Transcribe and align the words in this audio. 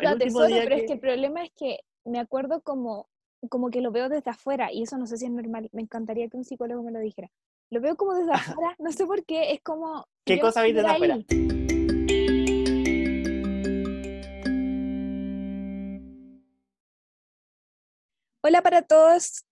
el 0.00 0.18
pero 0.64 0.74
es 0.76 0.82
que- 0.86 0.92
el 0.94 1.00
problema 1.00 1.44
es 1.44 1.50
que 1.56 1.80
me 2.04 2.18
acuerdo 2.20 2.60
como, 2.62 3.08
como 3.48 3.70
que 3.70 3.80
lo 3.80 3.90
veo 3.90 4.08
desde 4.08 4.30
afuera 4.30 4.72
y 4.72 4.82
eso 4.82 4.96
no 4.98 5.06
sé 5.06 5.16
si 5.16 5.26
es 5.26 5.30
normal. 5.30 5.68
Me 5.72 5.82
encantaría 5.82 6.28
que 6.28 6.36
un 6.36 6.44
psicólogo 6.44 6.82
me 6.82 6.92
lo 6.92 7.00
dijera. 7.00 7.30
Lo 7.70 7.80
veo 7.80 7.96
como 7.96 8.14
desde 8.14 8.32
afuera, 8.32 8.74
no 8.78 8.92
sé 8.92 9.06
por 9.06 9.24
qué, 9.24 9.52
es 9.52 9.60
como... 9.62 10.06
¿Qué 10.24 10.40
cosa 10.40 10.62
veis 10.62 10.74
desde 10.74 10.88
afuera? 10.88 11.18
Hola 18.42 18.62
para 18.62 18.82
todos 18.82 19.44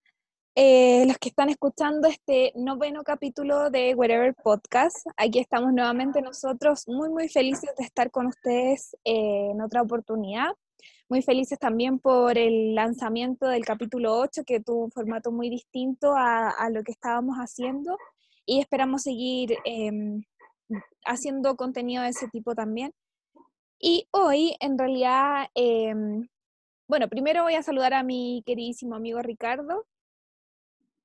eh, 0.58 1.04
los 1.06 1.18
que 1.18 1.28
están 1.28 1.50
escuchando 1.50 2.08
este 2.08 2.50
noveno 2.56 3.04
capítulo 3.04 3.68
de 3.68 3.94
Wherever 3.94 4.34
Podcast. 4.34 5.06
Aquí 5.18 5.38
estamos 5.38 5.70
nuevamente 5.74 6.22
nosotros, 6.22 6.88
muy, 6.88 7.10
muy 7.10 7.28
felices 7.28 7.70
de 7.76 7.84
estar 7.84 8.10
con 8.10 8.24
ustedes 8.24 8.96
eh, 9.04 9.50
en 9.50 9.60
otra 9.60 9.82
oportunidad. 9.82 10.54
Muy 11.10 11.20
felices 11.20 11.58
también 11.58 11.98
por 11.98 12.38
el 12.38 12.74
lanzamiento 12.74 13.46
del 13.48 13.66
capítulo 13.66 14.18
8, 14.18 14.44
que 14.46 14.60
tuvo 14.60 14.84
un 14.84 14.90
formato 14.90 15.30
muy 15.30 15.50
distinto 15.50 16.14
a, 16.16 16.48
a 16.48 16.70
lo 16.70 16.82
que 16.82 16.92
estábamos 16.92 17.36
haciendo. 17.36 17.98
Y 18.46 18.60
esperamos 18.60 19.02
seguir 19.02 19.58
em, 19.66 20.22
haciendo 21.04 21.54
contenido 21.56 22.02
de 22.02 22.08
ese 22.08 22.28
tipo 22.28 22.54
también. 22.54 22.94
Y 23.78 24.08
hoy, 24.10 24.56
en 24.60 24.78
realidad, 24.78 25.48
em, 25.54 26.26
bueno, 26.88 27.08
primero 27.08 27.42
voy 27.42 27.56
a 27.56 27.62
saludar 27.62 27.92
a 27.92 28.02
mi 28.02 28.42
queridísimo 28.46 28.94
amigo 28.94 29.20
Ricardo. 29.20 29.84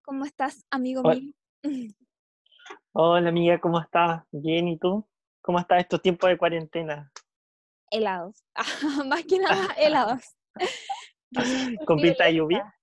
¿Cómo 0.03 0.25
estás, 0.25 0.65
amigo 0.71 1.01
Hola. 1.03 1.15
mío? 1.19 1.33
Hola 2.93 3.29
amiga, 3.29 3.59
¿cómo 3.59 3.79
estás? 3.79 4.23
Bien, 4.31 4.67
¿y 4.67 4.77
tú? 4.77 5.07
¿Cómo 5.41 5.59
estás 5.59 5.79
estos 5.81 6.01
tiempos 6.01 6.29
de 6.29 6.37
cuarentena? 6.37 7.11
Helados. 7.89 8.43
Más 9.07 9.23
que 9.25 9.39
nada, 9.39 9.67
helados. 9.77 10.21
¿Con 11.85 11.99
pinta 12.01 12.25
de 12.25 12.35
lluvia? 12.35 12.75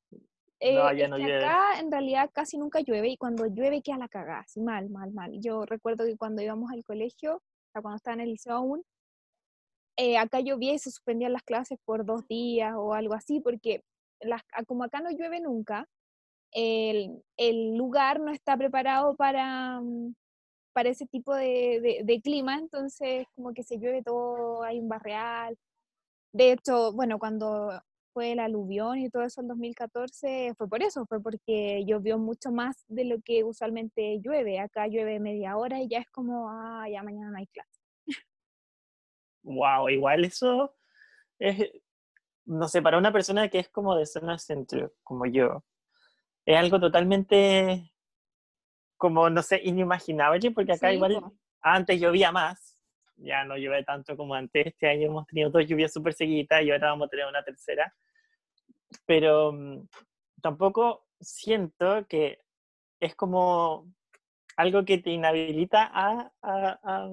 Eh, 0.61 0.75
No, 0.75 0.93
ya 0.93 1.07
no 1.09 1.17
que 1.17 1.23
llueve. 1.23 1.45
acá 1.45 1.79
en 1.79 1.91
realidad 1.91 2.31
casi 2.33 2.59
nunca 2.59 2.81
llueve 2.81 3.09
y 3.09 3.17
cuando 3.17 3.47
llueve 3.47 3.83
queda 3.83 3.99
la 3.99 4.09
cagada, 4.09 4.41
así 4.41 4.61
mal, 4.61 4.89
mal, 4.91 5.13
mal. 5.13 5.33
Yo 5.41 5.65
recuerdo 5.67 6.05
que 6.05 6.17
cuando 6.17 6.43
íbamos 6.43 6.71
al 6.73 6.85
colegio, 6.85 7.37
o 7.37 7.71
sea, 7.73 7.83
cuando 7.83 7.97
estaba 7.97 8.15
en 8.15 8.21
el 8.23 8.31
liceo 8.31 8.55
aún, 8.55 8.85
eh, 9.97 10.17
acá 10.19 10.41
llovía 10.41 10.73
y 10.75 10.79
se 10.79 10.91
suspendían 10.91 11.33
las 11.33 11.43
clases 11.43 11.79
por 11.85 12.05
dos 12.05 12.27
días 12.27 12.75
o 12.77 12.95
algo 12.95 13.15
así, 13.15 13.41
porque 13.41 13.83
las, 14.21 14.43
como 14.67 14.85
acá 14.85 15.01
no 15.01 15.11
llueve 15.11 15.41
nunca, 15.41 15.87
el, 16.53 17.23
el 17.37 17.77
lugar 17.77 18.21
no 18.21 18.31
está 18.33 18.57
preparado 18.57 19.17
para, 19.17 19.81
mm, 19.81 20.15
para 20.73 20.91
ese 20.91 21.07
tipo 21.07 21.35
de, 21.35 22.03
de- 22.05 22.21
clima, 22.23 22.57
entonces 22.59 23.27
como 23.35 23.53
que 23.55 23.63
se 23.65 23.79
llueve 23.79 24.03
todo, 24.03 24.63
hay 24.63 24.81
un 24.81 24.89
barreal. 24.89 25.57
De 26.33 26.53
hecho, 26.53 26.93
bueno, 26.93 27.19
cuando 27.19 27.71
fue 28.13 28.33
el 28.33 28.41
aluvión 28.41 28.99
y 28.99 29.11
todo 29.11 29.23
eso 29.25 29.41
en 29.41 29.49
2014, 29.49 30.55
fue 30.57 30.69
por 30.69 30.83
eso, 30.83 31.07
fue 31.07 31.21
porque 31.23 31.85
llovió 31.87 32.19
mucho 32.19 32.51
más 32.53 32.85
de 32.89 33.05
lo 33.05 33.21
que 33.23 33.45
usualmente 33.45 34.21
llueve. 34.23 34.61
Acá 34.61 34.87
llueve 34.89 35.21
media 35.21 35.57
hora 35.57 35.81
y 35.83 35.89
ya 35.89 35.99
es 36.01 36.11
como, 36.11 36.49
ah, 36.51 36.87
ya 36.91 37.03
mañana 37.03 37.31
no 37.31 37.39
hay 37.39 37.47
clase. 37.49 37.81
Wow, 39.43 39.89
igual 39.89 40.25
eso 40.25 40.75
es, 41.39 41.71
no 42.47 42.69
sé, 42.69 42.83
para 42.83 42.99
una 42.99 43.13
persona 43.13 43.49
que 43.49 43.59
es 43.61 43.69
como 43.71 43.97
de 43.97 44.07
zona 44.07 44.39
centro, 44.39 44.93
como 45.05 45.27
yo, 45.27 45.65
es 46.49 46.57
algo 46.57 46.81
totalmente, 46.81 47.93
como, 48.97 49.29
no 49.29 49.43
sé, 49.43 49.61
inimaginable, 49.63 50.51
porque 50.51 50.73
acá 50.73 50.89
Sí, 50.89 50.95
igual 50.95 51.23
antes 51.61 52.01
llovía 52.01 52.33
más, 52.33 52.79
ya 53.17 53.45
no 53.45 53.57
llueve 53.59 53.85
tanto 53.85 54.17
como 54.17 54.33
antes, 54.35 54.67
este 54.69 54.89
año 54.89 55.09
hemos 55.09 55.27
tenido 55.27 55.51
dos 55.51 55.67
lluvias 55.67 55.93
súper 55.93 56.15
seguidas 56.15 56.63
y 56.63 56.71
ahora 56.71 56.89
vamos 56.89 57.07
a 57.07 57.11
tener 57.11 57.27
una 57.27 57.43
tercera, 57.45 57.95
pero 59.05 59.53
mm, 59.53 59.89
tampoco 60.41 61.07
siento 61.21 62.07
que 62.09 62.41
es 62.99 63.15
como 63.15 63.87
algo 64.57 64.87
que 64.87 64.97
te 64.99 65.11
inhabilita 65.11 65.91
a, 65.93 66.33
a- 66.41 66.81
a- 66.83 67.11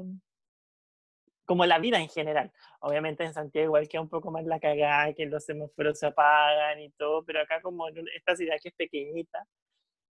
como 1.46 1.66
la 1.66 1.80
vida 1.80 2.00
en 2.00 2.10
general. 2.10 2.52
Obviamente 2.82 3.24
en 3.24 3.34
Santiago 3.34 3.66
igual 3.66 3.88
queda 3.88 4.02
un 4.02 4.10
poco 4.10 4.32
más 4.32 4.44
la 4.46 4.60
cagada, 4.60 5.14
que 5.14 5.26
los 5.26 5.46
semáforos 5.46 6.00
se 6.00 6.08
apagan 6.08 6.80
y 6.82 6.90
todo, 6.92 7.24
pero 7.24 7.42
acá 7.42 7.62
como 7.62 7.88
en 7.90 8.06
esta 8.16 8.36
ciudad 8.36 8.56
que 8.62 8.70
es 8.70 8.76
pequeñita, 8.76 9.46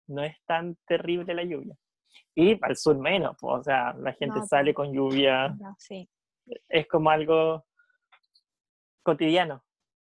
no 0.08 0.24
es 0.24 0.36
tan 0.46 0.76
terrible 0.88 1.34
la 1.34 1.44
lluvia. 1.44 1.76
Y 2.36 2.58
al 2.62 2.76
sur 2.76 2.98
menos, 2.98 3.36
pues, 3.40 3.60
o 3.60 3.64
sea, 3.64 3.94
la 3.94 4.14
gente 4.14 4.40
No, 4.40 4.46
sale 4.48 4.74
con 4.74 4.92
lluvia, 4.92 5.56
Ya, 5.60 5.76
sí, 5.78 6.10
es 6.68 6.88
como 6.88 7.12
algo 7.12 7.64
cotidiano. 9.04 9.64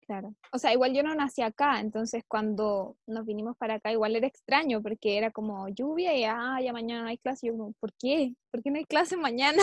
claro. 0.06 0.34
O 0.52 0.58
sea, 0.58 0.74
igual 0.74 0.94
yo 0.94 1.03
no 1.03 1.14
nací 1.16 1.42
acá, 1.42 1.80
entonces 1.80 2.24
cuando 2.28 2.98
nos 3.08 3.26
vinimos 3.26 3.56
para 3.58 3.76
acá 3.76 3.92
igual 3.92 4.16
era 4.16 4.28
extraño 4.28 4.82
porque 4.82 5.18
era 5.18 5.32
como 5.32 5.70
lluvia 5.70 6.14
y 6.16 6.24
ah, 6.26 6.59
ya 6.62 6.74
mañana 6.74 7.03
no 7.03 7.08
hay 7.09 7.18
clase. 7.18 7.46
Y 7.48 7.50
yo 7.50 7.58
como, 7.58 7.74
¿por 7.80 7.94
qué? 7.94 8.34
¿Por 8.52 8.62
qué 8.64 8.72
no 8.72 8.78
hay 8.78 8.86
clase 8.86 9.16
mañana? 9.18 9.62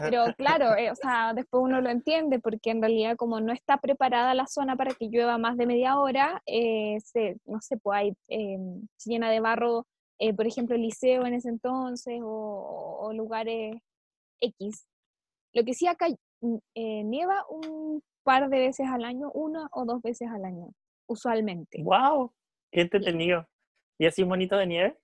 Pero 0.00 0.24
claro, 0.36 0.76
eh, 0.76 0.90
o 0.90 0.96
sea, 0.96 1.32
después 1.32 1.62
uno 1.62 1.80
lo 1.80 1.90
entiende 1.90 2.40
porque 2.40 2.70
en 2.70 2.80
realidad 2.80 3.16
como 3.16 3.40
no 3.40 3.52
está 3.52 3.76
preparada 3.78 4.34
la 4.34 4.46
zona 4.46 4.74
para 4.76 4.92
que 4.92 5.08
llueva 5.08 5.38
más 5.38 5.56
de 5.56 5.66
media 5.66 5.98
hora, 5.98 6.42
eh, 6.44 6.98
se, 7.04 7.36
no 7.44 7.60
sé, 7.60 7.76
pues 7.76 7.98
hay, 7.98 8.12
eh, 8.28 8.58
se 8.96 9.10
llena 9.10 9.30
de 9.30 9.38
barro, 9.38 9.86
eh, 10.18 10.34
por 10.34 10.46
ejemplo, 10.46 10.74
el 10.74 10.82
liceo 10.82 11.24
en 11.24 11.34
ese 11.34 11.50
entonces 11.50 12.20
o, 12.20 12.98
o 13.00 13.12
lugares 13.12 13.76
X. 14.40 14.86
Lo 15.52 15.64
que 15.64 15.74
sí 15.74 15.86
acá 15.86 16.06
mm, 16.40 16.56
eh, 16.74 17.04
nieva 17.04 17.44
un 17.48 18.02
par 18.22 18.48
de 18.48 18.58
veces 18.58 18.86
al 18.88 19.04
año, 19.04 19.30
una 19.32 19.68
o 19.72 19.84
dos 19.84 20.02
veces 20.02 20.28
al 20.28 20.44
año, 20.44 20.68
usualmente. 21.06 21.82
¡Wow! 21.82 22.32
¡Qué 22.70 22.82
entretenido! 22.82 23.46
¿Y 23.98 24.06
así 24.06 24.22
un 24.22 24.28
monito 24.28 24.56
de 24.56 24.66
nieve? 24.66 24.98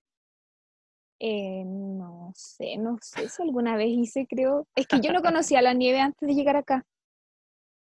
Eh, 1.19 1.63
no 1.65 2.31
sé, 2.35 2.77
no 2.77 2.97
sé 3.01 3.29
si 3.29 3.41
alguna 3.41 3.75
vez 3.75 3.89
hice, 3.89 4.27
creo. 4.27 4.67
Es 4.75 4.87
que 4.87 4.99
yo 4.99 5.13
no 5.13 5.21
conocía 5.21 5.61
la 5.61 5.73
nieve 5.73 5.99
antes 5.99 6.27
de 6.27 6.35
llegar 6.35 6.55
acá. 6.55 6.85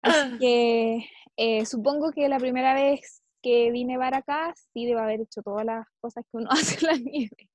Así 0.03 0.39
que 0.41 1.07
eh, 1.37 1.65
supongo 1.67 2.13
que 2.13 2.29
la 2.29 2.39
primera 2.39 2.75
vez 2.75 3.23
que 3.43 3.71
vine 3.71 3.97
para 3.97 4.19
acá, 4.19 4.53
sí 4.73 4.87
debo 4.87 5.01
haber 5.01 5.21
hecho 5.21 5.43
todas 5.43 5.65
las 5.65 5.87
cosas 6.01 6.25
que 6.25 6.37
uno 6.39 6.51
hace 6.51 6.85
en 6.85 6.87
la 6.87 6.99
nieve. 6.99 7.49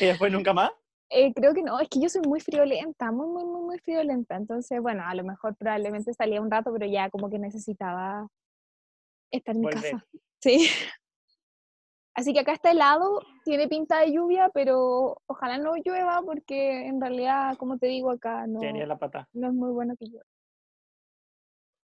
¿Y 0.00 0.06
después 0.06 0.32
nunca 0.32 0.52
más? 0.52 0.70
Eh, 1.12 1.32
creo 1.34 1.52
que 1.54 1.62
no, 1.62 1.80
es 1.80 1.88
que 1.88 2.00
yo 2.00 2.08
soy 2.08 2.22
muy 2.22 2.40
friolenta, 2.40 3.10
muy, 3.10 3.26
muy, 3.26 3.44
muy, 3.44 3.62
muy 3.62 3.78
friolenta. 3.80 4.36
Entonces, 4.36 4.80
bueno, 4.80 5.02
a 5.04 5.14
lo 5.14 5.24
mejor 5.24 5.56
probablemente 5.56 6.14
salía 6.14 6.40
un 6.40 6.50
rato, 6.50 6.72
pero 6.72 6.86
ya 6.86 7.10
como 7.10 7.28
que 7.28 7.40
necesitaba 7.40 8.28
estar 9.32 9.56
en 9.56 9.60
mi 9.60 9.66
Volver. 9.66 9.82
casa. 9.92 10.06
Sí. 10.40 10.68
Así 12.14 12.32
que 12.32 12.40
acá 12.40 12.52
está 12.52 12.72
helado, 12.72 13.20
tiene 13.44 13.68
pinta 13.68 14.00
de 14.00 14.12
lluvia, 14.12 14.50
pero 14.52 15.22
ojalá 15.26 15.58
no 15.58 15.74
llueva 15.76 16.22
porque 16.22 16.86
en 16.86 17.00
realidad, 17.00 17.56
como 17.56 17.78
te 17.78 17.86
digo, 17.86 18.10
acá 18.10 18.46
no, 18.46 18.60
la 18.60 18.98
pata. 18.98 19.28
no 19.32 19.48
es 19.48 19.54
muy 19.54 19.70
bueno 19.70 19.94
que 19.96 20.06
llueva. 20.06 20.24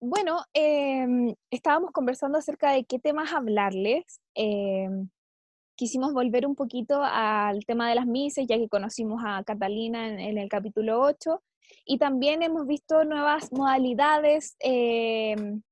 Bueno, 0.00 0.42
em, 0.52 1.34
estábamos 1.50 1.90
conversando 1.90 2.38
acerca 2.38 2.72
de 2.72 2.84
qué 2.84 2.98
temas 2.98 3.32
hablarles. 3.32 4.20
em, 4.34 5.08
quisimos 5.76 6.12
volver 6.12 6.46
un 6.46 6.54
poquito 6.54 7.00
al 7.02 7.64
tema 7.64 7.88
de 7.88 7.96
las 7.96 8.06
mises, 8.06 8.46
ya 8.46 8.56
que 8.56 8.68
conocimos 8.68 9.22
a 9.24 9.42
Catalina 9.44 10.08
en, 10.08 10.20
en 10.20 10.38
el 10.38 10.48
capítulo 10.48 11.00
8, 11.00 11.42
y 11.84 11.98
también 11.98 12.42
hemos 12.42 12.66
visto 12.66 13.04
nuevas 13.04 13.52
modalidades, 13.52 14.56
em, 14.60 15.62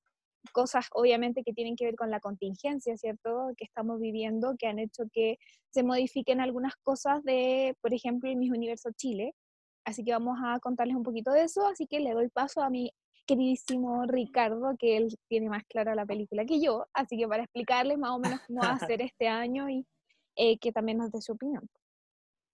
cosas 0.53 0.86
obviamente 0.92 1.42
que 1.44 1.53
tienen 1.53 1.76
que 1.76 1.84
ver 1.84 1.97
con 1.97 2.10
la 2.10 2.20
contingencia, 2.20 2.97
¿cierto?, 2.97 3.53
que 3.56 3.64
estamos 3.64 4.00
viviendo, 4.00 4.56
que 4.58 4.66
han 4.66 4.78
hecho 4.78 5.04
que 5.12 5.38
se 5.70 5.82
modifiquen 5.82 6.41
algunas 6.41 6.75
cosas 6.82 7.22
de, 7.25 7.76
por 7.80 7.94
ejemplo, 7.94 8.28
el 8.28 8.36
Miss 8.36 8.50
Universo 8.50 8.91
Chile. 8.97 9.34
Así 9.84 10.04
que 10.04 10.12
vamos 10.12 10.38
a 10.44 10.58
contarles 10.60 10.97
un 10.97 11.03
poquito 11.03 11.32
de 11.32 11.44
eso, 11.44 11.66
así 11.66 11.86
que 11.86 12.00
le 12.00 12.12
doy 12.12 12.28
paso 12.28 12.62
a 12.62 12.70
mi 12.70 12.92
queridísimo 13.26 14.04
Ricardo, 14.06 14.76
que 14.78 14.97
él 14.97 15.08
tiene 15.28 15.48
más 15.48 15.65
clara 15.65 15.94
la 15.94 16.06
película 16.06 16.44
que 16.44 16.60
yo, 16.60 16.86
así 16.92 17.16
que 17.16 17.28
para 17.28 17.44
explicarles 17.44 17.98
más 17.98 18.10
o 18.10 18.18
menos 18.18 18.41
cómo 18.47 18.60
va 18.60 18.72
a 18.72 18.78
ser 18.94 19.00
este 19.00 19.28
año 19.28 19.68
y 19.68 19.86
eh, 20.36 20.59
que 20.59 20.72
también 20.72 20.98
nos 20.98 21.10
dé 21.10 21.21
su 21.21 21.33
opinión. 21.33 21.68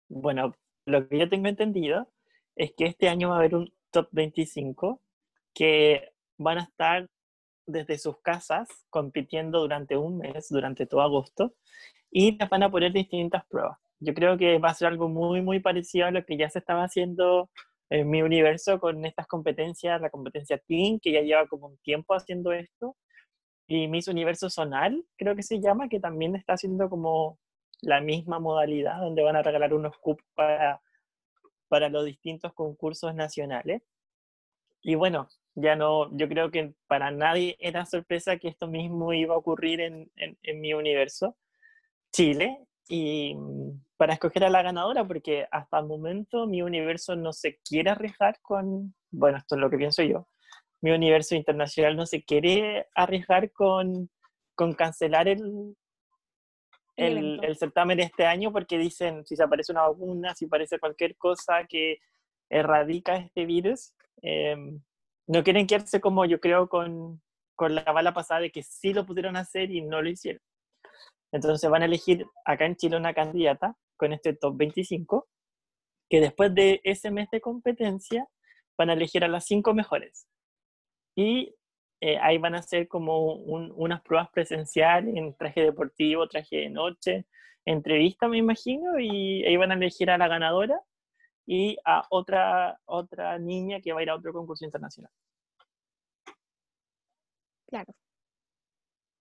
Bueno, 0.09 0.55
lo 0.87 1.09
que 1.09 1.19
yo 1.19 1.29
tengo 1.29 1.49
entendido 1.49 2.09
es 2.57 2.73
que 2.77 2.87
este 2.87 3.09
año 3.09 3.29
va 3.29 3.37
a 3.37 3.39
haber 3.39 3.55
un 3.55 3.73
top 3.91 4.09
25 4.13 5.01
que 5.55 6.13
van 6.39 6.59
a 6.59 6.63
estar 6.63 7.09
desde 7.69 7.99
sus 7.99 8.19
casas 8.21 8.69
compitiendo 8.91 9.61
durante 9.61 9.97
un 9.97 10.19
mes, 10.19 10.49
durante 10.49 10.87
todo 10.87 11.03
agosto, 11.03 11.55
y 12.11 12.37
les 12.39 12.49
van 12.49 12.63
a 12.63 12.71
poner 12.71 12.93
distintas 12.93 13.45
pruebas. 13.47 13.79
Yo 14.01 14.15
creo 14.15 14.39
que 14.39 14.59
va 14.59 14.71
a 14.71 14.75
ser 14.75 14.89
algo 14.89 15.09
muy, 15.09 15.43
muy 15.43 15.61
parecido 15.61 16.07
a 16.07 16.11
lo 16.11 16.25
que 16.25 16.37
ya 16.37 16.49
se 16.49 16.61
estaba 16.61 16.85
haciendo 16.85 17.51
en 17.91 18.09
mi 18.09 18.23
universo 18.23 18.81
con 18.81 19.05
estas 19.05 19.27
competencias, 19.27 20.01
la 20.01 20.11
competencia 20.11 20.59
Teen, 20.59 21.01
que 21.01 21.13
ya 21.13 21.21
lleva 21.21 21.47
como 21.47 21.67
un 21.69 21.79
tiempo 21.79 22.15
haciendo 22.15 22.53
esto, 22.53 22.97
y 23.67 23.87
Miss 23.87 24.09
Universo 24.09 24.49
Zonal, 24.49 25.05
creo 25.17 25.37
que 25.37 25.43
se 25.43 25.61
llama, 25.61 25.89
que 25.89 26.01
también 26.01 26.35
está 26.35 26.55
haciendo 26.55 26.89
como 26.89 27.39
la 27.83 28.01
misma 28.01 28.39
modalidad, 28.39 28.99
donde 28.99 29.23
van 29.23 29.37
a 29.37 29.43
regalar 29.43 29.75
unos 29.75 29.97
cupos 29.99 30.25
para, 30.35 30.81
para 31.69 31.91
los 31.91 32.07
distintos 32.07 32.55
concursos 32.55 33.15
nacionales. 33.15 33.83
Y 34.81 34.95
bueno, 34.95 35.29
Ya 35.61 35.75
no, 35.75 36.17
yo 36.17 36.29
creo 36.29 36.53
que 36.53 36.73
para 36.87 37.11
nadie 37.11 37.57
era 37.59 37.85
sorpresa 37.85 38.37
que 38.39 38.47
esto 38.47 38.69
mismo 38.69 39.13
iba 39.13 39.35
a 39.35 39.39
ocurrir 39.39 39.81
en, 39.81 40.09
en, 40.17 40.61
mi 40.61 40.73
universo, 40.73 41.37
Chile, 42.13 42.59
y 42.89 43.35
mm, 43.35 43.83
para 43.97 44.13
escoger 44.13 44.45
a 44.45 44.51
la 44.51 44.63
ganadora, 44.63 45.05
porque 45.05 45.49
hasta 45.51 45.81
el 45.81 45.87
momento 45.87 46.47
mi 46.47 46.63
universo 46.63 47.17
no 47.17 47.33
se 47.33 47.59
quiere 47.65 47.91
arriesgar 47.91 48.39
con, 48.41 48.95
bueno, 49.11 49.39
esto 49.39 49.57
es 49.57 49.61
lo 49.61 49.69
que 49.69 49.79
pienso 49.79 50.05
yo, 50.05 50.29
mi 50.81 50.93
universo 50.93 51.35
internacional 51.35 51.97
no 51.97 52.07
se 52.07 52.23
quiere 52.23 52.87
arriesgar 52.95 53.51
con, 53.51 54.11
con 54.55 54.75
cancelar 54.75 55.27
el, 55.27 55.77
el, 56.95 57.41
el, 57.43 57.57
certamen 57.57 57.99
este 57.99 58.27
año 58.27 58.53
porque 58.53 58.79
dicen 58.79 59.27
si 59.27 59.35
se 59.35 59.43
aparece 59.43 59.73
una 59.73 59.89
vacuna, 59.89 60.37
si 60.37 60.45
aparece 60.45 60.79
cualquier 60.79 61.17
cosa 61.17 61.65
que 61.69 61.99
erradica 62.49 63.17
este 63.17 63.45
virus, 63.45 63.93
em, 64.23 64.81
no 65.29 65.45
quieren 65.45 65.67
quedarse 65.67 66.01
como 66.01 66.25
yo 66.25 66.41
creo 66.41 66.69
con, 66.69 67.23
con 67.55 67.75
la 67.75 67.85
bala 67.85 68.15
pasada 68.15 68.41
de 68.41 68.51
que 68.51 68.63
sí 68.63 68.93
lo 68.93 69.07
pudieron 69.07 69.37
hacer 69.37 69.71
y 69.71 69.83
no 69.83 70.03
lo 70.03 70.09
hicieron. 70.09 70.43
Entonces 71.33 71.69
van 71.71 71.83
a 71.83 71.85
elegir 71.85 72.27
acá 72.45 72.65
en 72.65 72.77
Chile 72.77 72.97
una 72.97 73.13
candidata 73.13 73.77
con 73.97 74.13
este 74.13 74.33
top 74.33 74.57
25, 74.57 75.29
que 76.09 76.21
después 76.21 76.55
de 76.55 76.81
ese 76.83 77.11
mes 77.11 77.29
de 77.31 77.43
competencia 77.43 78.27
van 78.79 78.89
a 78.91 78.95
elegir 78.95 79.23
a 79.23 79.29
las 79.29 79.45
cinco 79.45 79.75
mejores. 79.75 80.27
Y 81.15 81.55
eh, 82.01 82.17
ahí 82.23 82.39
van 82.39 82.55
a 82.55 82.61
hacer 82.61 82.89
como 82.89 83.35
unas 83.35 84.01
pruebas 84.03 84.31
presenciales 84.31 85.15
en 85.15 85.37
traje 85.37 85.63
deportivo, 85.63 86.27
traje 86.29 86.57
de 86.57 86.71
noche, 86.71 87.27
entrevista 87.67 88.29
me 88.29 88.39
imagino, 88.39 88.99
y 88.99 89.45
ahí 89.45 89.57
van 89.59 89.73
a 89.73 89.75
elegir 89.75 90.11
a 90.11 90.17
la 90.17 90.29
ganadora 90.29 90.81
y 91.51 91.79
a 91.83 92.05
otra, 92.11 92.79
otra 92.85 93.39
niña 93.39 93.81
que 93.81 93.95
va 93.95 94.01
a 94.01 94.03
ir 94.03 94.11
a 94.11 94.17
otro 94.17 94.35
concurso 94.35 94.67
internacional. 94.67 95.11
Claro. 97.67 97.95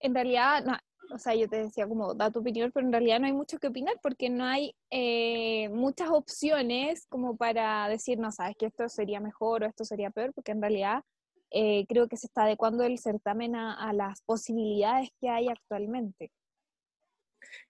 En 0.02 0.14
realidad, 0.14 0.66
o 1.10 1.18
sea, 1.18 1.36
yo 1.36 1.48
te 1.48 1.64
decía 1.64 1.88
como 1.88 2.14
da 2.14 2.30
tu 2.30 2.40
opinión, 2.40 2.70
pero 2.74 2.86
en 2.86 2.92
realidad 2.92 3.22
no 3.22 3.28
hay 3.28 3.34
mucho 3.34 3.60
que 3.60 3.68
opinar 3.68 3.96
porque 4.04 4.30
no 4.30 4.44
hay 4.44 4.76
eh, 4.92 5.70
muchas 5.70 6.10
opciones 6.10 7.08
como 7.08 7.38
para 7.38 7.88
decir, 7.88 8.20
no, 8.20 8.30
sabes 8.34 8.58
que 8.58 8.66
esto 8.66 8.90
sería 8.90 9.22
mejor 9.22 9.64
o 9.64 9.66
esto 9.66 9.86
sería 9.86 10.10
peor, 10.10 10.34
porque 10.34 10.52
en 10.52 10.62
realidad 10.62 11.04
eh, 11.50 11.86
creo 11.88 12.10
que 12.10 12.18
se 12.18 12.28
está 12.28 12.44
adecuando 12.44 12.84
el 12.84 13.00
certamen 13.00 13.56
a, 13.56 13.94
las 13.94 14.22
posibilidades 14.24 15.12
que 15.22 15.30
hay 15.30 15.48
actualmente. 15.48 16.30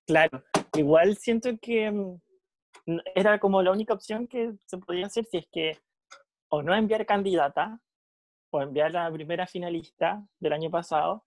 Claro, 0.08 0.44
igual 0.76 1.16
siento 1.16 1.52
que 1.62 1.92
mm, 1.92 2.20
era 3.16 3.40
como 3.40 3.62
la 3.62 3.72
única 3.72 3.94
opción 3.94 4.28
que 4.28 4.54
se 4.66 4.78
podía 4.78 5.08
hacer 5.08 5.26
si 5.26 5.38
es 5.38 5.48
que 5.52 5.78
o 6.50 6.62
no 6.62 6.74
enviar 6.76 7.06
candidata 7.06 7.80
o 8.52 8.62
enviar 8.62 8.92
la 8.92 9.12
primera 9.12 9.48
finalista 9.48 10.26
del 10.40 10.54
año 10.54 10.70
pasado 10.70 11.26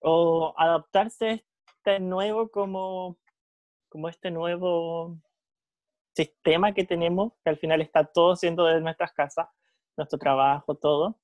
o 0.00 0.54
adaptarse 0.56 1.28
a 1.28 1.34
este 1.34 2.00
nuevo 2.00 2.50
como, 2.50 3.18
como 3.88 4.08
este 4.08 4.30
nuevo 4.30 5.18
sistema 6.14 6.72
que 6.72 6.84
tenemos, 6.84 7.32
que 7.44 7.50
al 7.50 7.58
final 7.58 7.80
está 7.80 8.04
todo 8.04 8.36
siendo 8.36 8.64
de 8.64 8.80
nuestras 8.80 9.12
casas, 9.12 9.48
nuestro 9.96 10.18
trabajo, 10.18 10.74
todo. 10.74 11.18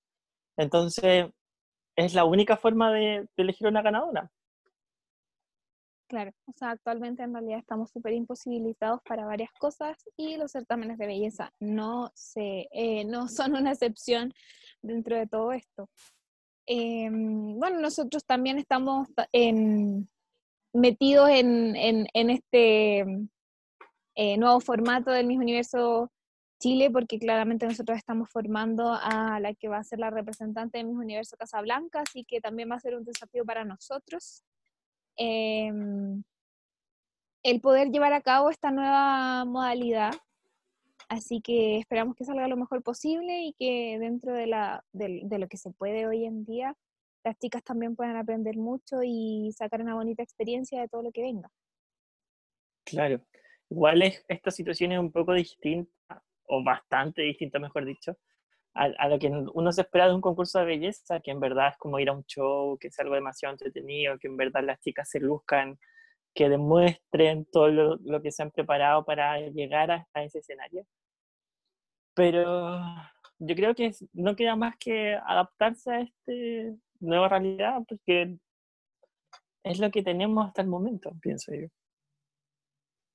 Entonces, 0.57 1.31
es 1.97 2.15
la 2.15 2.25
única 2.25 2.57
forma 2.57 2.93
de 2.93 3.29
elegir 3.37 3.67
una 3.67 3.83
ganadora. 3.83 4.31
Claro, 6.13 6.31
o 6.45 6.53
sea, 6.53 6.73
actualmente 6.73 7.23
en 7.23 7.33
realidad 7.33 7.61
estamos 7.61 7.91
súper 7.91 8.13
imposibilitados 8.13 9.01
para 9.09 9.25
varias 9.25 9.51
cosas 9.53 9.97
y 10.15 10.37
los 10.37 10.53
certámenes 10.53 10.99
de 10.99 11.07
belleza 11.07 11.55
no, 11.59 12.13
se, 12.15 12.69
eh, 12.71 13.07
no 13.07 13.29
son 13.29 13.55
una 13.57 13.73
excepción 13.73 14.31
dentro 14.83 15.17
de 15.17 15.27
todo 15.27 15.53
esto. 15.53 15.89
Em, 16.67 17.59
bueno, 17.59 17.81
nosotros 17.81 18.27
también 18.27 18.59
estamos 18.59 19.09
metidos 20.75 21.31
en, 21.31 22.07
este 22.13 23.07
eh, 24.15 24.37
nuevo 24.37 24.61
formato 24.61 25.13
del 25.13 25.27
mismo 25.27 25.45
universo 25.45 26.13
Chile, 26.61 26.91
porque 26.91 27.19
claramente 27.19 27.67
nosotros 27.67 27.97
estamos 27.97 28.29
formando 28.31 28.93
a 28.93 29.41
la 29.41 29.55
que 29.55 29.69
va 29.69 29.79
a 29.79 29.85
ser 29.85 29.99
la 29.99 30.11
representante 30.11 30.77
del 30.77 30.89
mismo 30.89 31.01
universo 31.01 31.39
Casablanca, 31.39 32.03
así 32.03 32.23
que 32.23 32.43
también 32.43 32.71
va 32.71 32.75
a 32.75 32.81
ser 32.81 32.97
un 32.97 33.05
desafío 33.05 33.47
para 33.47 33.65
nosotros. 33.65 34.45
Em, 35.17 36.23
el 37.43 37.61
poder 37.61 37.91
llevar 37.91 38.13
a 38.13 38.21
cabo 38.21 38.51
esta 38.51 38.71
nueva 38.71 39.45
modalidad. 39.45 40.13
Así 41.09 41.41
que 41.43 41.79
esperamos 41.79 42.17
que 42.17 42.25
salga 42.25 42.49
lo 42.49 42.57
mejor 42.57 42.83
posible 42.83 43.43
y 43.43 43.53
que 43.55 43.99
dentro 43.99 44.33
de, 44.33 44.47
la, 44.47 44.85
de, 44.93 45.39
lo 45.39 45.49
que 45.49 45.57
se 45.57 45.71
puede 45.71 46.07
hoy 46.07 46.25
en 46.25 46.45
día, 46.45 46.75
las 47.25 47.39
chicas 47.39 47.63
también 47.63 47.97
puedan 47.97 48.17
aprender 48.17 48.57
mucho 48.57 49.03
y 49.05 49.53
sacar 49.57 49.83
una 49.83 49.95
bonita 49.95 50.23
experiencia 50.23 50.81
de 50.81 50.89
todo 50.89 51.03
lo 51.03 51.13
que 51.13 51.23
venga. 51.23 51.51
Claro, 52.85 53.21
igual 53.69 54.03
es, 54.03 54.25
esta 54.29 54.51
situación 54.51 54.93
es 54.93 54.99
un 54.99 55.13
poco 55.13 55.35
distinta, 55.35 56.23
o 56.45 56.65
bastante 56.65 57.23
distinta, 57.23 57.59
mejor 57.59 57.85
dicho, 57.85 58.17
a, 58.75 59.09
lo 59.09 59.19
que 59.19 59.29
uno 59.29 59.73
se 59.73 59.83
espera 59.83 60.09
de 60.09 60.15
un 60.15 60.21
concurso 60.21 60.59
de 60.59 60.65
belleza, 60.65 61.21
que 61.21 61.31
en 61.31 61.41
verdad 61.41 61.69
es 61.69 61.77
como 61.77 61.99
ir 61.99 62.09
a 62.09 62.15
un 62.15 62.25
show, 62.25 62.79
que 62.79 62.89
es 62.89 62.99
algo 62.99 63.15
demasiado 63.15 63.53
entretenido, 63.53 64.19
que 64.19 64.29
en 64.29 64.37
verdad 64.37 64.63
las 64.65 64.81
chicas 64.81 65.11
se 65.11 65.21
luzcan, 65.21 65.79
que 66.35 66.49
demuestren 66.49 67.45
todo 67.47 67.69
lo, 67.69 68.23
que 68.23 68.33
se 68.33 68.43
han 68.43 68.51
preparado 68.51 69.05
para 69.05 69.39
llegar 69.41 69.91
a, 69.91 70.07
ese 70.23 70.39
escenario. 70.39 70.87
Pero 72.15 72.81
yo 73.39 73.55
creo 73.55 73.75
que 73.75 73.93
no 74.15 74.37
queda 74.37 74.57
más 74.57 74.77
que 74.79 75.15
adaptarse 75.15 75.91
a 75.93 76.01
esta 76.01 76.33
nueva 77.01 77.29
realidad, 77.29 77.83
porque 77.87 78.39
es 79.65 79.79
lo 79.79 79.91
que 79.91 80.03
tenemos 80.03 80.47
hasta 80.47 80.63
el 80.63 80.69
momento, 80.69 81.13
pienso 81.21 81.53
yo. 81.55 81.69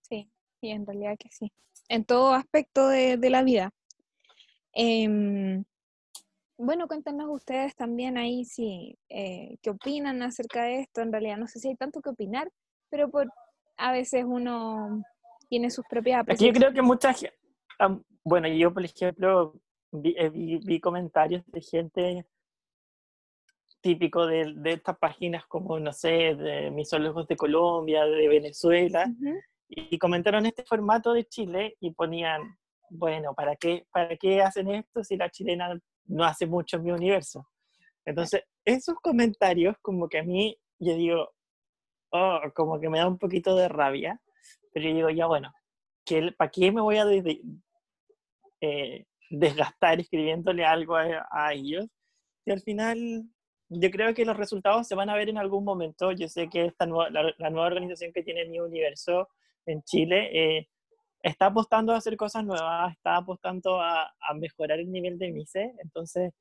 Sí, 0.02 0.30
y 0.62 0.70
en 0.70 0.86
realidad 0.86 1.18
que 1.18 1.30
sí. 1.32 1.52
En 1.90 2.06
todo 2.06 2.34
aspecto 2.34 2.88
de, 2.88 3.18
de 3.18 3.30
la 3.30 3.44
vida. 3.44 3.72
Em, 4.80 5.64
bueno, 6.56 6.88
cuéntanos 6.88 7.28
ustedes 7.32 7.76
también 7.76 8.16
ahí 8.16 8.46
si 8.46 8.96
eh, 9.10 9.58
qué 9.64 9.72
opinan 9.72 10.22
acerca 10.22 10.66
de 10.66 10.82
esto. 10.82 11.02
En 11.02 11.12
realidad 11.12 11.38
no 11.38 11.48
sé 11.48 11.60
si 11.60 11.70
hay 11.70 11.76
tanto 11.76 12.00
que 12.00 12.12
opinar, 12.12 12.52
pero 12.92 13.10
por 13.10 13.28
a 13.78 13.92
veces 13.92 14.24
uno 14.24 15.04
tiene 15.50 15.72
sus 15.72 15.84
propias 15.90 16.22
apreciaciones. 16.22 16.54
Yo 16.54 16.60
creo 16.60 16.74
que 16.76 16.82
muchas, 16.84 17.26
bueno, 18.24 18.48
yo 18.50 18.72
por 18.72 18.86
ejemplo 18.86 19.56
eh, 20.04 20.30
vi, 20.30 20.80
comentarios 20.80 21.44
de 21.48 21.62
gente 21.62 22.26
típico 23.82 24.28
de, 24.28 24.54
de, 24.58 24.74
estas 24.74 24.98
páginas 25.00 25.48
como, 25.48 25.80
no 25.80 25.92
sé, 25.92 26.36
de 26.36 26.70
misólogos 26.70 27.28
de 27.28 27.36
Colombia, 27.36 28.06
de 28.06 28.28
Venezuela, 28.28 29.12
y 29.70 29.98
comentaron 29.98 30.46
este 30.46 30.64
formato 30.64 31.14
de 31.14 31.26
Chile 31.26 31.78
y 31.80 31.92
ponían 31.92 32.58
bueno, 32.90 33.34
¿para 33.34 33.56
qué, 33.56 33.86
¿para 33.92 34.16
qué 34.18 34.42
hacen 34.42 34.70
esto 34.70 35.04
si 35.04 35.18
la 35.18 35.30
chilena 35.30 35.80
no 36.06 36.24
hace 36.24 36.46
mucho 36.46 36.78
en 36.78 36.84
mi 36.84 36.92
universo? 36.92 37.48
Entonces, 38.06 38.44
esos 38.64 38.96
comentarios 39.02 39.76
como 39.82 40.08
que 40.08 40.20
a 40.20 40.24
mí, 40.24 40.58
yo 40.80 40.96
digo, 40.96 41.30
oh, 42.12 42.40
como 42.56 42.80
que 42.80 42.90
me 42.90 43.00
da 43.00 43.08
un 43.08 43.18
poquito 43.18 43.56
de 43.56 43.68
rabia, 43.68 44.22
pero 44.74 44.88
yo 44.88 44.96
digo, 44.96 45.10
ya 45.10 45.26
bueno, 45.26 45.52
¿para 46.38 46.52
qué 46.52 46.72
me 46.72 46.82
voy 46.82 46.98
a 46.98 47.06
eh, 48.62 49.06
desgastar 49.30 50.00
escribiéndole 50.00 50.66
algo 50.66 50.96
a, 50.96 51.54
ellos? 51.54 51.88
Y 52.46 52.52
al 52.52 52.62
final, 52.62 53.26
yo 53.70 53.92
creo 53.92 54.14
que 54.14 54.26
los 54.26 54.38
resultados 54.38 54.88
se 54.88 54.96
van 54.96 55.10
a 55.10 55.16
ver 55.16 55.30
en 55.30 55.38
algún 55.38 55.66
momento. 55.66 56.12
Yo 56.14 56.30
sé 56.30 56.50
que 56.50 56.66
esta 56.66 56.86
nueva, 56.86 57.10
la, 57.10 57.50
nueva 57.50 57.68
organización 57.68 58.14
que 58.14 58.24
tiene 58.24 58.46
mi 58.46 58.60
universo 58.60 59.28
en 59.66 59.84
Chile 59.84 60.30
eh, 60.32 60.70
está 61.22 61.48
apostando 61.48 61.94
a 61.94 61.98
hacer 61.98 62.16
cosas 62.18 62.46
nuevas, 62.46 62.94
está 62.94 63.18
apostando 63.18 63.80
a, 63.82 64.14
mejorar 64.36 64.80
el 64.80 64.92
nivel 64.92 65.18
de 65.18 65.32
MISE, 65.32 65.74
entonces 65.84 66.34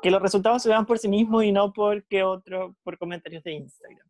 que 0.00 0.10
los 0.10 0.22
resultados 0.22 0.62
se 0.62 0.68
vean 0.68 0.86
por 0.86 0.98
sí 0.98 1.08
mismos 1.08 1.44
y 1.44 1.50
no 1.50 1.72
porque 1.72 2.22
otro, 2.22 2.76
por 2.84 2.96
comentarios 2.98 3.42
de 3.42 3.52
Instagram. 3.54 4.06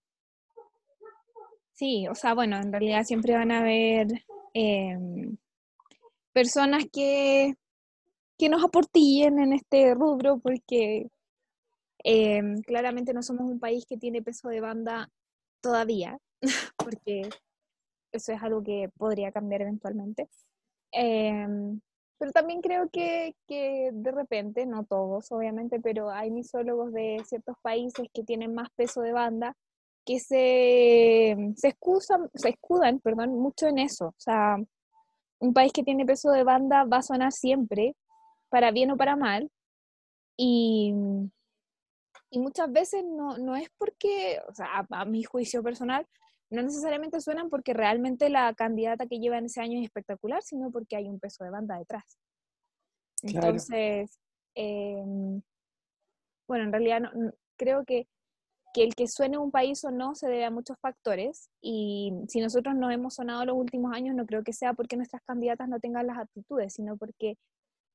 Sí, 1.72 2.06
o 2.08 2.14
sea, 2.14 2.34
bueno, 2.34 2.56
en 2.56 2.70
realidad 2.70 3.04
siempre 3.04 3.34
van 3.34 3.52
a 3.52 3.60
haber 3.60 4.08
em, 4.52 5.36
personas 6.32 6.84
que, 6.92 7.54
que 8.36 8.48
nos 8.48 8.62
aportillen 8.62 9.38
en 9.38 9.52
este 9.54 9.94
rubro 9.94 10.38
porque 10.40 11.08
em, 12.04 12.60
claramente 12.62 13.14
no 13.14 13.22
somos 13.22 13.50
un 13.50 13.60
país 13.60 13.86
que 13.86 13.96
tiene 13.96 14.22
peso 14.22 14.48
de 14.48 14.60
banda 14.60 15.08
todavía, 15.62 16.18
porque 16.76 17.30
eso 18.12 18.32
es 18.32 18.42
algo 18.42 18.62
que 18.62 18.90
podría 18.96 19.32
cambiar 19.32 19.62
eventualmente. 19.62 20.28
Em, 20.92 21.80
pero 22.18 22.32
también 22.32 22.60
creo 22.60 22.88
que, 22.90 23.34
que, 23.46 23.90
de 23.92 24.10
repente, 24.12 24.66
no 24.66 24.84
todos 24.84 25.30
obviamente, 25.32 25.80
pero 25.80 26.10
hay 26.10 26.30
misólogos 26.30 26.92
de 26.92 27.22
ciertos 27.26 27.56
países 27.62 28.08
que 28.12 28.24
tienen 28.24 28.54
más 28.54 28.68
peso 28.76 29.00
de 29.02 29.12
banda 29.12 29.54
que 30.04 30.20
se, 30.20 31.36
se, 31.56 31.68
excusan, 31.68 32.30
se 32.34 32.48
escudan 32.50 32.98
perdón, 33.00 33.38
mucho 33.38 33.66
en 33.66 33.78
eso. 33.78 34.06
O 34.08 34.14
sea, 34.16 34.56
un 35.38 35.52
país 35.54 35.72
que 35.72 35.84
tiene 35.84 36.06
peso 36.06 36.30
de 36.30 36.44
banda 36.44 36.84
va 36.84 36.98
a 36.98 37.02
sonar 37.02 37.32
siempre, 37.32 37.94
para 38.48 38.70
bien 38.70 38.90
o 38.90 38.96
para 38.96 39.16
mal, 39.16 39.50
Y, 40.36 40.94
y 42.30 42.38
muchas 42.38 42.70
veces 42.72 43.04
no, 43.04 43.38
no, 43.38 43.56
es 43.56 43.70
porque, 43.78 44.40
o 44.48 44.54
sea, 44.54 44.86
a, 44.90 45.04
mi 45.04 45.24
juicio 45.24 45.62
personal, 45.62 46.06
no 46.50 46.62
necesariamente 46.62 47.20
suenan 47.20 47.50
porque 47.50 47.74
realmente 47.74 48.30
la 48.30 48.54
candidata 48.54 49.06
que 49.06 49.18
lleva 49.18 49.38
en 49.38 49.46
ese 49.46 49.60
año 49.60 49.78
es 49.78 49.84
espectacular, 49.84 50.42
sino 50.42 50.70
porque 50.70 50.96
hay 50.96 51.08
un 51.08 51.20
peso 51.20 51.44
de 51.44 51.50
banda 51.50 51.78
detrás. 51.78 52.18
Entonces, 53.22 54.18
em, 54.54 55.42
bueno, 56.46 56.64
en 56.64 56.72
realidad 56.72 57.00
no, 57.00 57.32
creo 57.56 57.84
que, 57.84 58.08
que, 58.72 58.84
el 58.84 58.94
que 58.94 59.08
suene 59.08 59.36
un 59.38 59.50
país 59.50 59.84
o 59.84 59.90
no 59.90 60.14
se 60.14 60.28
debe 60.28 60.44
a 60.44 60.50
muchos 60.50 60.78
factores 60.80 61.50
y 61.60 62.12
si 62.28 62.40
nosotros 62.40 62.74
no 62.76 62.90
hemos 62.90 63.14
sonado 63.14 63.44
los 63.44 63.56
últimos 63.56 63.92
años, 63.92 64.14
no 64.14 64.24
creo 64.24 64.42
que 64.42 64.52
sea 64.52 64.72
porque 64.72 64.96
nuestras 64.96 65.22
candidatas 65.24 65.68
no 65.68 65.80
tengan 65.80 66.06
las 66.06 66.18
aptitudes, 66.18 66.74
sino 66.74 66.96
porque 66.96 67.36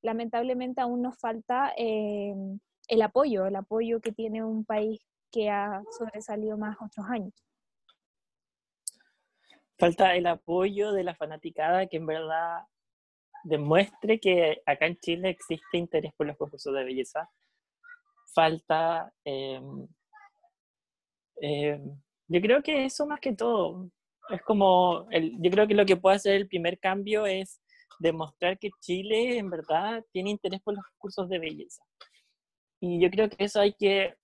lamentablemente 0.02 0.80
aún 0.80 1.02
nos 1.02 1.18
falta 1.18 1.72
em, 1.76 2.60
el 2.88 3.02
apoyo, 3.02 3.46
el 3.46 3.56
apoyo 3.56 4.00
que 4.00 4.12
tiene 4.12 4.44
un 4.44 4.64
país 4.64 5.00
que 5.32 5.50
ha 5.50 5.82
sobresalido 5.98 6.56
más 6.58 6.76
otros 6.80 7.06
años. 7.08 7.32
Falta 9.78 10.14
el 10.14 10.26
apoyo 10.26 10.92
de 10.92 11.04
la 11.04 11.14
fanaticada 11.14 11.86
que 11.86 11.96
en 11.96 12.06
verdad 12.06 12.62
demuestre 13.44 14.18
que 14.20 14.62
acá 14.66 14.86
en 14.86 14.98
Chile 14.98 15.30
existe 15.30 15.76
interés 15.76 16.12
por 16.16 16.26
los 16.26 16.36
concursos 16.36 16.74
de 16.74 16.84
belleza. 16.84 17.28
Falta, 18.34 19.12
em, 19.24 19.86
em, 21.40 22.00
yo 22.28 22.40
creo 22.40 22.62
que 22.62 22.84
eso 22.86 23.06
más 23.06 23.20
que 23.20 23.34
todo, 23.34 23.90
es 24.30 24.42
como, 24.42 25.06
el, 25.10 25.36
yo 25.40 25.50
creo 25.50 25.66
que 25.68 25.74
lo 25.74 25.84
que 25.86 25.96
puede 25.96 26.16
hacer 26.16 26.34
el 26.34 26.48
primer 26.48 26.78
cambio 26.78 27.26
es 27.26 27.60
demostrar 27.98 28.58
que 28.58 28.70
Chile 28.80 29.38
en 29.38 29.50
verdad 29.50 30.04
tiene 30.12 30.30
interés 30.30 30.60
por 30.62 30.74
los 30.74 30.84
concursos 30.92 31.28
de 31.28 31.38
belleza. 31.38 31.82
Y 32.80 33.00
yo 33.00 33.10
creo 33.10 33.28
que 33.28 33.44
eso 33.44 33.60
hay 33.60 33.74
que, 33.74 34.14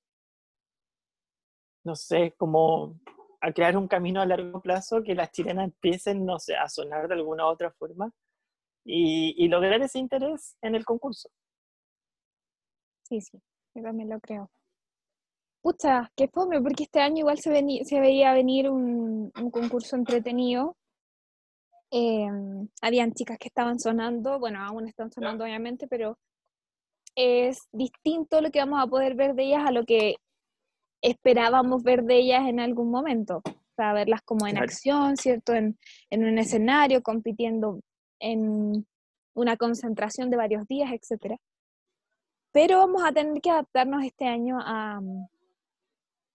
no 1.84 1.94
sé, 1.94 2.34
como 2.36 2.98
a 3.40 3.52
crear 3.52 3.76
un 3.76 3.88
camino 3.88 4.20
a 4.20 4.26
largo 4.26 4.60
plazo, 4.60 5.02
que 5.02 5.14
las 5.14 5.32
chilenas 5.32 5.64
empiecen, 5.64 6.24
no 6.24 6.38
sé, 6.38 6.56
a 6.56 6.68
sonar 6.68 7.08
de 7.08 7.14
alguna 7.14 7.46
u 7.46 7.48
otra 7.48 7.70
forma 7.70 8.12
y, 8.84 9.48
lograr 9.48 9.80
ese 9.82 9.98
interés 9.98 10.56
en 10.62 10.74
el 10.74 10.84
concurso. 10.84 11.30
Sí, 13.02 13.20
sí, 13.20 13.38
yo 13.74 13.82
también 13.82 14.08
lo 14.08 14.20
creo. 14.20 14.50
Pucha, 15.62 16.10
qué 16.16 16.28
fome, 16.28 16.60
porque 16.60 16.84
este 16.84 17.00
año 17.00 17.18
igual 17.18 17.38
se, 17.38 17.50
se 17.84 18.00
veía 18.00 18.32
venir 18.32 18.70
un, 18.70 19.30
concurso 19.50 19.96
entretenido. 19.96 20.76
Em, 21.90 22.68
habían 22.82 23.12
chicas 23.12 23.36
que 23.38 23.48
estaban 23.48 23.78
sonando, 23.80 24.38
bueno, 24.38 24.62
aún 24.62 24.86
están 24.86 25.10
sonando 25.10 25.44
obviamente, 25.44 25.88
pero 25.88 26.18
es 27.16 27.58
distinto 27.72 28.40
lo 28.40 28.50
que 28.50 28.60
vamos 28.60 28.80
a 28.82 28.86
poder 28.86 29.16
ver 29.16 29.34
de 29.34 29.44
ellas 29.44 29.64
a 29.66 29.72
lo 29.72 29.84
que 29.84 30.14
esperábamos 31.02 31.82
ver 31.82 32.04
de 32.04 32.16
ellas 32.16 32.48
en 32.48 32.60
algún 32.60 32.90
momento. 32.90 33.42
O 33.44 33.74
sea, 33.76 33.92
verlas 33.92 34.22
como 34.22 34.46
en 34.46 34.58
acción, 34.58 35.16
¿cierto? 35.16 35.54
En, 35.54 35.78
en 36.10 36.24
un 36.24 36.38
escenario, 36.38 37.02
compitiendo 37.02 37.80
en 38.18 38.86
una 39.34 39.56
concentración 39.56 40.30
de 40.30 40.36
varios 40.36 40.66
días, 40.66 40.90
etc. 40.92 41.36
Pero 42.52 42.78
vamos 42.78 43.02
a 43.04 43.12
tener 43.12 43.40
que 43.40 43.50
adaptarnos 43.50 44.04
este 44.04 44.26
año 44.26 44.58
a, 44.60 45.00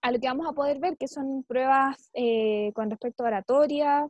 a 0.02 0.12
lo 0.12 0.20
que 0.20 0.28
vamos 0.28 0.48
a 0.48 0.54
poder 0.54 0.80
ver, 0.80 0.98
que 0.98 1.08
son 1.08 1.44
pruebas 1.44 2.10
eh, 2.14 2.72
con 2.74 2.90
respecto 2.90 3.24
a 3.24 3.28
oratoria, 3.28 4.08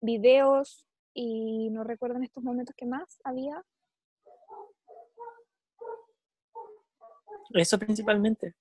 videos, 0.00 0.86
y 1.14 1.70
no 1.70 1.82
recuerdo 1.82 2.16
en 2.16 2.24
estos 2.24 2.44
momentos 2.44 2.74
qué 2.76 2.84
más 2.84 3.20
había. 3.24 3.62
Eso 7.54 7.78
principalmente. 7.78 8.54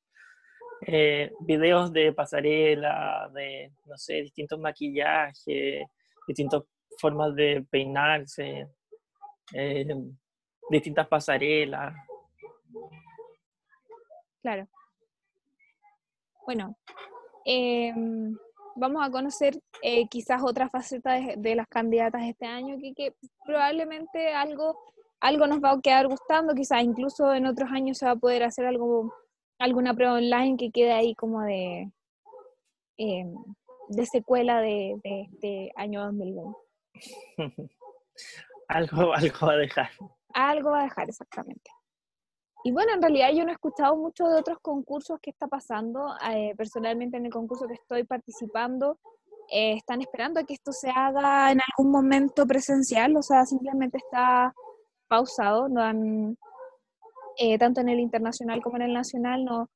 Eh, 0.82 1.32
videos 1.40 1.92
de 1.92 2.14
pasarela, 2.14 3.30
de, 3.34 3.72
no 3.86 3.98
sé, 3.98 4.16
distintos 4.16 4.60
maquillajes, 4.60 5.88
distintas 6.28 6.64
formas 7.00 7.34
de 7.36 7.66
peinarse, 7.70 8.68
eh, 9.54 9.88
distintas 10.70 11.08
pasarelas. 11.08 11.96
Claro. 14.42 14.68
Bueno, 16.46 16.78
em, 17.46 18.38
vamos 18.76 19.04
a 19.04 19.10
conocer 19.10 19.60
eh, 19.82 20.08
quizás 20.08 20.44
otra 20.44 20.70
faceta 20.70 21.14
de, 21.14 21.56
las 21.56 21.68
candidatas 21.68 22.22
este 22.24 22.46
año, 22.46 22.78
que, 22.80 22.94
que, 22.94 23.16
probablemente 23.44 24.34
algo, 24.34 24.78
algo 25.20 25.48
nos 25.48 25.64
va 25.64 25.72
a 25.72 25.82
quedar 25.82 26.08
gustando, 26.08 26.54
quizás 26.54 26.84
incluso 26.84 27.34
en 27.34 27.48
otros 27.48 27.72
años 27.72 27.98
se 27.98 28.06
va 28.06 28.12
a 28.12 28.18
poder 28.18 28.44
hacer 28.44 28.68
algo 28.68 29.12
alguna 29.60 29.94
prueba 29.94 30.16
online 30.16 30.58
que 30.58 30.72
quede 30.72 30.92
ahí 30.92 31.16
como 31.16 31.42
de, 31.42 31.92
em, 32.98 33.36
de 33.90 34.06
secuela 34.06 34.60
de, 34.62 35.00
de, 35.04 35.22
este 35.22 35.72
año 35.76 36.04
2020. 36.06 36.58
algo, 38.68 39.14
algo 39.14 39.48
va 39.48 39.54
a 39.54 39.58
dejar. 39.58 39.90
Algo 40.34 40.72
va 40.72 40.82
a 40.82 40.84
dejar, 40.84 41.10
exactamente. 41.10 41.72
Y 42.64 42.72
bueno, 42.72 42.94
en 42.94 43.02
realidad 43.02 43.30
yo 43.32 43.44
no 43.44 43.52
he 43.52 43.54
escuchado 43.54 43.96
mucho 43.96 44.26
de 44.28 44.40
otros 44.40 44.58
concursos 44.60 45.20
que 45.22 45.30
está 45.30 45.48
pasando. 45.48 46.16
Eh, 46.32 46.56
personalmente 46.58 47.18
en 47.18 47.28
el 47.28 47.32
concurso 47.32 47.68
que 47.68 47.76
estoy 47.76 48.04
participando, 48.06 48.98
eh, 49.52 49.74
están 49.74 50.02
esperando 50.02 50.40
a 50.40 50.44
que 50.44 50.56
esto 50.56 50.72
se 50.72 50.90
haga 50.90 51.52
en 51.52 51.60
algún 51.62 51.92
momento 51.92 52.48
presencial, 52.48 53.16
o 53.16 53.22
sea, 53.22 53.46
simplemente 53.46 54.00
está 54.00 54.52
pausado, 55.08 55.70
no 55.70 55.82
han, 55.82 56.38
eh, 57.38 57.58
tanto 57.58 57.82
en 57.82 57.90
el 57.90 58.00
internacional 58.00 58.62
como 58.62 58.78
en 58.78 58.84
el 58.84 58.94
nacional, 58.94 59.44
no, 59.44 59.70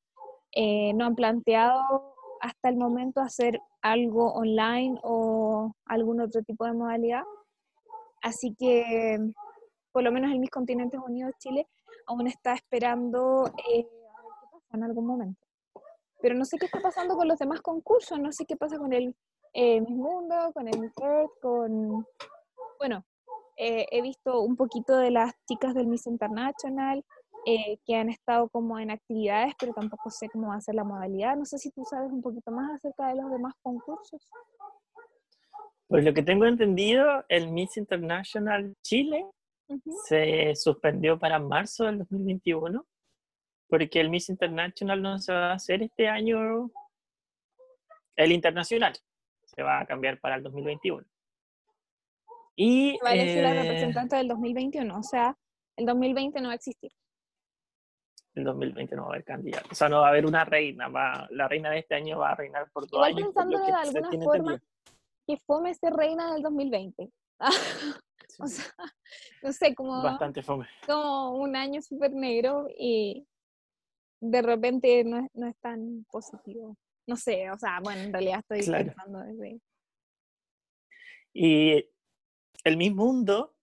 eh, 0.52 0.92
no 0.94 1.04
han 1.04 1.14
planteado 1.14 2.14
hasta 2.40 2.70
el 2.70 2.76
momento 2.76 3.20
hacer 3.20 3.60
algo 3.82 4.32
online 4.32 4.98
o 5.02 5.72
algún 5.84 6.20
otro 6.20 6.42
tipo 6.42 6.64
de 6.64 6.72
modalidad. 6.72 7.22
Así 8.22 8.54
que, 8.58 9.18
por 9.92 10.02
lo 10.02 10.12
menos 10.12 10.32
en 10.32 10.40
mis 10.40 10.50
continentes 10.50 11.00
unidos, 11.06 11.32
Chile, 11.38 11.68
aún 12.06 12.26
está 12.26 12.54
esperando 12.54 13.46
eh, 13.46 13.80
a 13.80 14.22
ver 14.22 14.32
qué 14.40 14.46
pasa 14.52 14.76
en 14.76 14.84
algún 14.84 15.06
momento. 15.06 15.46
Pero 16.22 16.34
no 16.34 16.44
sé 16.44 16.58
qué 16.58 16.66
está 16.66 16.80
pasando 16.80 17.16
con 17.16 17.28
los 17.28 17.38
demás 17.38 17.60
concursos, 17.60 18.18
no 18.18 18.32
sé 18.32 18.44
qué 18.46 18.56
pasa 18.56 18.78
con 18.78 18.92
el 18.92 19.14
eh, 19.52 19.80
Miss 19.80 19.96
Mundo, 19.96 20.52
con 20.54 20.66
el 20.68 20.78
Miss 20.80 20.92
Earth, 20.98 21.30
con... 21.40 22.06
Bueno, 22.78 23.04
he 23.62 24.00
visto 24.00 24.40
un 24.40 24.56
poquito 24.56 24.96
de 24.96 25.10
las 25.10 25.34
chicas 25.46 25.74
del 25.74 25.86
Miss 25.86 26.06
International, 26.06 27.04
eh, 27.46 27.78
que 27.86 27.94
han 27.94 28.10
estado 28.10 28.50
como 28.50 28.78
en 28.78 28.90
actividades, 28.90 29.54
pero 29.58 29.72
tampoco 29.72 30.10
sé 30.10 30.28
cómo 30.28 30.48
va 30.48 30.56
a 30.56 30.60
ser 30.60 30.74
la 30.74 30.84
modalidad. 30.84 31.36
No 31.36 31.46
sé 31.46 31.58
si 31.58 31.70
tú 31.70 31.84
sabes 31.84 32.12
un 32.12 32.20
poquito 32.20 32.50
más 32.50 32.70
acerca 32.72 33.08
de 33.08 33.16
los 33.16 33.30
demás 33.30 33.54
concursos. 33.62 34.28
Pues 35.88 36.04
lo 36.04 36.12
que 36.12 36.22
tengo 36.22 36.44
entendido, 36.44 37.24
el 37.28 37.50
Miss 37.50 37.76
International 37.76 38.74
Chile 38.82 39.26
se 40.06 40.54
suspendió 40.54 41.18
para 41.18 41.38
marzo 41.38 41.84
del 41.84 41.98
2021, 41.98 42.86
porque 43.68 44.00
el 44.00 44.10
Miss 44.10 44.28
International 44.28 45.00
no 45.00 45.18
se 45.18 45.32
va 45.32 45.52
a 45.52 45.54
hacer 45.54 45.82
este 45.82 46.08
año, 46.08 46.70
el 48.16 48.32
internacional, 48.32 48.92
se 49.44 49.62
va 49.62 49.80
a 49.80 49.86
cambiar 49.86 50.20
para 50.20 50.36
el 50.36 50.42
2021. 50.42 51.06
Y, 52.56 52.98
va 53.02 53.10
a 53.10 53.14
elegir 53.14 53.42
la 53.42 53.54
eh, 53.54 53.62
representante 53.62 54.16
del 54.16 54.28
2021, 54.28 54.98
o 54.98 55.02
sea, 55.02 55.36
el 55.76 55.86
2020 55.86 56.40
no 56.40 56.48
va 56.48 56.52
a 56.52 56.56
existir 56.56 56.92
en 58.34 58.44
2020 58.44 58.96
no 58.96 59.02
va 59.02 59.08
a 59.08 59.12
haber 59.12 59.24
candidato. 59.24 59.68
O 59.70 59.74
sea, 59.74 59.88
no 59.88 60.00
va 60.00 60.06
a 60.06 60.10
haber 60.10 60.26
una 60.26 60.44
reina. 60.44 60.88
Va, 60.88 61.26
la 61.30 61.48
reina 61.48 61.70
de 61.70 61.80
este 61.80 61.94
año 61.94 62.18
va 62.18 62.30
a 62.30 62.34
reinar 62.34 62.70
por 62.70 62.88
dos 62.88 63.04
años. 63.04 63.22
pensando 63.22 63.58
de 63.58 63.72
alguna 63.72 64.10
forma 64.24 64.62
que 65.26 65.36
fome 65.38 65.74
ser 65.74 65.92
reina 65.92 66.32
del 66.32 66.42
2020. 66.42 67.10
o 68.38 68.46
sea, 68.46 68.64
no 69.42 69.52
sé, 69.52 69.74
como... 69.74 70.02
Bastante 70.02 70.42
fome. 70.42 70.66
Como 70.86 71.36
un 71.36 71.56
año 71.56 71.82
súper 71.82 72.12
negro 72.12 72.68
y 72.78 73.26
de 74.20 74.42
repente 74.42 75.02
no 75.04 75.18
es, 75.18 75.30
no 75.34 75.46
es 75.46 75.56
tan 75.58 76.04
positivo. 76.10 76.76
No 77.06 77.16
sé, 77.16 77.50
o 77.50 77.58
sea, 77.58 77.80
bueno, 77.82 78.02
en 78.02 78.12
realidad 78.12 78.44
estoy 78.48 78.72
pensando 78.72 79.20
desde... 79.20 79.60
Y 81.32 81.88
el 82.64 82.76
mismo 82.76 83.06
mundo 83.06 83.54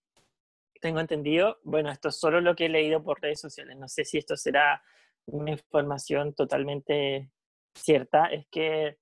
tengo 0.81 0.99
entendido, 0.99 1.59
bueno, 1.63 1.91
esto 1.91 2.09
es 2.09 2.15
solo 2.19 2.41
lo 2.41 2.55
que 2.55 2.65
he 2.65 2.69
leído 2.69 3.03
por 3.03 3.21
redes 3.21 3.39
sociales, 3.39 3.77
no 3.77 3.87
sé 3.87 4.05
si 4.05 4.17
esto 4.17 4.35
será 4.37 4.81
una 5.25 5.51
información 5.51 6.33
totalmente 6.33 7.31
cierta, 7.73 8.27
es 8.27 8.47
que 8.47 8.97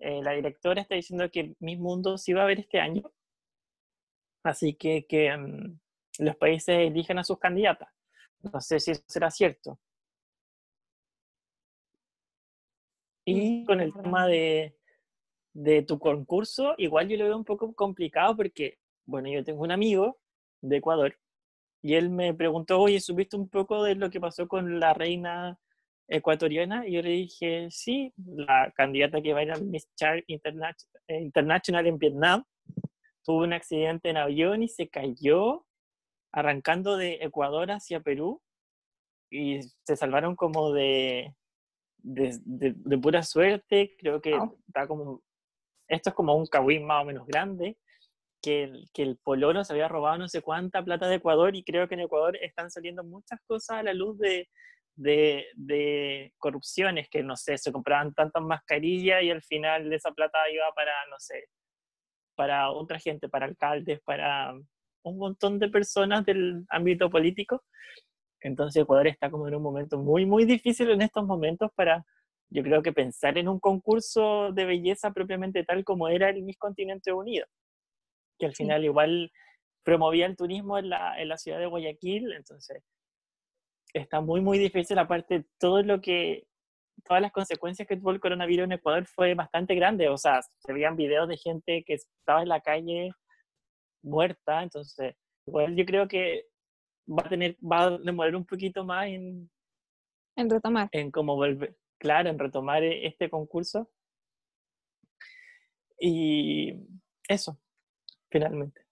eh, 0.00 0.22
la 0.22 0.32
directora 0.32 0.82
está 0.82 0.94
diciendo 0.94 1.30
que 1.30 1.54
Mi 1.60 1.76
Mundo 1.76 2.18
sí 2.18 2.32
va 2.32 2.42
a 2.42 2.44
haber 2.44 2.60
este 2.60 2.80
año, 2.80 3.12
así 4.44 4.74
que 4.74 5.06
que 5.06 5.36
mm, 5.36 5.78
los 6.20 6.36
países 6.36 6.78
elijan 6.78 7.18
a 7.18 7.24
sus 7.24 7.38
candidatas. 7.38 7.88
No 8.42 8.60
sé 8.60 8.80
si 8.80 8.92
eso 8.92 9.02
será 9.06 9.30
cierto. 9.30 9.78
Y 13.24 13.64
con 13.66 13.80
el 13.80 13.92
tema 13.92 14.26
de, 14.26 14.76
de 15.52 15.82
tu 15.82 15.98
concurso, 15.98 16.74
igual 16.78 17.08
yo 17.08 17.16
lo 17.18 17.24
veo 17.24 17.36
un 17.36 17.44
poco 17.44 17.74
complicado 17.74 18.36
porque, 18.36 18.78
bueno, 19.04 19.28
yo 19.28 19.44
tengo 19.44 19.62
un 19.62 19.72
amigo 19.72 20.18
de 20.60 20.76
Ecuador 20.76 21.16
y 21.82 21.94
él 21.94 22.10
me 22.10 22.34
preguntó, 22.34 22.80
oye, 22.80 23.00
¿supiste 23.00 23.36
un 23.36 23.48
poco 23.48 23.84
de 23.84 23.94
lo 23.94 24.10
que 24.10 24.20
pasó 24.20 24.48
con 24.48 24.80
la 24.80 24.94
reina 24.94 25.58
ecuatoriana? 26.08 26.86
Y 26.86 26.92
yo 26.92 27.02
le 27.02 27.10
dije, 27.10 27.68
sí, 27.70 28.12
la 28.16 28.72
candidata 28.74 29.22
que 29.22 29.32
va 29.32 29.40
a 29.40 29.42
ir 29.44 29.52
a 29.52 29.58
Miss 29.58 29.88
Char 29.94 30.18
eh, 30.18 30.24
International 31.20 31.86
en 31.86 31.98
Vietnam 31.98 32.44
tuvo 33.24 33.44
un 33.44 33.52
accidente 33.52 34.08
en 34.08 34.16
avión 34.16 34.62
y 34.62 34.68
se 34.68 34.88
cayó 34.88 35.66
arrancando 36.32 36.96
de 36.96 37.18
Ecuador 37.20 37.70
hacia 37.70 38.00
Perú 38.00 38.42
y 39.30 39.60
se 39.84 39.96
salvaron 39.96 40.34
como 40.34 40.72
de, 40.72 41.34
de, 41.98 42.98
pura 42.98 43.22
suerte. 43.22 43.94
Creo 43.98 44.20
que 44.20 44.36
está 44.66 44.88
como, 44.88 45.22
esto 45.86 46.10
es 46.10 46.16
como 46.16 46.34
un 46.34 46.46
cahuín 46.46 46.84
más 46.86 47.02
o 47.02 47.06
menos 47.06 47.26
grande 47.26 47.76
que 48.42 48.64
el, 48.64 48.88
que 48.92 49.02
el 49.02 49.16
Polono 49.16 49.64
se 49.64 49.72
había 49.72 49.88
robado 49.88 50.18
no 50.18 50.28
sé 50.28 50.42
cuánta 50.42 50.82
plata 50.82 51.08
de 51.08 51.16
Ecuador 51.16 51.56
y 51.56 51.64
creo 51.64 51.88
que 51.88 51.94
en 51.94 52.00
Ecuador 52.00 52.36
están 52.40 52.70
saliendo 52.70 53.04
muchas 53.04 53.40
cosas 53.46 53.78
a 53.78 53.82
la 53.82 53.94
luz 53.94 54.18
de, 54.18 54.48
de, 54.96 55.46
de 55.54 56.32
corrupciones, 56.38 57.08
que 57.10 57.22
no 57.22 57.36
sé, 57.36 57.58
se 57.58 57.72
compraban 57.72 58.14
tantas 58.14 58.42
mascarillas 58.42 59.22
y 59.22 59.30
al 59.30 59.42
final 59.42 59.92
esa 59.92 60.12
plata 60.12 60.38
iba 60.52 60.70
para, 60.74 60.92
no 61.10 61.16
sé, 61.18 61.46
para 62.36 62.70
otra 62.70 62.98
gente, 62.98 63.28
para 63.28 63.46
alcaldes, 63.46 64.00
para 64.02 64.52
un 65.02 65.18
montón 65.18 65.58
de 65.58 65.68
personas 65.68 66.24
del 66.24 66.64
ámbito 66.68 67.10
político. 67.10 67.64
Entonces 68.40 68.82
Ecuador 68.82 69.08
está 69.08 69.30
como 69.30 69.48
en 69.48 69.54
un 69.54 69.62
momento 69.62 69.98
muy, 69.98 70.26
muy 70.26 70.44
difícil 70.44 70.90
en 70.90 71.02
estos 71.02 71.26
momentos 71.26 71.70
para, 71.74 72.04
yo 72.50 72.62
creo 72.62 72.82
que 72.82 72.92
pensar 72.92 73.38
en 73.38 73.48
un 73.48 73.58
concurso 73.60 74.52
de 74.52 74.64
belleza 74.64 75.12
propiamente 75.12 75.64
tal 75.64 75.84
como 75.84 76.08
era 76.08 76.30
el 76.30 76.42
Miss 76.42 76.58
Continente 76.58 77.12
Unido 77.12 77.46
que 78.38 78.46
al 78.46 78.54
final 78.54 78.84
igual 78.84 79.32
promovía 79.82 80.26
el 80.26 80.36
turismo 80.36 80.78
en 80.78 80.90
la, 80.90 81.20
en 81.20 81.28
la 81.28 81.38
ciudad 81.38 81.58
de 81.58 81.66
Guayaquil, 81.66 82.32
entonces 82.32 82.82
está 83.94 84.20
muy, 84.20 84.40
muy 84.40 84.58
difícil, 84.58 84.98
aparte 84.98 85.46
todo 85.58 85.82
lo 85.82 86.00
que, 86.00 86.46
todas 87.04 87.22
las 87.22 87.32
consecuencias 87.32 87.88
que 87.88 87.96
tuvo 87.96 88.10
el 88.10 88.20
coronavirus 88.20 88.64
en 88.64 88.72
Ecuador 88.72 89.06
fue 89.06 89.34
bastante 89.34 89.74
grande, 89.74 90.08
o 90.08 90.18
sea, 90.18 90.40
se 90.42 90.72
veían 90.72 90.96
videos 90.96 91.28
de 91.28 91.36
gente 91.36 91.84
que 91.86 91.94
estaba 91.94 92.42
en 92.42 92.48
la 92.48 92.60
calle 92.60 93.12
muerta, 94.02 94.62
entonces 94.62 95.16
igual 95.46 95.74
yo 95.74 95.84
creo 95.84 96.06
que 96.06 96.44
va 97.08 97.22
a 97.24 97.28
tener, 97.28 97.56
va 97.60 97.84
a 97.84 97.98
demorar 97.98 98.36
un 98.36 98.44
poquito 98.44 98.84
más 98.84 99.06
en... 99.06 99.50
En 100.36 100.50
retomar. 100.50 100.88
En 100.92 101.10
cómo 101.10 101.34
volver, 101.34 101.76
claro, 101.98 102.28
en 102.28 102.38
retomar 102.38 102.84
e, 102.84 103.06
este 103.06 103.28
concurso. 103.28 103.90
Y 105.98 106.74
eso, 107.28 107.58
finalmente. 108.30 108.88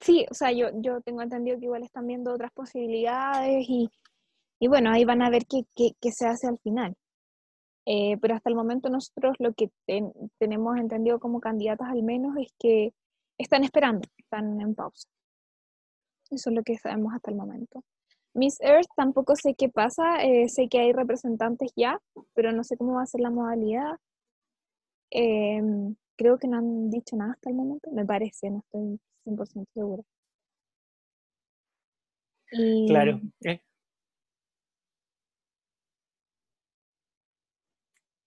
Sí, 0.00 0.26
o 0.30 0.34
sea, 0.34 0.52
yo, 0.52 0.68
yo 0.74 1.00
tengo 1.00 1.22
entendido 1.22 1.58
que 1.58 1.64
igual 1.64 1.82
están 1.82 2.06
viendo 2.06 2.32
otras 2.32 2.52
posibilidades 2.52 3.66
y, 3.68 3.90
y 4.60 4.68
bueno, 4.68 4.90
ahí 4.90 5.04
van 5.04 5.22
a 5.22 5.30
ver 5.30 5.44
qué, 5.46 5.64
qué, 5.74 6.12
se 6.12 6.26
hace 6.26 6.46
al 6.46 6.58
final. 6.58 6.94
Eh, 7.86 8.16
pero 8.20 8.34
hasta 8.34 8.50
el 8.50 8.56
momento 8.56 8.90
nosotros 8.90 9.36
lo 9.38 9.54
que 9.54 9.70
tenemos 10.38 10.76
entendido 10.78 11.18
como 11.18 11.40
candidatas 11.40 11.88
al 11.88 12.02
menos 12.02 12.36
es 12.36 12.52
que 12.58 12.92
están 13.38 13.64
esperando, 13.64 14.06
están 14.18 14.60
en 14.60 14.74
pausa. 14.74 15.08
Eso 16.30 16.50
es 16.50 16.56
lo 16.56 16.62
que 16.62 16.76
sabemos 16.76 17.14
hasta 17.14 17.30
el 17.30 17.36
momento. 17.36 17.82
Miss 18.34 18.60
Earth 18.60 18.88
tampoco 18.94 19.34
sé 19.36 19.54
qué 19.54 19.68
pasa, 19.68 20.22
eh, 20.22 20.48
sé 20.48 20.68
que 20.68 20.78
hay 20.78 20.92
representantes 20.92 21.72
ya, 21.74 21.98
pero 22.34 22.52
no 22.52 22.62
sé 22.62 22.76
cómo 22.76 22.94
va 22.94 23.02
a 23.02 23.06
ser 23.06 23.22
la 23.22 23.30
modalidad. 23.30 23.96
Eh, 25.10 25.62
creo 26.18 26.38
que 26.38 26.48
no 26.48 26.58
han 26.58 26.90
dicho 26.90 27.16
nada 27.16 27.32
hasta 27.32 27.48
el 27.48 27.56
momento, 27.56 27.90
me 27.92 28.04
parece, 28.04 28.50
no 28.50 28.58
estoy 28.58 29.00
100% 29.24 29.66
segura. 29.72 30.02
Claro. 32.86 33.20
Eh. 33.44 33.60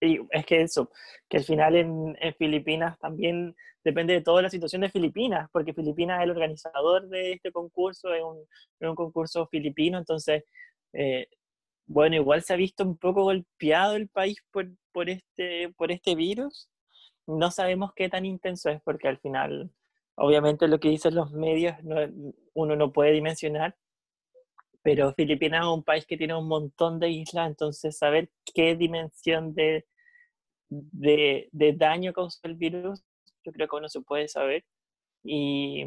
Y 0.04 0.20
es 0.32 0.46
que 0.46 0.62
eso, 0.62 0.90
que 1.30 1.38
al 1.38 1.44
final 1.44 1.76
en, 1.76 2.16
Filipinas 2.38 2.98
también 3.00 3.56
depende 3.84 4.14
de 4.14 4.22
toda 4.22 4.42
la 4.42 4.50
situación 4.50 4.82
de 4.82 4.90
Filipinas, 4.90 5.48
porque 5.52 5.74
Filipinas 5.74 6.20
es 6.20 6.24
el 6.24 6.32
organizador 6.32 7.08
de 7.08 7.34
este 7.34 7.52
concurso, 7.52 8.14
es 8.14 8.24
un, 8.24 8.96
concurso 8.96 9.48
filipino, 9.48 10.00
entonces, 10.00 10.44
eh, 10.94 11.28
bueno, 11.86 12.16
igual 12.16 12.42
se 12.44 12.54
ha 12.54 12.56
visto 12.58 12.84
un 12.84 12.98
poco 12.98 13.24
golpeado 13.24 13.96
el 13.96 14.08
país 14.10 14.38
por, 14.52 14.70
por, 14.92 15.10
este, 15.10 15.70
por 15.78 15.92
este 15.92 16.16
virus, 16.16 16.71
no 17.28 17.52
sabemos 17.52 17.94
qué 17.96 18.10
tan 18.10 18.26
intenso 18.26 18.70
es 18.70 18.82
porque 18.82 19.08
al 19.08 19.20
final, 19.20 19.72
obviamente 20.16 20.68
lo 20.68 20.80
que 20.80 20.90
dicen 20.90 21.16
los 21.16 21.32
medios 21.32 21.76
uno 22.54 22.76
no 22.76 22.92
puede 22.92 23.12
dimensionar, 23.12 23.76
pero 24.84 25.14
Filipinas 25.14 25.62
es 25.62 25.68
un 25.68 25.84
país 25.84 26.06
que 26.06 26.18
tiene 26.18 26.36
un 26.36 26.48
montón 26.48 27.00
de 27.00 27.10
islas, 27.10 27.48
entonces 27.48 27.98
saber 27.98 28.32
qué 28.54 28.76
dimensión 28.76 29.54
de, 29.54 29.86
de, 30.70 31.76
daño 31.78 32.14
causa 32.14 32.40
el 32.44 32.56
virus, 32.56 33.04
yo 33.44 33.52
creo 33.52 33.68
que 33.68 33.76
uno 33.76 33.90
se 33.90 34.02
puede 34.02 34.28
saber. 34.28 34.66
Y 35.24 35.86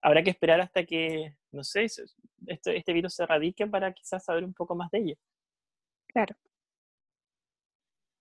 habrá 0.00 0.22
que 0.22 0.30
esperar 0.30 0.60
hasta 0.60 0.84
que, 0.84 1.36
no 1.50 1.64
sé, 1.64 1.84
este, 1.84 2.76
este 2.76 2.92
virus 2.92 3.14
se 3.14 3.24
erradique 3.24 3.66
para 3.66 3.92
quizás 3.92 4.24
saber 4.24 4.44
un 4.44 4.54
poco 4.54 4.76
más 4.76 4.90
de 4.90 4.98
ello. 4.98 5.14
Claro. 6.06 6.36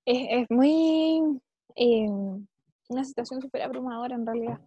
Es, 0.05 0.49
muy 0.49 1.41
em, 1.75 2.47
una 2.87 3.03
situación 3.03 3.41
súper 3.41 3.63
abrumadora 3.63 4.15
en 4.15 4.25
realidad. 4.25 4.59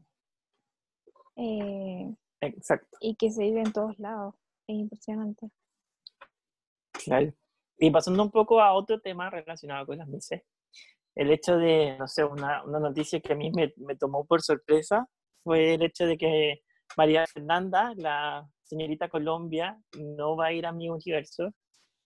Eh, 1.37 2.15
Exacto. 2.41 2.97
Y 3.01 3.17
que 3.17 3.31
se 3.31 3.43
vive 3.43 3.61
en 3.61 3.73
todos 3.73 3.99
lados. 3.99 4.35
Es 4.67 4.77
impresionante. 4.77 5.51
Claro. 6.93 7.33
Y 7.79 7.91
pasando 7.91 8.23
un 8.23 8.31
poco 8.31 8.61
a 8.61 8.73
otro 8.73 9.01
tema 9.01 9.31
relacionado 9.31 9.87
con 9.87 9.99
las 9.99 10.09
mises, 10.09 10.43
el 11.15 11.31
hecho 11.31 11.57
de, 11.57 11.97
no 11.99 12.07
sé, 12.07 12.25
una, 12.25 12.65
una 12.65 12.81
noticia 12.81 13.21
que 13.21 13.33
a 13.33 13.37
mí 13.37 13.51
me, 13.53 13.73
me, 13.77 13.97
tomó 13.97 14.25
por 14.25 14.43
sorpresa 14.43 15.09
fue 15.43 15.75
el 15.75 15.83
hecho 15.83 16.07
de 16.07 16.17
que 16.17 16.63
María 16.97 17.25
Fernanda, 17.27 17.93
la 17.97 18.49
señorita 18.65 19.09
Colombia, 19.09 19.81
no 19.99 20.37
va 20.37 20.47
a 20.47 20.53
ir 20.53 20.67
a 20.67 20.73
mi 20.73 20.89
universo 20.89 21.53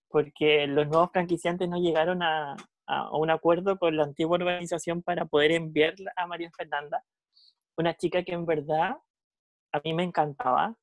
porque 0.08 0.66
los 0.66 0.86
nuevos 0.88 1.10
franquiciantes 1.10 1.68
no 1.68 1.78
llegaron 1.78 2.22
a, 2.22 2.54
a, 2.86 3.16
un 3.16 3.30
acuerdo 3.30 3.78
con 3.78 3.96
la 3.96 4.04
antigua 4.04 4.36
organización 4.36 5.02
para 5.02 5.26
poder 5.26 5.52
enviarla 5.52 6.12
a 6.16 6.26
María 6.26 6.50
Fernanda, 6.56 7.02
una 7.76 7.94
chica 7.94 8.22
que 8.22 8.32
en 8.32 8.46
verdad 8.46 8.96
a 9.72 9.80
mí 9.84 9.94
me 9.94 10.04
encantaba. 10.04 10.76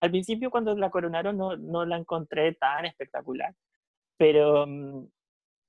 Al 0.00 0.10
principio 0.10 0.50
cuando 0.50 0.74
la 0.76 0.90
coronaron 0.90 1.36
no, 1.36 1.56
no 1.56 1.84
la 1.84 1.96
encontré 1.96 2.54
tan 2.54 2.86
espectacular, 2.86 3.54
pero 4.18 4.66
mm, 4.66 5.06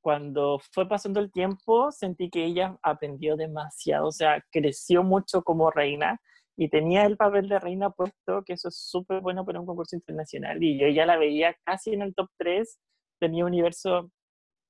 cuando 0.02 0.60
fue 0.72 0.88
pasando 0.88 1.20
el 1.20 1.32
tiempo 1.32 1.92
sentí 1.92 2.30
que 2.30 2.44
ella 2.46 2.78
aprendió 2.82 3.38
demasiado, 3.38 4.08
o 4.08 4.12
sea, 4.12 4.44
creció 4.52 5.04
mucho 5.04 5.44
como 5.44 5.72
reina 5.72 6.20
y 6.58 6.70
tenía 6.70 7.06
el 7.06 7.18
papel 7.18 7.50
de 7.50 7.60
reina 7.60 7.90
puesto, 7.90 8.44
que 8.44 8.54
eso 8.54 8.68
es 8.68 8.78
súper 8.78 9.22
bueno 9.22 9.46
para 9.46 9.60
un 9.60 9.66
concurso 9.66 9.96
internacional, 9.96 10.62
y 10.62 10.80
yo 10.80 10.88
ya 10.88 11.06
la 11.06 11.18
veía 11.18 11.56
casi 11.64 11.94
en 11.94 12.02
el 12.02 12.14
top 12.14 12.30
3 12.38 12.80
de 13.22 13.30
mi 13.30 13.44
universo 13.44 14.12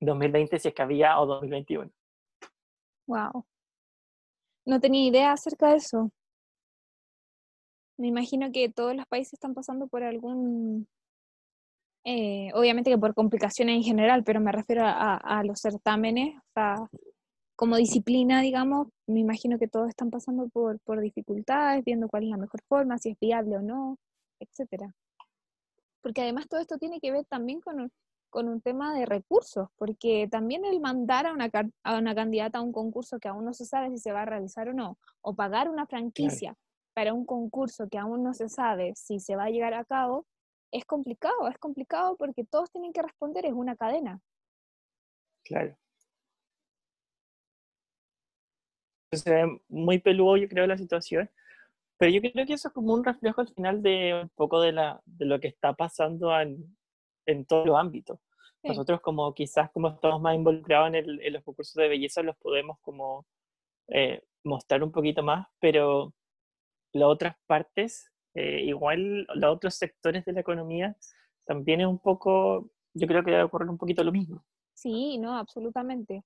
2020 0.05 0.59
si 0.59 0.67
es 0.67 0.73
que 0.73 0.81
había 0.81 1.19
o 1.19 1.25
2021. 1.25 1.91
Wow. 3.07 3.45
No 4.65 4.79
tenía 4.79 5.07
idea 5.07 5.31
acerca 5.33 5.69
de 5.69 5.77
eso. 5.77 6.11
Me 7.97 8.07
imagino 8.07 8.51
que 8.51 8.69
todos 8.69 8.95
los 8.95 9.05
países 9.05 9.33
están 9.33 9.53
pasando 9.53 9.87
por 9.87 10.03
algún, 10.03 10.87
eh, 12.05 12.49
obviamente 12.53 12.89
que 12.89 12.97
por 12.97 13.13
complicaciones 13.13 13.75
en 13.77 13.83
general, 13.83 14.23
pero 14.23 14.41
me 14.41 14.51
refiero 14.51 14.83
a, 14.85 15.43
los 15.45 15.59
certámenes, 15.59 16.35
o 16.37 16.51
sea, 16.53 16.75
como 17.55 17.77
disciplina, 17.77 18.41
digamos, 18.41 18.87
me 19.07 19.19
imagino 19.19 19.59
que 19.59 19.67
todos 19.67 19.89
están 19.89 20.09
pasando 20.09 20.49
por, 20.49 20.79
por 20.81 20.99
dificultades, 21.01 21.83
viendo 21.85 22.09
cuál 22.09 22.23
es 22.23 22.29
la 22.29 22.37
mejor 22.37 22.61
forma, 22.67 22.97
si 22.97 23.11
es 23.11 23.19
viable 23.19 23.57
o 23.57 23.61
no, 23.61 23.97
etcétera. 24.39 24.93
Porque 26.01 26.21
además 26.21 26.47
todo 26.49 26.59
esto 26.59 26.77
tiene 26.77 26.99
que 26.99 27.11
ver 27.11 27.25
también 27.25 27.61
con, 27.61 27.91
con 28.33 28.49
un 28.49 28.61
tema 28.61 28.95
de 28.97 29.05
recursos, 29.05 29.69
porque 29.77 30.27
también 30.27 30.65
el 30.65 30.79
mandar 30.79 31.27
a 31.27 31.33
una, 31.33 31.51
a 31.83 31.97
una 31.99 32.15
candidata 32.15 32.57
a 32.57 32.61
un 32.63 32.73
concurso 32.73 33.19
que 33.19 33.27
aún 33.27 33.45
no 33.45 33.53
se 33.53 33.63
sabe 33.63 33.91
si 33.91 33.99
se 33.99 34.11
va 34.11 34.23
a 34.23 34.25
realizar 34.25 34.69
o 34.69 34.73
no, 34.73 34.97
o 35.21 35.35
pagar 35.35 35.69
una 35.69 35.85
franquicia 35.85 36.57
para 36.95 37.13
un 37.13 37.27
concurso 37.27 37.87
que 37.87 37.99
aún 37.99 38.23
no 38.23 38.33
se 38.33 38.49
sabe 38.49 38.93
si 38.95 39.19
se 39.19 39.35
va 39.35 39.43
a 39.43 39.49
llegar 39.51 39.75
a 39.75 39.85
cabo, 39.85 40.25
es 40.71 40.83
complicado, 40.83 41.47
es 41.47 41.59
complicado 41.59 42.17
porque 42.17 42.43
todos 42.43 42.71
tienen 42.71 42.91
que 42.91 43.03
responder, 43.03 43.45
es 43.45 43.53
una 43.53 43.75
cadena. 43.75 44.19
Claro. 45.43 45.77
Se 49.11 49.29
ve 49.29 49.61
muy 49.69 49.99
peludo, 49.99 50.37
yo 50.37 50.49
creo, 50.49 50.65
la 50.65 50.79
situación, 50.79 51.29
pero 51.99 52.11
yo 52.11 52.19
creo 52.19 52.47
que 52.47 52.53
eso 52.53 52.69
es 52.69 52.73
como 52.73 52.95
un 52.95 53.03
reflejo 53.03 53.41
al 53.41 53.53
final 53.53 53.83
de 53.83 54.21
un 54.23 54.29
poco 54.29 54.59
de, 54.59 54.71
la, 54.71 54.99
de 55.05 55.25
lo 55.25 55.39
que 55.39 55.49
está 55.49 55.73
pasando 55.73 56.35
en, 56.39 56.75
en 57.25 57.45
todos 57.45 57.65
los 57.65 57.77
ámbitos. 57.77 58.19
Nosotros 58.63 59.01
como 59.01 59.33
quizás 59.33 59.69
como 59.71 59.89
estamos 59.89 60.21
más 60.21 60.35
involucrados 60.35 60.87
en, 60.87 60.95
el, 60.95 61.21
en 61.21 61.33
los 61.33 61.43
concursos 61.43 61.73
de 61.73 61.89
belleza 61.89 62.23
los 62.23 62.37
podemos 62.37 62.79
como 62.81 63.25
eh, 63.89 64.21
mostrar 64.45 64.83
un 64.83 64.91
poquito 64.91 65.21
más, 65.21 65.47
pero 65.59 66.13
las 66.93 67.09
otras 67.09 67.35
partes 67.45 68.09
eh, 68.35 68.63
igual 68.63 69.27
los 69.35 69.51
otros 69.51 69.75
sectores 69.75 70.25
de 70.25 70.33
la 70.33 70.39
economía 70.39 70.97
también 71.45 71.81
es 71.81 71.87
un 71.87 71.99
poco, 71.99 72.71
yo 72.93 73.05
creo 73.05 73.23
que 73.23 73.31
debe 73.31 73.43
ocurrir 73.43 73.69
un 73.69 73.77
poquito 73.77 74.03
lo 74.03 74.11
mismo. 74.11 74.43
Sí, 74.73 75.17
no, 75.17 75.37
absolutamente. 75.37 76.23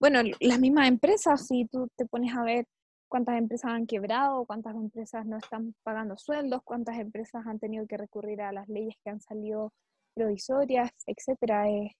bueno, 0.00 0.20
las 0.40 0.58
mismas 0.58 0.88
empresas, 0.88 1.46
si 1.46 1.66
tú 1.66 1.88
te 1.96 2.06
pones 2.06 2.34
a 2.36 2.42
ver 2.42 2.66
cuántas 3.08 3.38
empresas 3.38 3.72
han 3.72 3.86
quebrado, 3.86 4.44
cuántas 4.44 4.74
empresas 4.74 5.26
no 5.26 5.38
están 5.38 5.74
pagando 5.82 6.16
sueldos, 6.16 6.62
cuántas 6.64 6.98
empresas 6.98 7.46
han 7.46 7.58
tenido 7.58 7.86
que 7.86 7.96
recurrir 7.96 8.42
a 8.42 8.52
las 8.52 8.68
leyes 8.68 8.94
que 9.02 9.10
han 9.10 9.20
salido 9.20 9.72
provisorias, 10.14 10.90
etcétera. 11.06 11.68
Es, 11.68 11.92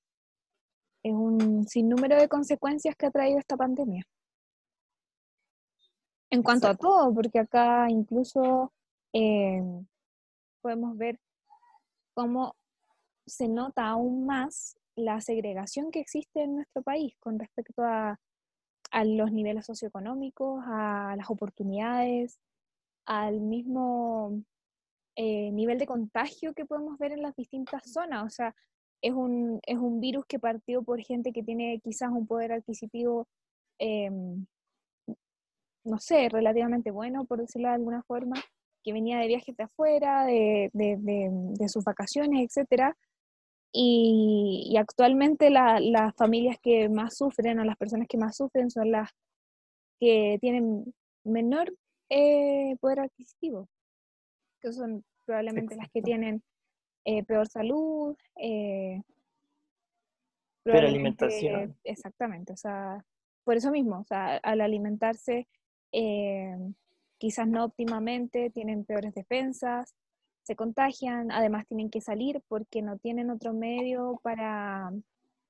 es 1.02 1.12
un 1.12 1.66
sinnúmero 1.68 2.16
de 2.16 2.28
consecuencias 2.28 2.96
que 2.96 3.06
ha 3.06 3.10
traído 3.10 3.38
esta 3.38 3.56
pandemia. 3.56 4.04
En 6.30 6.42
cuanto 6.42 6.66
a 6.66 6.74
todo, 6.74 7.14
porque 7.14 7.38
acá 7.38 7.86
incluso 7.88 8.72
eh, 9.12 9.62
podemos 10.60 10.96
ver 10.98 11.20
cómo 12.14 12.56
se 13.24 13.48
nota 13.48 13.86
aún 13.86 14.26
más 14.26 14.76
la 14.96 15.20
segregación 15.20 15.90
que 15.90 16.00
existe 16.00 16.42
en 16.42 16.56
nuestro 16.56 16.82
país 16.82 17.14
con 17.20 17.38
respecto 17.38 17.82
a, 17.82 18.18
a 18.90 19.04
los 19.04 19.32
niveles 19.32 19.66
socioeconómicos, 19.66 20.62
a 20.66 21.14
las 21.16 21.30
oportunidades, 21.30 22.38
al 23.06 23.40
mismo 23.40 24.42
eh, 25.16 25.50
nivel 25.52 25.78
de 25.78 25.86
contagio 25.86 26.52
que 26.54 26.66
podemos 26.66 26.98
ver 26.98 27.12
en 27.12 27.22
las 27.22 27.34
distintas 27.36 27.90
zonas. 27.90 28.24
O 28.24 28.30
sea, 28.30 28.54
es 29.02 29.12
un, 29.12 29.60
es 29.66 29.78
un 29.78 30.00
virus 30.00 30.26
que 30.26 30.38
partió 30.38 30.82
por 30.82 31.00
gente 31.00 31.32
que 31.32 31.42
tiene 31.42 31.80
quizás 31.82 32.10
un 32.10 32.26
poder 32.26 32.52
adquisitivo, 32.52 33.26
em, 33.78 34.46
no 35.84 35.98
sé, 35.98 36.28
relativamente 36.28 36.90
bueno, 36.90 37.24
por 37.24 37.40
decirlo 37.40 37.68
de 37.68 37.74
alguna 37.74 38.02
forma, 38.02 38.36
que 38.82 38.92
venía 38.92 39.18
de 39.18 39.28
viajes 39.28 39.56
de 39.56 39.64
afuera, 39.64 40.24
de, 40.24 40.70
de, 40.72 40.96
de, 40.98 41.68
sus 41.68 41.84
vacaciones, 41.84 42.56
etc. 42.56 42.94
Y, 43.72 44.68
y 44.70 44.76
actualmente 44.78 45.50
las 45.50 46.14
familias 46.16 46.58
que 46.62 46.88
más 46.88 47.16
sufren 47.16 47.58
o 47.58 47.64
las 47.64 47.76
personas 47.76 48.08
que 48.08 48.16
más 48.16 48.36
sufren 48.36 48.70
son 48.70 48.90
las 48.90 49.10
que 50.00 50.38
tienen 50.40 50.94
menor 51.24 51.74
eh, 52.08 52.76
poder 52.80 53.00
adquisitivo, 53.00 53.68
que 54.60 54.72
son 54.72 55.04
probablemente 55.24 55.76
las 55.76 55.90
que 55.90 56.02
tienen 56.02 56.42
eh, 57.04 57.24
peor 57.24 57.48
salud, 57.48 58.16
eh, 58.36 59.02
peor 60.62 60.84
alimentación. 60.84 61.76
Exactamente, 61.84 62.52
o 62.52 62.56
sea, 62.56 63.04
por 63.44 63.56
eso 63.56 63.70
mismo, 63.70 64.00
o 64.00 64.04
sea, 64.04 64.36
al 64.38 64.60
alimentarse 64.60 65.46
eh, 65.92 66.56
quizás 67.18 67.46
no 67.48 67.64
óptimamente, 67.64 68.50
tienen 68.50 68.84
peores 68.84 69.14
defensas, 69.14 69.94
se 70.46 70.54
contagian, 70.54 71.32
además 71.32 71.66
tienen 71.66 71.90
que 71.90 72.00
salir 72.00 72.40
porque 72.46 72.80
no 72.80 72.98
tienen 72.98 73.30
otro 73.30 73.52
medio 73.52 74.20
para, 74.22 74.92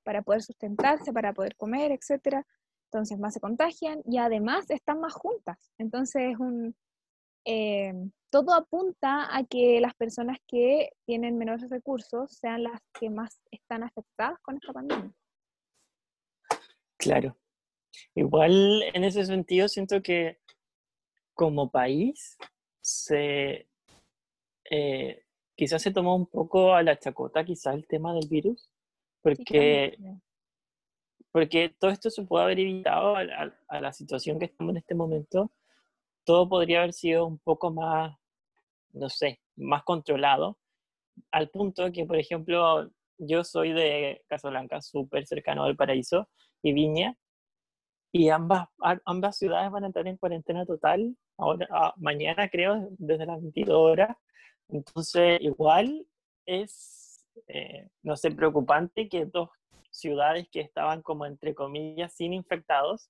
para 0.03 0.23
poder 0.23 0.41
sustentarse, 0.41 1.13
para 1.13 1.33
poder 1.33 1.55
comer, 1.55 1.91
etcétera. 1.91 2.45
Entonces 2.85 3.19
más 3.19 3.35
se 3.35 3.39
contagian 3.39 4.01
y 4.05 4.17
además 4.17 4.69
están 4.71 4.99
más 4.99 5.13
juntas. 5.13 5.71
Entonces 5.77 6.31
es 6.31 6.39
un, 6.39 6.75
eh, 7.45 7.93
todo 8.31 8.55
apunta 8.55 9.35
a 9.35 9.43
que 9.43 9.79
las 9.81 9.93
personas 9.93 10.39
que 10.47 10.89
tienen 11.05 11.37
menores 11.37 11.69
recursos 11.69 12.31
sean 12.31 12.63
las 12.63 12.81
que 12.99 13.11
más 13.11 13.39
están 13.51 13.83
afectadas 13.83 14.39
con 14.41 14.55
esta 14.55 14.73
pandemia. 14.73 15.13
Claro. 16.97 17.37
Igual 18.15 18.81
en 18.95 19.03
ese 19.03 19.25
sentido 19.25 19.67
siento 19.67 20.01
que 20.01 20.39
como 21.35 21.69
país 21.69 22.35
se 22.81 23.67
eh, 24.69 25.23
quizás 25.55 25.81
se 25.81 25.91
tomó 25.91 26.15
un 26.15 26.27
poco 26.27 26.73
a 26.73 26.83
la 26.83 26.97
chacota 26.99 27.45
quizás 27.45 27.75
el 27.75 27.87
tema 27.87 28.13
del 28.13 28.27
virus, 28.29 28.69
porque, 29.21 29.97
porque 31.31 31.75
todo 31.79 31.91
esto 31.91 32.09
se 32.09 32.23
puede 32.23 32.45
haber 32.45 32.59
evitado 32.59 33.15
a 33.15 33.81
la 33.81 33.93
situación 33.93 34.39
que 34.39 34.45
estamos 34.45 34.71
en 34.71 34.77
este 34.77 34.95
momento 34.95 35.51
todo 36.27 36.49
podría 36.49 36.79
haber 36.79 36.91
sido 36.91 37.25
un 37.25 37.39
poco 37.39 37.71
más, 37.71 38.13
no 38.91 39.07
sé, 39.09 39.39
más 39.55 39.83
controlado, 39.83 40.57
al 41.31 41.49
punto 41.49 41.89
que, 41.93 42.05
por 42.05 42.17
ejemplo, 42.17 42.91
yo 43.17 43.45
soy 43.45 43.71
de 43.71 44.21
Casablanca, 44.27 44.81
súper 44.81 45.25
cercano 45.25 45.63
al 45.63 45.77
paraíso, 45.77 46.27
y 46.61 46.73
Viña, 46.73 47.15
y 48.11 48.27
ambas, 48.27 48.67
ambas 49.05 49.37
ciudades 49.37 49.71
van 49.71 49.85
a 49.85 49.87
entrar 49.87 50.05
en 50.05 50.17
cuarentena 50.17 50.65
total, 50.65 51.15
ahora, 51.37 51.65
ah, 51.71 51.93
mañana 51.95 52.49
creo, 52.49 52.89
desde 52.97 53.25
las 53.25 53.41
22 53.41 53.77
horas. 53.77 54.17
Entonces, 54.69 55.39
igual 55.41 56.05
es, 56.45 57.25
eh, 57.47 57.89
no 58.03 58.15
sé, 58.15 58.31
preocupante 58.31 59.09
que 59.09 59.25
dos 59.25 59.49
ciudades 59.91 60.47
que 60.51 60.61
estaban 60.61 61.01
como 61.01 61.25
entre 61.25 61.55
comillas 61.55 62.13
sin 62.13 62.33
infectados 62.33 63.09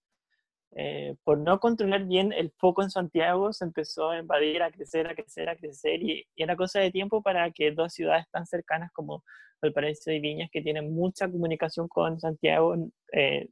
eh, 0.75 1.15
por 1.23 1.37
no 1.39 1.59
controlar 1.59 2.05
bien 2.05 2.33
el 2.33 2.51
foco 2.51 2.83
en 2.83 2.89
Santiago, 2.91 3.53
se 3.53 3.65
empezó 3.65 4.09
a 4.09 4.19
invadir, 4.19 4.61
a 4.61 4.71
crecer, 4.71 5.07
a 5.07 5.15
crecer, 5.15 5.49
a 5.49 5.55
crecer, 5.55 6.03
y, 6.03 6.27
era 6.35 6.55
cosa 6.55 6.79
de 6.79 6.91
tiempo 6.91 7.21
para 7.21 7.49
que 7.51 7.71
dos 7.71 7.93
ciudades 7.93 8.25
tan 8.31 8.45
cercanas 8.45 8.91
como 8.93 9.23
Valparaíso 9.61 10.11
y 10.11 10.19
Viñas, 10.19 10.49
que 10.51 10.61
tienen 10.61 10.93
mucha 10.93 11.29
comunicación 11.29 11.87
con 11.87 12.19
Santiago, 12.19 12.75
eh, 13.13 13.49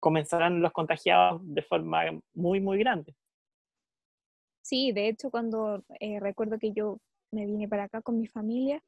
comenzaran 0.00 0.60
los 0.62 0.72
contagiados 0.72 1.40
de 1.44 1.62
forma 1.62 2.02
muy, 2.34 2.60
muy 2.60 2.78
grande. 2.78 3.14
Sí, 4.66 4.90
de 4.90 5.08
hecho, 5.08 5.30
cuando 5.30 5.84
eh, 6.00 6.18
recuerdo 6.18 6.58
que 6.58 6.72
yo 6.72 6.98
me 7.30 7.46
vine 7.46 7.68
para 7.68 7.84
acá 7.84 8.02
con 8.02 8.18
mi 8.18 8.26
familia, 8.26 8.82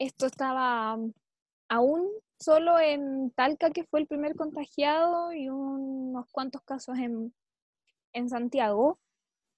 esto 0.00 0.26
estaba 0.26 0.98
aún 1.68 2.08
solo 2.40 2.80
en 2.80 3.30
Talca, 3.30 3.70
que 3.70 3.84
fue 3.84 4.00
el 4.00 4.08
primer 4.08 4.34
contagiado, 4.34 5.32
y 5.32 5.48
unos 5.48 6.26
cuantos 6.32 6.62
casos 6.62 6.98
en, 6.98 7.32
en 8.14 8.28
Santiago. 8.30 8.98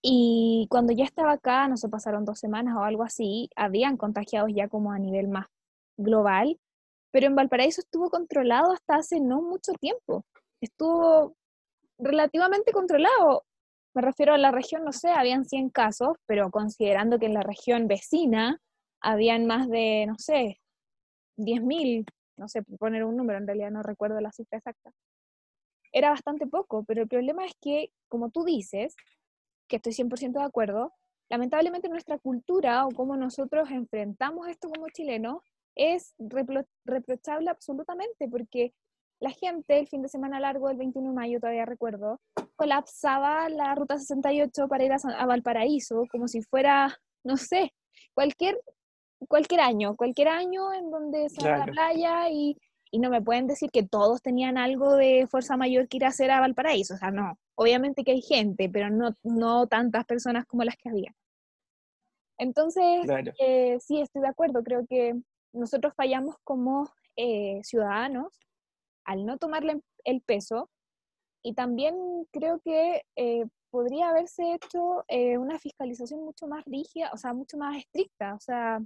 Y 0.03 0.66
cuando 0.70 0.92
ya 0.92 1.05
estaba 1.05 1.33
acá, 1.33 1.66
no 1.68 1.79
sé, 1.79 1.88
pasaron 1.88 2.27
dos 2.27 2.38
semanas 2.40 2.77
o 2.77 2.81
algo 2.85 3.03
así, 3.03 3.48
habían 3.57 3.96
contagiados 3.96 4.50
ya 4.55 4.68
como 4.68 4.92
a 4.92 4.98
nivel 4.98 5.29
más 5.29 5.46
global, 5.96 6.61
pero 7.12 7.27
en 7.27 7.37
Valparaíso 7.37 7.81
estuvo 7.81 8.11
controlado 8.11 8.72
hasta 8.72 8.96
hace 8.96 9.20
no 9.20 9.40
mucho 9.42 9.72
tiempo. 9.74 10.27
Estuvo 10.61 11.37
relativamente 11.98 12.72
controlado. 12.72 13.44
Me 13.94 14.02
refiero 14.02 14.35
a 14.35 14.38
la 14.38 14.50
región, 14.50 14.85
no 14.85 14.92
sé, 14.92 15.11
habían 15.11 15.44
100 15.44 15.70
casos, 15.70 16.16
pero 16.26 16.50
considerando 16.50 17.18
que 17.18 17.26
en 17.26 17.35
la 17.35 17.42
región 17.42 17.87
vecina 17.87 18.61
habían 19.00 19.46
más 19.46 19.68
de, 19.68 20.07
no 20.07 20.16
sé, 20.18 20.61
10.000, 21.37 22.04
no 22.37 22.48
sé, 22.48 22.62
poner 22.78 23.04
un 23.04 23.16
número, 23.16 23.38
en 23.38 23.46
realidad 23.46 23.70
no 23.70 23.83
recuerdo 23.83 24.20
la 24.20 24.33
cifra 24.33 24.59
exacta. 24.59 24.90
Era 25.92 26.11
bastante 26.11 26.48
poco, 26.48 26.83
pero 26.85 27.02
el 27.02 27.09
problema 27.09 27.44
es 27.46 27.52
que, 27.61 27.90
como 28.09 28.30
tú 28.30 28.44
dices, 28.44 28.96
que 29.68 29.76
estoy 29.76 29.92
100% 29.92 30.40
de 30.40 30.44
acuerdo, 30.44 30.92
lamentablemente 31.30 31.88
nuestra 31.88 32.18
cultura 32.18 32.87
o 32.87 32.90
cómo 32.90 33.16
nosotros 33.16 33.70
enfrentamos 33.70 34.48
esto 34.48 34.68
como 34.68 34.88
chilenos 34.88 35.38
es 35.76 36.14
reprochable 36.85 37.48
absolutamente, 37.48 38.28
porque 38.28 38.74
la 39.25 39.31
gente 39.31 39.79
el 39.79 39.89
fin 39.89 40.03
de 40.03 40.09
semana 40.11 40.39
largo 40.39 40.69
del 40.69 40.77
21 40.77 41.09
de 41.09 41.15
mayo, 41.15 41.41
todavía 41.41 41.65
recuerdo, 41.65 42.21
colapsaba 42.57 43.49
la 43.49 43.75
ruta 43.75 43.99
68 43.99 44.69
para 44.69 44.85
ir 44.85 44.93
a, 44.93 45.27
Valparaíso 45.27 46.05
como 46.13 46.29
si 46.29 46.43
fuera, 46.43 46.95
no 47.25 47.39
sé, 47.39 47.73
cualquier 48.13 48.61
cualquier 49.27 49.61
año, 49.61 49.97
cualquier 49.97 50.29
año 50.29 50.75
en 50.75 50.91
donde 50.91 51.31
se 51.31 51.49
va 51.49 51.55
a 51.55 51.59
la 51.59 51.65
playa 51.65 52.29
y, 52.29 52.59
y, 52.91 52.99
no 52.99 53.09
me 53.09 53.23
pueden 53.23 53.47
decir 53.47 53.71
que 53.71 53.83
todos 53.83 54.21
tenían 54.21 54.59
algo 54.59 54.95
de 54.95 55.27
fuerza 55.27 55.57
mayor 55.57 55.89
que 55.89 55.97
ir 55.97 56.05
a 56.05 56.09
hacer 56.09 56.31
a 56.31 56.41
Valparaíso. 56.41 56.93
O 56.93 56.99
sea, 56.99 57.11
no. 57.11 57.39
Obviamente 57.55 58.05
que 58.05 58.13
hay 58.13 58.21
gente, 58.21 58.69
pero 58.69 58.91
no, 58.91 59.17
no 59.23 59.67
tantas 59.67 60.05
personas 60.05 60.45
como 60.45 60.65
las 60.65 60.77
que 60.77 60.91
había. 60.91 61.15
Entonces, 62.37 63.07
eh, 63.39 63.79
sí, 63.81 64.03
estoy 64.03 64.21
de 64.21 64.29
acuerdo. 64.29 64.63
Creo 64.63 64.85
que 64.87 65.15
nosotros 65.55 65.95
fallamos 65.97 66.37
como 66.45 66.93
eh, 67.17 67.61
ciudadanos 67.63 68.29
al 69.05 69.27
no 69.27 69.38
tomarle 69.38 69.81
el 70.05 70.21
peso 70.23 70.71
y 71.43 71.55
también 71.55 71.95
creo 72.33 72.61
que 72.61 73.03
eh, 73.17 73.45
podría 73.71 74.09
haberse 74.11 74.55
hecho 74.55 75.05
una 75.38 75.59
fiscalización 75.59 76.25
mucho 76.25 76.47
más 76.47 76.64
rígida, 76.64 77.11
o 77.12 77.17
sea, 77.17 77.33
mucho 77.35 77.59
más 77.59 77.77
estricta. 77.77 78.35
O 78.35 78.40
sea, 78.40 78.81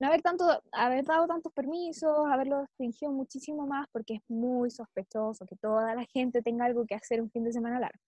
no 0.00 0.06
haber, 0.06 0.22
tanto, 0.22 0.44
haber 0.72 1.04
dado 1.04 1.26
tantos 1.26 1.52
permisos, 1.52 2.26
haberlo 2.30 2.62
restringido 2.62 3.12
muchísimo 3.12 3.66
más, 3.66 3.86
porque 3.92 4.14
es 4.14 4.20
muy 4.28 4.70
sospechoso 4.70 5.44
que 5.44 5.56
toda 5.56 5.94
la 5.94 6.04
gente 6.06 6.40
tenga 6.40 6.64
algo 6.64 6.86
que 6.86 6.94
hacer 6.94 7.20
un 7.20 7.30
fin 7.30 7.44
de 7.44 7.52
semana 7.52 7.80
largo. 7.80 8.00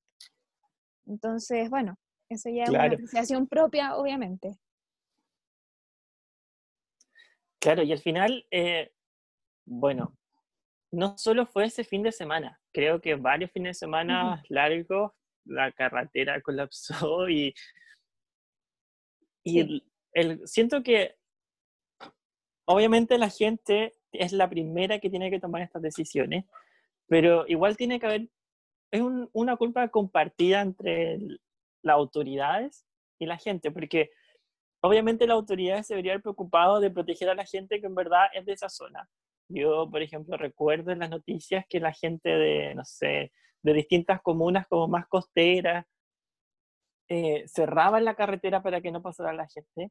Entonces, 1.07 1.69
bueno, 1.69 1.97
eso 2.29 2.49
ya 2.49 2.65
es 2.65 2.71
una 2.71 2.85
apreciación 2.85 3.47
propia, 3.47 3.97
obviamente. 3.97 4.57
Claro, 7.59 7.83
y 7.83 7.93
al 7.93 7.99
final, 7.99 8.47
eh, 8.51 8.93
bueno, 9.67 10.17
no 10.93 11.17
solo 11.19 11.47
fue 11.47 11.67
ese 11.67 11.85
fin 11.85 12.03
de 12.03 12.13
semana, 12.13 12.61
creo 12.73 13.01
que 13.01 13.15
varios 13.15 13.51
fines 13.53 13.77
de 13.77 13.87
semana 13.87 14.43
largos, 14.49 15.13
la 15.45 15.73
carretera 15.73 16.41
colapsó 16.43 17.29
y 17.29 17.55
Y 19.43 19.83
el, 20.13 20.47
siento 20.47 20.83
que 20.83 21.17
obviamente 22.67 23.19
la 23.19 23.31
gente 23.31 23.95
es 24.13 24.33
la 24.33 24.49
primera 24.49 24.99
que 24.99 25.11
tiene 25.11 25.31
que 25.31 25.41
tomar 25.41 25.63
estas 25.63 25.83
decisiones, 25.83 26.45
pero 27.07 27.47
igual 27.47 27.77
tiene 27.77 27.99
que 27.99 28.07
haber, 28.07 28.29
es 28.91 29.03
una 29.33 29.57
culpa 29.57 29.89
compartida 29.89 30.61
entre 30.61 31.19
las 31.83 31.95
autoridades 31.95 32.85
y 33.19 33.27
la 33.27 33.39
gente, 33.39 33.71
porque 33.71 34.11
obviamente 34.83 35.27
las 35.27 35.35
autoridades 35.35 35.87
se 35.87 35.95
deberían 35.95 36.23
preocupado 36.23 36.81
de 36.81 36.91
proteger 36.91 37.29
a 37.29 37.35
la 37.35 37.45
gente 37.45 37.81
que 37.81 37.87
en 37.87 37.95
verdad 37.95 38.27
es 38.35 38.45
de 38.47 38.53
esa 38.53 38.69
zona. 38.69 39.09
Yo, 39.53 39.91
por 39.91 40.01
ejemplo, 40.01 40.37
recuerdo 40.37 40.93
en 40.93 41.01
las 41.01 41.11
noticias 41.11 41.65
que 41.69 41.81
la 41.81 41.93
gente 41.93 42.29
de, 42.29 42.75
no 42.75 42.85
sé, 42.85 43.33
de 43.63 43.73
distintas 43.73 44.23
comunas 44.23 44.67
como 44.69 44.87
más 44.89 45.07
costeras, 45.09 45.85
eh, 47.09 47.45
cerraban 47.49 48.05
la 48.05 48.15
carretera 48.15 48.63
para 48.63 48.81
que 48.81 48.93
no 48.93 49.03
pasara 49.03 49.33
la 49.33 49.49
gente. 49.49 49.91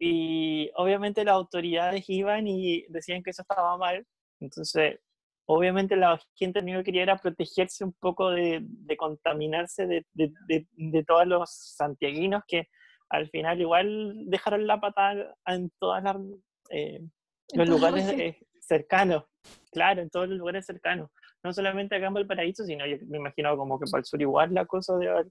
Y 0.00 0.70
obviamente 0.76 1.24
las 1.24 1.34
autoridades 1.34 2.08
iban 2.08 2.46
y 2.46 2.86
decían 2.88 3.22
que 3.22 3.30
eso 3.30 3.42
estaba 3.42 3.76
mal. 3.76 4.06
Entonces, 4.40 4.98
obviamente 5.46 5.94
la 5.94 6.18
gente 6.34 6.60
lo 6.60 6.64
único 6.64 6.78
que 6.78 6.84
quería 6.84 7.02
era 7.02 7.18
protegerse 7.18 7.84
un 7.84 7.92
poco 7.92 8.30
de, 8.30 8.60
de 8.62 8.96
contaminarse 8.96 9.86
de, 9.86 10.06
de, 10.14 10.32
de, 10.72 11.04
todos 11.04 11.26
los 11.26 11.50
santiaguinos 11.76 12.42
que 12.46 12.68
al 13.10 13.28
final 13.28 13.60
igual 13.60 14.24
dejaron 14.26 14.66
la 14.66 14.80
patada 14.80 15.34
en 15.46 15.70
todas 15.78 16.02
las... 16.02 16.16
Eh, 16.70 17.00
los 17.54 17.68
lugares 17.68 18.06
eh, 18.10 18.38
cercanos, 18.68 19.24
claro, 19.72 20.02
en 20.02 20.10
todos 20.10 20.28
los 20.28 20.38
lugares 20.38 20.66
cercanos. 20.66 21.10
No 21.42 21.52
solamente 21.52 21.96
acá 21.96 22.06
en 22.06 22.14
Valparaíso, 22.14 22.64
sino 22.64 22.86
yo 22.86 22.96
me 23.08 23.18
imagino 23.18 23.56
como 23.56 23.78
que 23.78 23.90
para 23.90 24.00
el 24.00 24.04
sur 24.04 24.20
igual 24.20 24.52
la 24.52 24.66
cosa 24.66 24.96
de 24.96 25.08
haber 25.08 25.26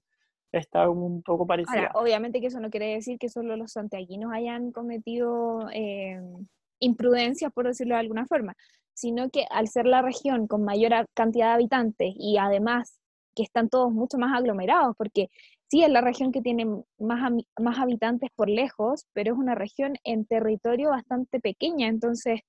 estado 0.52 0.92
un 0.92 1.22
poco 1.22 1.46
parecida. 1.46 1.90
obviamente 1.94 2.40
que 2.40 2.46
eso 2.46 2.60
no 2.60 2.70
quiere 2.70 2.94
decir 2.94 3.18
que 3.18 3.28
solo 3.28 3.56
los 3.56 3.72
santiaguinos 3.72 4.32
hayan 4.32 4.72
cometido 4.72 5.68
eh, 5.72 6.18
imprudencias, 6.80 7.52
por 7.52 7.66
decirlo 7.66 7.94
de 7.94 8.00
alguna 8.00 8.26
forma, 8.26 8.54
sino 8.94 9.30
que 9.30 9.44
al 9.50 9.68
ser 9.68 9.86
la 9.86 10.02
región 10.02 10.46
con 10.46 10.64
mayor 10.64 11.06
cantidad 11.14 11.48
de 11.48 11.52
habitantes 11.54 12.14
y 12.16 12.38
además 12.38 12.98
que 13.36 13.42
están 13.42 13.68
todos 13.68 13.92
mucho 13.92 14.18
más 14.18 14.36
aglomerados, 14.36 14.96
porque 14.96 15.28
sí 15.70 15.84
es 15.84 15.90
la 15.90 16.00
región 16.00 16.32
que 16.32 16.40
tiene 16.40 16.66
más, 16.98 17.32
más 17.58 17.78
habitantes 17.78 18.30
por 18.34 18.48
lejos, 18.48 19.06
pero 19.12 19.34
es 19.34 19.38
una 19.38 19.54
región 19.54 19.94
en 20.02 20.24
territorio 20.24 20.90
bastante 20.90 21.40
pequeña, 21.40 21.88
entonces 21.88 22.40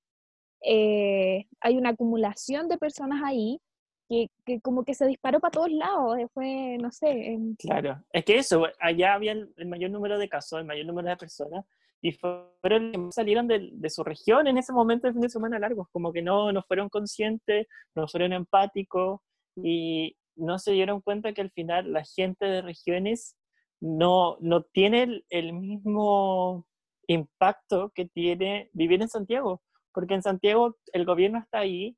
eh, 0.62 1.46
hay 1.62 1.78
una 1.78 1.90
acumulación 1.90 2.68
de 2.68 2.78
personas 2.78 3.22
ahí 3.24 3.60
que, 4.08 4.30
que, 4.46 4.60
como 4.62 4.84
que 4.84 4.94
se 4.94 5.06
disparó 5.06 5.40
para 5.40 5.52
todos 5.52 5.72
lados, 5.72 6.18
eh, 6.18 6.28
fue, 6.34 6.78
no 6.80 6.92
sé. 6.92 7.38
Claro, 7.60 8.04
es 8.12 8.26
que 8.26 8.38
eso, 8.38 8.66
allá 8.80 9.14
había 9.14 9.34
el, 9.34 9.68
mayor 9.68 9.92
número 9.92 10.18
de 10.18 10.28
casos, 10.28 10.60
el 10.60 10.66
mayor 10.66 10.88
número 10.88 11.10
de 11.10 11.18
personas, 11.18 11.64
y 12.02 12.14
fueron 12.14 12.92
que 12.92 13.12
salieron 13.12 13.48
de, 13.48 13.70
de, 13.72 13.90
su 13.90 14.04
región 14.04 14.48
en 14.48 14.58
ese 14.58 14.74
momento 14.74 15.06
de 15.06 15.14
fin 15.14 15.22
de 15.22 15.30
semana 15.30 15.60
largos, 15.60 15.88
como 15.92 16.12
que 16.12 16.22
no, 16.22 16.52
no 16.52 16.64
fueron 16.64 16.90
conscientes, 16.90 17.68
no 17.94 18.08
fueron 18.08 18.34
empáticos, 18.34 19.22
y 19.56 20.16
no 20.36 20.58
se 20.58 20.72
dieron 20.72 21.02
cuenta 21.02 21.34
que 21.34 21.42
al 21.42 21.52
final 21.52 21.92
la 21.94 22.04
gente 22.04 22.46
de 22.46 22.62
regiones 22.62 23.36
no, 23.80 24.38
no 24.40 24.64
tiene 24.64 25.04
el, 25.04 25.26
el 25.30 25.54
mismo 25.54 26.66
impacto 27.08 27.92
que 27.94 28.06
tiene 28.06 28.70
vivir 28.74 29.02
en 29.02 29.10
Santiago 29.10 29.62
porque 29.94 30.14
en 30.14 30.24
Santiago 30.24 30.76
el 30.94 31.06
gobierno 31.06 31.40
está 31.40 31.60
ahí, 31.60 31.98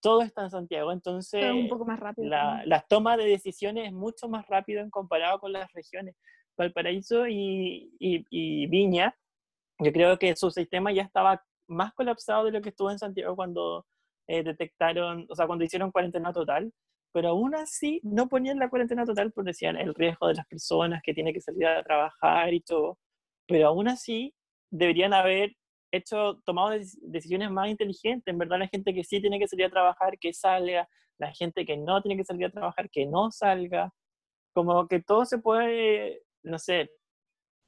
todo 0.00 0.22
está 0.22 0.44
en 0.44 0.50
Santiago, 0.50 0.92
entonces 0.92 1.50
un 1.52 1.68
poco 1.68 1.84
más 1.84 1.98
rápido 1.98 2.28
la, 2.28 2.84
toma 2.88 3.16
de 3.16 3.26
decisiones 3.26 3.86
es 3.86 3.92
mucho 3.92 4.28
más 4.28 4.46
rápido 4.46 4.80
en 4.80 4.90
comparado 4.90 5.38
con 5.40 5.52
las 5.52 5.72
regiones. 5.72 6.14
Valparaíso 6.56 7.26
y, 7.28 7.90
y, 7.98 8.66
Viña, 8.68 9.14
yo 9.78 9.92
creo 9.92 10.18
que 10.18 10.34
su 10.36 10.50
sistema 10.50 10.90
ya 10.90 11.02
estaba 11.02 11.42
más 11.66 11.92
colapsado 11.92 12.44
de 12.44 12.52
lo 12.52 12.62
que 12.62 12.70
estuvo 12.70 12.90
en 12.90 12.98
Santiago 12.98 13.36
cuando 13.36 13.84
eh, 14.26 14.42
detectaron, 14.42 15.26
o 15.28 15.34
sea, 15.34 15.46
cuando 15.46 15.64
hicieron 15.64 15.90
cuarentena 15.90 16.32
total, 16.32 16.72
pero 17.12 17.30
aún 17.30 17.54
así 17.54 18.00
no 18.02 18.28
ponían 18.28 18.58
la 18.58 18.68
cuarentena 18.70 19.04
total 19.04 19.32
porque 19.32 19.50
decían 19.50 19.76
el 19.76 19.94
riesgo 19.94 20.28
de 20.28 20.34
las 20.34 20.46
personas 20.46 21.02
que 21.02 21.14
tienen 21.14 21.34
que 21.34 21.40
salir 21.40 21.66
a 21.66 21.82
trabajar 21.82 22.52
y 22.54 22.60
todo, 22.60 22.98
pero 23.46 23.68
aún 23.68 23.88
así 23.88 24.34
deberían 24.70 25.14
haber 25.14 25.52
hecho, 25.90 26.40
tomado 26.44 26.70
decisiones 26.70 27.50
más 27.50 27.68
inteligentes. 27.68 28.32
En 28.32 28.38
verdad, 28.38 28.58
la 28.58 28.68
gente 28.68 28.94
que 28.94 29.04
sí 29.04 29.20
tiene 29.20 29.38
que 29.38 29.48
salir 29.48 29.66
a 29.66 29.70
trabajar, 29.70 30.18
que 30.18 30.32
salga. 30.32 30.88
La 31.18 31.32
gente 31.32 31.64
que 31.64 31.76
no 31.76 32.02
tiene 32.02 32.16
que 32.16 32.24
salir 32.24 32.46
a 32.46 32.50
trabajar, 32.50 32.90
que 32.90 33.06
no 33.06 33.30
salga. 33.30 33.92
Como 34.54 34.86
que 34.86 35.02
todo 35.02 35.24
se 35.24 35.38
puede, 35.38 36.22
no 36.42 36.58
sé, 36.58 36.90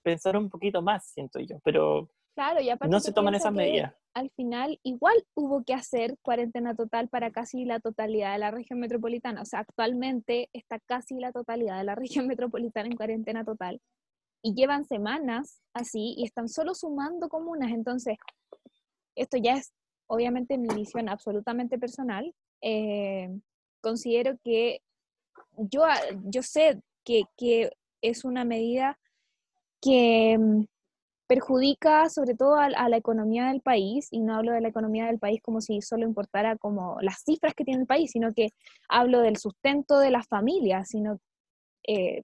pensar 0.02 0.36
un 0.36 0.50
poquito 0.50 0.82
más, 0.82 1.10
siento 1.10 1.40
yo. 1.40 1.58
Pero 1.64 2.10
claro, 2.34 2.60
y 2.60 2.70
no 2.88 3.00
se 3.00 3.12
toman 3.12 3.34
esas 3.34 3.52
medidas. 3.52 3.94
Al 4.14 4.30
final, 4.30 4.80
igual 4.82 5.14
hubo 5.34 5.62
que 5.64 5.74
hacer 5.74 6.16
cuarentena 6.22 6.74
total 6.74 7.08
para 7.08 7.30
casi 7.30 7.64
la 7.64 7.78
totalidad 7.78 8.32
de 8.32 8.38
la 8.38 8.50
región 8.50 8.80
metropolitana. 8.80 9.42
O 9.42 9.44
sea, 9.44 9.60
actualmente 9.60 10.48
está 10.52 10.80
casi 10.80 11.18
la 11.20 11.30
totalidad 11.30 11.78
de 11.78 11.84
la 11.84 11.94
región 11.94 12.26
metropolitana 12.28 12.88
en 12.88 12.96
cuarentena 12.96 13.44
total 13.44 13.80
y 14.42 14.54
llevan 14.54 14.84
semanas 14.84 15.60
así 15.72 16.14
y 16.16 16.24
están 16.24 16.48
solo 16.48 16.74
sumando 16.74 17.28
comunas. 17.28 17.70
Entonces, 17.72 18.16
esto 19.14 19.36
ya 19.36 19.54
es 19.54 19.72
obviamente 20.06 20.58
mi 20.58 20.68
visión 20.74 21.08
absolutamente 21.08 21.78
personal. 21.78 22.34
Eh, 22.60 23.28
considero 23.80 24.36
que 24.42 24.80
yo, 25.56 25.82
yo 26.24 26.42
sé 26.42 26.80
que, 27.04 27.22
que 27.36 27.70
es 28.00 28.24
una 28.24 28.44
medida 28.44 28.98
que 29.80 30.36
mm, 30.38 30.64
perjudica 31.28 32.08
sobre 32.08 32.34
todo 32.34 32.56
a, 32.56 32.68
la 32.70 32.96
economía 32.96 33.48
del 33.48 33.60
país, 33.60 34.08
y 34.10 34.20
no 34.20 34.34
hablo 34.34 34.52
de 34.52 34.62
la 34.62 34.68
economía 34.68 35.06
del 35.06 35.18
país 35.18 35.40
como 35.42 35.60
si 35.60 35.82
solo 35.82 36.04
importara 36.04 36.56
como 36.56 36.96
las 37.02 37.22
cifras 37.22 37.54
que 37.54 37.64
tiene 37.64 37.82
el 37.82 37.86
país, 37.86 38.10
sino 38.12 38.32
que 38.32 38.48
hablo 38.88 39.20
del 39.20 39.36
sustento 39.36 39.98
de 39.98 40.10
las 40.10 40.26
familias, 40.26 40.88
sino 40.88 41.20
eh, 41.86 42.22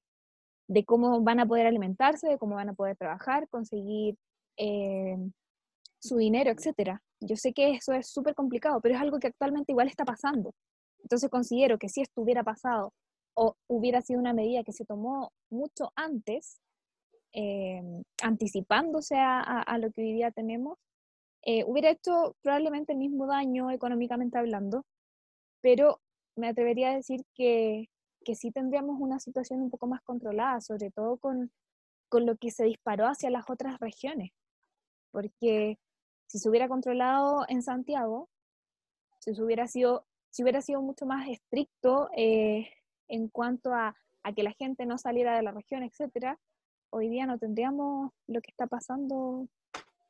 de 0.69 0.85
cómo 0.85 1.21
van 1.21 1.41
a 1.41 1.47
poder 1.47 1.67
alimentarse, 1.67 2.29
de 2.29 2.39
cómo 2.39 2.57
van 2.57 2.71
a 2.71 2.75
poder 2.75 2.97
trabajar, 2.97 3.49
conseguir 3.49 4.17
eh, 4.57 5.17
su 5.99 6.17
dinero, 6.17 6.51
etc. 6.51 6.99
Yo 7.21 7.37
sé 7.37 7.53
que 7.53 7.73
eso 7.73 7.93
es 7.93 8.09
súper 8.09 8.35
complicado, 8.35 8.81
pero 8.81 8.95
es 8.95 9.01
algo 9.01 9.19
que 9.19 9.29
actualmente 9.29 9.73
igual 9.73 9.89
está 9.89 10.05
pasando. 10.05 10.55
Entonces 11.03 11.31
considero 11.31 11.79
que 11.79 11.89
si 11.89 12.03
esto 12.03 12.23
hubiera 12.23 12.43
pasado 12.43 12.93
o 13.35 13.57
hubiera 13.69 14.01
sido 14.01 14.21
una 14.21 14.33
medida 14.33 14.65
que 14.65 14.73
se 14.73 14.85
tomó 14.85 15.33
mucho 15.51 15.93
antes, 15.97 16.61
eh, 17.33 17.83
anticipándose 18.23 19.17
a, 19.19 19.77
lo 19.79 19.91
que 19.91 20.03
hoy 20.03 20.13
día 20.13 20.31
tenemos, 20.31 20.79
eh, 21.43 21.65
hubiera 21.65 21.91
hecho 21.91 22.37
probablemente 22.43 22.93
el 22.93 22.99
mismo 22.99 23.27
daño 23.27 23.71
económicamente 23.71 24.39
hablando, 24.39 24.85
pero 25.61 26.01
me 26.37 26.49
atrevería 26.49 26.91
a 26.91 26.97
decir 26.97 27.23
que 27.35 27.89
que 28.25 28.35
sí 28.35 28.51
tendríamos 28.51 28.97
una 29.01 29.21
situación 29.21 29.61
un 29.61 29.71
poco 29.71 29.87
más 29.87 30.03
controlada, 30.03 30.61
sobre 30.61 30.91
todo 30.91 31.19
con, 31.19 31.53
con 32.09 32.27
lo 32.27 32.37
que 32.37 32.51
se 32.51 32.65
disparó 32.65 33.07
hacia 33.07 33.31
las 33.31 33.49
otras 33.49 33.79
regiones. 33.79 34.33
Porque 35.13 35.79
si 36.27 36.39
se 36.39 36.49
hubiera 36.49 36.69
controlado 36.69 37.45
en 37.49 37.63
Santiago, 37.63 38.29
si 39.21 39.31
hubiera 39.41 39.69
sido, 39.69 40.07
si 40.31 40.43
hubiera 40.43 40.61
sido 40.61 40.83
mucho 40.83 41.07
más 41.07 41.29
estricto 41.29 42.09
eh, 42.17 42.69
en 43.09 43.29
cuanto 43.29 43.73
a, 43.73 43.95
a, 44.23 44.33
que 44.33 44.43
la 44.43 44.53
gente 44.53 44.87
no 44.87 44.99
saliera 44.99 45.37
de 45.37 45.43
la 45.43 45.53
región, 45.53 45.83
etcétera, 45.83 46.39
hoy 46.91 47.09
día 47.09 47.27
no 47.27 47.39
tendríamos 47.39 48.13
lo 48.27 48.41
que 48.41 48.51
está 48.51 48.67
pasando 48.67 49.49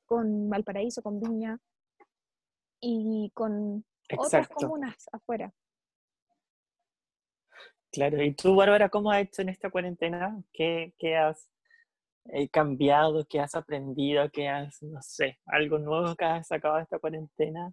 con 0.07 0.49
Valparaíso, 0.49 1.03
con 1.03 1.21
Viña 1.21 1.59
y 2.81 3.31
con 3.35 3.85
otras 4.19 4.49
comunas 4.49 5.09
afuera. 5.13 5.53
Claro, 7.95 8.21
y 8.21 8.35
tú, 8.35 8.57
Bárbara, 8.57 8.89
¿cómo 8.89 9.13
has 9.13 9.23
hecho 9.23 9.43
en 9.43 9.51
esta 9.51 9.71
cuarentena? 9.71 10.43
¿Qué, 10.53 10.93
qué 10.99 11.17
has 11.17 11.49
eh, 12.25 12.49
cambiado? 12.49 13.25
¿Qué 13.25 13.39
has 13.39 13.55
aprendido? 13.55 14.29
¿Qué 14.33 14.49
has, 14.49 14.83
no 14.83 15.01
sé, 15.01 15.39
algo 15.47 15.79
nuevo 15.79 16.17
que 16.17 16.25
has 16.25 16.49
sacado 16.49 16.75
de 16.75 16.83
esta 16.83 16.99
cuarentena? 16.99 17.73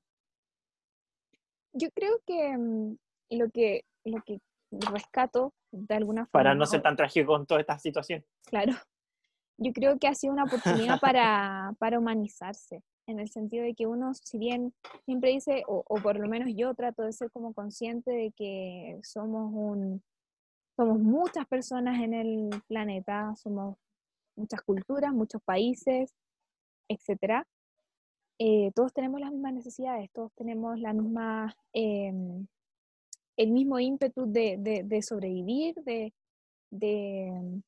Yo 1.74 1.90
creo 1.90 2.22
que 2.28 2.56
mm, 2.56 2.98
lo 3.32 3.50
que, 3.50 3.86
lo 4.06 4.22
que 4.22 4.38
rescato 4.70 5.56
de 5.72 5.96
alguna 5.96 6.28
forma... 6.28 6.44
Para 6.44 6.54
no 6.54 6.68
ser 6.68 6.84
tan 6.84 6.96
trágico 6.96 7.34
con 7.34 7.48
toda 7.48 7.62
esta 7.62 7.80
situación. 7.80 8.24
Claro. 8.46 8.74
Yo 9.58 9.74
creo 9.74 9.98
que 9.98 10.08
ha 10.08 10.14
sido 10.14 10.34
una 10.34 10.44
oportunidad 10.44 11.00
para, 11.02 11.74
para 11.80 11.98
humanizarse, 11.98 12.84
en 13.08 13.20
el 13.20 13.30
sentido 13.30 13.64
de 13.64 13.74
que 13.74 13.88
uno, 13.88 14.14
si 14.14 14.38
bien 14.38 14.72
siempre 15.06 15.32
dice, 15.32 15.64
o, 15.68 15.84
o 15.88 15.96
por 15.96 16.20
lo 16.20 16.30
menos 16.30 16.50
yo 16.56 16.76
trato 16.76 17.02
de 17.02 17.12
ser 17.12 17.32
como 17.32 17.56
consciente 17.56 18.12
de 18.12 18.32
que 18.34 19.00
somos 19.02 19.52
un, 19.52 20.04
somos 20.82 21.00
muchas 21.00 21.46
personas 21.46 22.02
en 22.02 22.16
el 22.16 22.50
planeta, 22.68 23.36
somos 23.36 23.78
muchas 24.36 24.64
culturas, 24.64 25.14
muchos 25.14 25.40
países, 25.44 26.12
etc. 26.88 27.46
Eh, 28.40 28.72
todos 28.74 28.92
tenemos 28.92 29.22
las 29.22 29.32
mismas 29.32 29.54
necesidades, 29.54 30.10
todos 30.12 30.34
tenemos 30.34 30.80
la 30.80 30.94
misma, 30.94 31.56
em, 31.72 32.48
el 33.38 33.52
mismo 33.52 33.80
ímpetu 33.80 34.26
de, 34.26 34.58
de, 34.84 35.02
sobrevivir, 35.04 35.76
de, 35.84 36.14
de, 36.72 37.62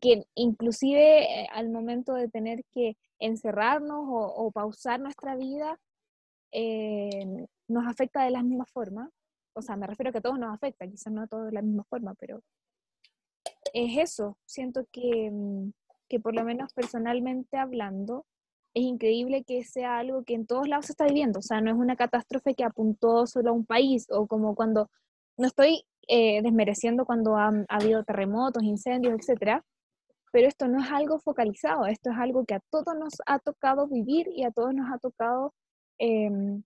que 0.00 0.24
inclusive 0.34 1.42
eh, 1.42 1.46
al 1.52 1.68
momento 1.68 2.14
de 2.14 2.28
tener 2.28 2.64
que 2.72 2.96
encerrarnos 3.18 4.02
o, 4.08 4.50
pausar 4.50 4.98
nuestra 4.98 5.36
vida, 5.36 5.78
eh, 6.52 7.46
nos 7.68 7.86
afecta 7.86 8.24
de 8.24 8.30
la 8.30 8.42
misma 8.42 8.64
forma. 8.64 9.10
O 9.56 9.62
sea, 9.62 9.76
me 9.76 9.86
refiero 9.86 10.10
a 10.10 10.12
que 10.12 10.18
a 10.18 10.22
todos 10.22 10.38
nos 10.38 10.54
afecta, 10.54 10.86
quizás 10.86 11.12
no 11.12 11.22
a 11.22 11.26
todos 11.26 11.46
de 11.46 11.52
la 11.52 11.62
misma 11.62 11.84
forma, 11.84 12.14
pero 12.14 12.42
es 13.72 13.98
eso. 13.98 14.36
Siento 14.44 14.86
que, 14.92 15.30
mm, 15.32 15.72
que 16.08 16.20
por 16.20 16.34
lo 16.34 16.44
menos 16.44 16.72
personalmente 16.72 17.56
hablando, 17.56 18.26
es 18.74 18.84
increíble 18.84 19.44
que 19.44 19.64
sea 19.64 19.98
algo 19.98 20.24
que 20.24 20.34
en 20.34 20.46
todos 20.46 20.68
lados 20.68 20.86
se 20.86 20.92
está 20.92 21.06
viviendo. 21.06 21.38
O 21.38 21.42
sea, 21.42 21.60
no 21.62 21.70
es 21.70 21.76
una 21.78 21.96
catástrofe 21.96 22.54
que 22.54 22.64
apuntó 22.64 23.26
solo 23.26 23.50
a 23.50 23.52
un 23.54 23.64
país 23.64 24.06
o 24.10 24.26
como 24.26 24.54
cuando, 24.54 24.90
no 25.38 25.46
estoy 25.46 25.84
eh, 26.08 26.42
desmereciendo 26.42 27.06
cuando 27.06 27.36
ha, 27.36 27.50
habido 27.68 28.04
terremotos, 28.04 28.62
incendios, 28.62 29.14
etcétera, 29.18 29.64
pero 30.30 30.48
esto 30.48 30.68
no 30.68 30.80
es 30.82 30.90
algo 30.90 31.18
focalizado, 31.18 31.86
esto 31.86 32.10
es 32.10 32.18
algo 32.18 32.44
que 32.44 32.54
a 32.54 32.60
todos 32.70 32.94
nos 32.98 33.14
ha 33.26 33.38
tocado 33.38 33.88
vivir 33.88 34.28
y 34.34 34.44
a 34.44 34.50
todos 34.50 34.74
nos 34.74 34.92
ha 34.92 34.98
tocado 34.98 35.54
em, 35.98 36.62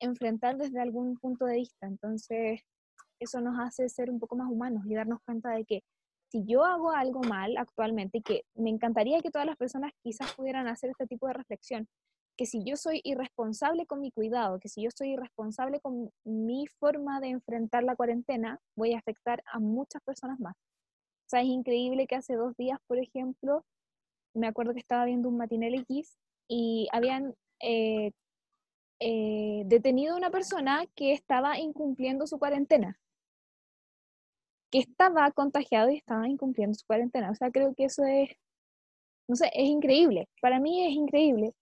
enfrentar 0.00 0.56
desde 0.56 0.80
algún 0.80 1.16
punto 1.16 1.46
de 1.46 1.56
vista. 1.56 1.86
Entonces, 1.86 2.60
eso 3.20 3.40
nos 3.40 3.58
hace 3.58 3.88
ser 3.88 4.10
un 4.10 4.18
poco 4.18 4.36
más 4.36 4.50
humanos 4.50 4.84
y 4.86 4.94
darnos 4.94 5.20
cuenta 5.24 5.50
de 5.50 5.64
que 5.64 5.82
si 6.30 6.44
yo 6.44 6.64
hago 6.64 6.90
algo 6.90 7.20
mal 7.20 7.56
actualmente, 7.56 8.20
que 8.20 8.42
me 8.54 8.70
encantaría 8.70 9.20
que 9.20 9.30
todas 9.30 9.46
las 9.46 9.56
personas 9.56 9.92
quizás 10.02 10.34
pudieran 10.34 10.66
hacer 10.66 10.90
este 10.90 11.06
tipo 11.06 11.26
de 11.28 11.34
reflexión, 11.34 11.88
que 12.36 12.46
si 12.46 12.62
yo 12.64 12.76
soy 12.76 13.00
irresponsable 13.04 13.86
con 13.86 14.00
mi 14.00 14.10
cuidado, 14.10 14.58
que 14.58 14.68
si 14.68 14.82
yo 14.82 14.90
soy 14.94 15.12
irresponsable 15.12 15.80
con 15.80 16.10
mi 16.24 16.66
forma 16.66 17.20
de 17.20 17.28
enfrentar 17.28 17.84
la 17.84 17.96
cuarentena, 17.96 18.60
voy 18.76 18.92
a 18.92 18.98
afectar 18.98 19.42
a 19.50 19.58
muchas 19.58 20.02
personas 20.02 20.38
más. 20.38 20.54
O 20.54 21.28
sea, 21.28 21.40
es 21.40 21.48
increíble 21.48 22.06
que 22.06 22.16
hace 22.16 22.34
dos 22.34 22.54
días, 22.56 22.78
por 22.86 22.98
ejemplo, 22.98 23.64
me 24.34 24.46
acuerdo 24.46 24.74
que 24.74 24.80
estaba 24.80 25.06
viendo 25.06 25.28
un 25.28 25.38
matinel 25.38 25.74
X 25.74 26.18
y 26.48 26.88
habían 26.92 27.34
eh, 27.60 28.12
eh, 29.00 29.62
detenido 29.66 30.14
a 30.14 30.18
una 30.18 30.30
persona 30.30 30.84
que 30.94 31.12
estaba 31.12 31.58
incumpliendo 31.58 32.26
su 32.26 32.38
cuarentena 32.38 32.98
que 34.70 34.78
estaba 34.80 35.30
contagiado 35.32 35.90
y 35.90 35.96
estaba 35.96 36.28
incumpliendo 36.28 36.74
su 36.74 36.86
cuarentena. 36.86 37.30
O 37.30 37.34
sea, 37.34 37.50
creo 37.50 37.74
que 37.74 37.84
eso 37.84 38.04
es, 38.04 38.30
no 39.28 39.36
sé, 39.36 39.50
es 39.54 39.68
increíble. 39.68 40.28
Para 40.40 40.60
mí 40.60 40.84
es 40.86 40.92
increíble. 40.92 41.54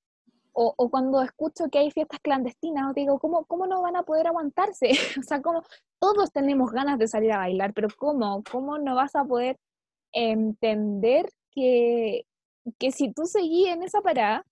O, 0.53 0.75
o 0.77 0.90
cuando 0.90 1.20
escucho 1.23 1.68
que 1.70 1.79
hay 1.79 1.90
fiestas 1.90 2.20
clandestinas, 2.20 2.94
digo, 2.94 3.18
¿cómo, 3.18 3.44
¿cómo 3.47 3.66
no 3.66 3.83
van 3.83 3.97
a 3.97 4.05
poder 4.05 4.29
aguantarse? 4.29 4.90
o 5.20 5.23
sea, 5.23 5.42
como 5.42 5.62
todos 5.99 6.33
tenemos 6.33 6.70
ganas 6.73 6.99
de 6.99 7.09
salir 7.09 7.33
a 7.33 7.38
bailar, 7.38 7.75
pero 7.75 7.88
¿cómo? 7.97 8.42
¿Cómo 8.51 8.79
no 8.79 8.94
vas 8.94 9.16
a 9.16 9.25
poder 9.25 9.59
entender 10.12 11.29
que, 11.51 12.27
que 12.79 12.92
si 12.92 13.12
tú 13.12 13.27
seguís 13.27 13.68
en 13.68 13.83
esa 13.83 14.01
parada, 14.01 14.47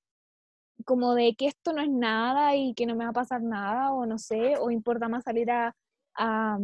como 0.85 1.15
de 1.15 1.35
que 1.35 1.47
esto 1.47 1.73
no 1.73 1.83
es 1.83 1.89
nada 1.89 2.57
y 2.57 2.75
que 2.75 2.87
no 2.87 2.97
me 2.97 3.05
va 3.05 3.11
a 3.11 3.15
pasar 3.15 3.43
nada, 3.43 3.93
o 3.93 4.07
no 4.07 4.19
sé, 4.19 4.57
o 4.59 4.71
importa 4.71 5.09
más 5.09 5.25
salir 5.25 5.51
a, 5.51 5.75
a, 6.17 6.59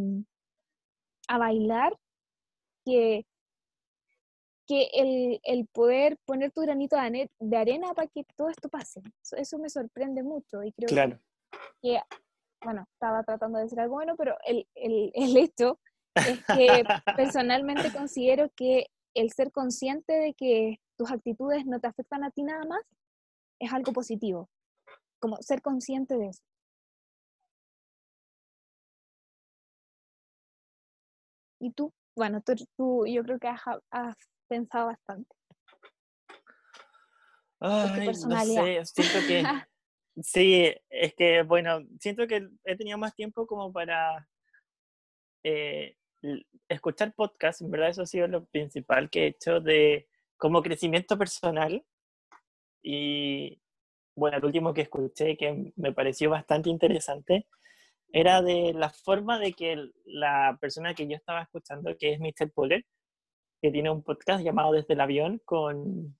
a 1.27 1.37
bailar 1.37 1.97
que, 2.85 3.25
que 4.67 4.89
el, 4.93 5.39
el, 5.43 5.67
poder 5.67 6.17
poner 6.25 6.51
tu 6.51 6.61
granito 6.61 6.97
de 7.39 7.57
arena 7.57 7.93
para 7.93 8.07
que 8.07 8.25
todo 8.35 8.49
esto 8.49 8.69
pase. 8.69 9.01
Eso, 9.31 9.57
me 9.57 9.69
sorprende 9.69 10.23
mucho 10.23 10.63
y 10.63 10.71
creo 10.73 10.87
claro. 10.87 11.19
que, 11.81 11.99
bueno, 12.63 12.85
estaba 12.93 13.23
tratando 13.23 13.57
de 13.57 13.65
decir 13.65 13.79
algo 13.79 13.95
bueno, 13.95 14.15
pero 14.17 14.37
el, 14.45 14.67
el, 14.75 15.11
el 15.13 15.37
hecho 15.37 15.79
es 16.15 16.43
que 16.45 16.83
personalmente 17.15 17.91
considero 17.91 18.49
que 18.55 18.87
el 19.13 19.31
ser 19.31 19.51
consciente 19.51 20.13
de 20.13 20.33
que 20.33 20.79
tus 20.97 21.11
actitudes 21.11 21.65
no 21.65 21.79
te 21.79 21.87
afectan 21.87 22.23
a 22.23 22.31
ti 22.31 22.43
nada 22.43 22.65
más 22.65 22.81
es 23.59 23.73
algo 23.73 23.93
positivo, 23.93 24.49
como 25.19 25.37
ser 25.41 25.61
consciente 25.61 26.17
de 26.17 26.29
eso. 26.29 26.43
¿Y 31.59 31.71
tú? 31.71 31.93
Bueno, 32.15 32.41
tú, 32.75 33.05
yo 33.05 33.23
creo 33.23 33.39
que 33.39 33.47
has, 33.47 34.15
pensado 34.47 34.87
bastante. 34.87 35.35
Ay, 37.59 38.07
no 38.07 38.13
sé, 38.13 38.85
siento 38.85 39.27
que... 39.27 39.43
sí, 40.23 40.73
es 40.89 41.13
que, 41.15 41.43
bueno, 41.43 41.85
siento 41.99 42.27
que 42.27 42.49
he 42.63 42.75
tenido 42.75 42.97
más 42.97 43.13
tiempo 43.13 43.45
como 43.45 43.71
para 43.71 44.27
eh, 45.43 45.95
escuchar 46.67 47.13
podcasts, 47.13 47.61
en 47.61 47.71
verdad 47.71 47.89
eso 47.89 48.01
ha 48.03 48.05
sido 48.05 48.27
lo 48.27 48.45
principal 48.45 49.09
que 49.09 49.23
he 49.23 49.27
hecho 49.27 49.59
de 49.59 50.07
como 50.37 50.61
crecimiento 50.61 51.17
personal. 51.17 51.85
Y 52.81 53.61
bueno, 54.15 54.37
el 54.37 54.45
último 54.45 54.73
que 54.73 54.81
escuché 54.81 55.37
que 55.37 55.73
me 55.75 55.93
pareció 55.93 56.29
bastante 56.29 56.69
interesante 56.69 57.47
era 58.11 58.41
de 58.41 58.73
la 58.73 58.89
forma 58.89 59.39
de 59.39 59.53
que 59.53 59.91
la 60.05 60.57
persona 60.59 60.93
que 60.93 61.07
yo 61.07 61.15
estaba 61.15 61.43
escuchando, 61.43 61.95
que 61.97 62.13
es 62.13 62.19
Mr. 62.19 62.51
Puller, 62.51 62.85
que 63.61 63.71
tiene 63.71 63.91
un 63.91 64.03
podcast 64.03 64.43
llamado 64.43 64.73
Desde 64.73 64.93
el 64.93 65.01
Avión 65.01 65.41
con, 65.45 66.17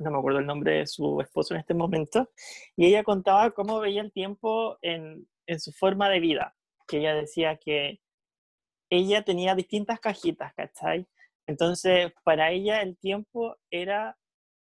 no 0.00 0.10
me 0.10 0.18
acuerdo 0.18 0.40
el 0.40 0.46
nombre 0.46 0.78
de 0.78 0.86
su 0.86 1.20
esposo 1.20 1.54
en 1.54 1.60
este 1.60 1.74
momento, 1.74 2.30
y 2.76 2.86
ella 2.86 3.04
contaba 3.04 3.50
cómo 3.52 3.80
veía 3.80 4.00
el 4.00 4.12
tiempo 4.12 4.78
en, 4.82 5.28
en 5.46 5.60
su 5.60 5.72
forma 5.72 6.08
de 6.08 6.20
vida, 6.20 6.56
que 6.86 6.98
ella 6.98 7.14
decía 7.14 7.56
que 7.56 8.00
ella 8.90 9.22
tenía 9.22 9.54
distintas 9.54 10.00
cajitas, 10.00 10.54
¿cachai? 10.54 11.06
Entonces, 11.46 12.12
para 12.24 12.50
ella 12.50 12.82
el 12.82 12.96
tiempo 12.98 13.56
era, 13.70 14.16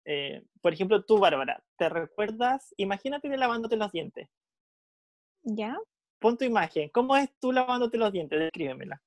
eh, 0.05 0.45
por 0.61 0.73
ejemplo, 0.73 1.03
tú, 1.03 1.19
Bárbara, 1.19 1.63
¿te 1.77 1.89
recuerdas? 1.89 2.73
Imagínate 2.77 3.35
lavándote 3.35 3.75
los 3.75 3.91
dientes. 3.91 4.29
¿Ya? 5.43 5.77
Pon 6.19 6.37
tu 6.37 6.45
imagen. 6.45 6.89
¿Cómo 6.89 7.17
es 7.17 7.29
tú 7.39 7.51
lavándote 7.51 7.97
los 7.97 8.11
dientes? 8.11 8.39
Descríbemela. 8.39 9.01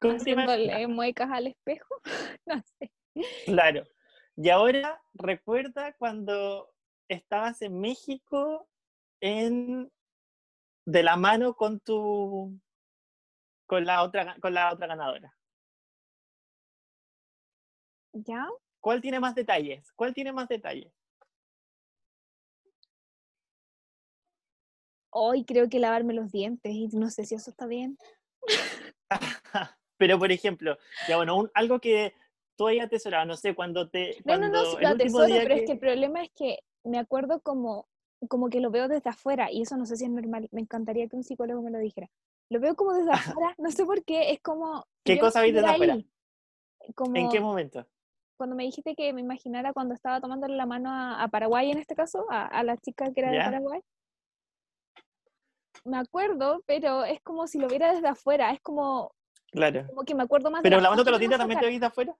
Haciéndole 0.00 0.86
muecas 0.86 1.30
al 1.30 1.46
espejo. 1.46 1.94
no 2.46 2.62
sé. 2.78 2.92
Claro. 3.46 3.84
Y 4.36 4.50
ahora 4.50 5.00
recuerda 5.14 5.94
cuando 5.94 6.74
estabas 7.08 7.62
en 7.62 7.80
México 7.80 8.68
en 9.20 9.90
de 10.86 11.02
la 11.02 11.16
mano 11.16 11.54
con 11.54 11.80
tu 11.80 12.60
con 13.66 13.86
la 13.86 14.02
otra 14.02 14.36
con 14.40 14.52
la 14.52 14.72
otra 14.72 14.88
ganadora. 14.88 15.34
¿Ya? 18.14 18.48
¿Cuál 18.80 19.00
tiene 19.00 19.20
más 19.20 19.34
detalles? 19.34 19.92
¿Cuál 19.92 20.14
tiene 20.14 20.32
más 20.32 20.48
detalles? 20.48 20.92
hoy 25.14 25.44
creo 25.44 25.68
que 25.68 25.78
lavarme 25.78 26.12
los 26.12 26.30
dientes 26.30 26.72
y 26.72 26.88
no 26.92 27.08
sé 27.08 27.24
si 27.24 27.34
eso 27.34 27.50
está 27.50 27.66
bien. 27.66 27.96
pero 29.96 30.18
por 30.18 30.32
ejemplo, 30.32 30.76
ya 31.08 31.16
bueno, 31.16 31.48
algo 31.54 31.80
que 31.80 32.14
tú 32.56 32.66
hayas 32.66 32.86
atesorado, 32.86 33.24
no 33.24 33.36
sé, 33.36 33.54
cuando 33.54 33.88
te... 33.88 34.16
no, 34.24 34.38
no, 34.38 34.48
no, 34.48 34.78
lo 34.78 34.88
atesoro, 34.88 35.26
pero 35.28 35.54
es 35.54 35.62
que 35.64 35.72
el 35.72 35.78
problema 35.78 36.22
es 36.22 36.30
que 36.34 36.58
me 36.84 36.98
acuerdo 36.98 37.40
como, 37.40 37.88
como 38.28 38.50
que 38.50 38.60
lo 38.60 38.70
veo 38.70 38.88
desde 38.88 39.10
afuera 39.10 39.50
y 39.50 39.62
eso 39.62 39.76
no 39.76 39.86
sé 39.86 39.96
si 39.96 40.04
es 40.04 40.10
normal, 40.10 40.48
me 40.50 40.60
encantaría 40.60 41.08
que 41.08 41.16
un 41.16 41.24
psicólogo 41.24 41.62
me 41.62 41.70
lo 41.70 41.78
dijera. 41.78 42.10
Lo 42.50 42.60
veo 42.60 42.74
como 42.74 42.92
desde 42.92 43.12
afuera, 43.40 43.54
no 43.58 43.70
sé 43.70 43.84
por 43.84 44.04
qué, 44.04 44.32
es 44.32 44.40
como... 44.40 44.84
¿Qué 45.04 45.18
cosa 45.18 45.40
veis 45.40 45.54
desde 45.54 45.68
afuera? 45.68 45.94
¿En 47.14 47.28
qué 47.30 47.40
momento? 47.40 47.86
Cuando 48.36 48.56
me 48.56 48.64
dijiste 48.64 48.94
que 48.94 49.12
me 49.12 49.20
imaginara 49.20 49.72
cuando 49.72 49.94
estaba 49.94 50.20
tomándole 50.20 50.56
la 50.56 50.66
mano 50.66 50.90
a, 50.92 51.28
Paraguay 51.28 51.70
en 51.70 51.78
este 51.78 51.94
caso, 51.94 52.26
a, 52.30 52.62
la 52.62 52.76
chica 52.76 53.12
que 53.12 53.20
era 53.20 53.30
de 53.30 53.38
Paraguay, 53.38 53.80
me 55.84 55.98
acuerdo, 55.98 56.62
pero 56.66 57.04
es 57.04 57.20
como 57.22 57.46
si 57.46 57.58
lo 57.58 57.68
viera 57.68 57.92
desde 57.92 58.08
afuera, 58.08 58.50
es 58.52 58.60
como, 58.60 59.12
claro. 59.52 59.86
como 59.86 60.04
que 60.04 60.14
me 60.14 60.22
acuerdo 60.22 60.50
más 60.50 60.62
Pero 60.62 60.80
lavándote 60.80 61.10
los 61.10 61.20
dientes 61.20 61.38
también 61.38 61.60
te 61.60 61.66
ves 61.66 61.80
de 61.80 61.86
afuera. 61.86 62.16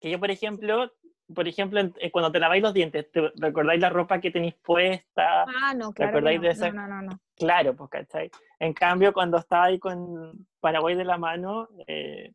Que 0.00 0.10
yo, 0.10 0.18
por 0.18 0.30
ejemplo, 0.30 0.92
por 1.34 1.46
ejemplo, 1.46 1.80
eh, 1.80 2.10
cuando 2.10 2.32
te 2.32 2.40
laváis 2.40 2.62
los 2.62 2.72
dientes, 2.72 3.10
¿te 3.10 3.32
recordáis 3.36 3.80
la 3.80 3.90
ropa 3.90 4.20
que 4.20 4.30
tenéis 4.30 4.54
puesta? 4.54 5.42
Ah, 5.42 5.74
no, 5.74 5.92
claro. 5.92 6.20
no. 6.20 6.40
De 6.40 6.48
esa... 6.48 6.70
no, 6.70 6.86
no, 6.86 7.02
no, 7.02 7.20
Claro, 7.36 7.76
pues, 7.76 7.90
¿cachai? 7.90 8.30
En 8.58 8.72
cambio, 8.72 9.12
cuando 9.12 9.36
estaba 9.36 9.64
ahí 9.64 9.78
con 9.78 10.46
Paraguay 10.60 10.94
de 10.94 11.04
la 11.04 11.18
mano, 11.18 11.68
eh, 11.86 12.32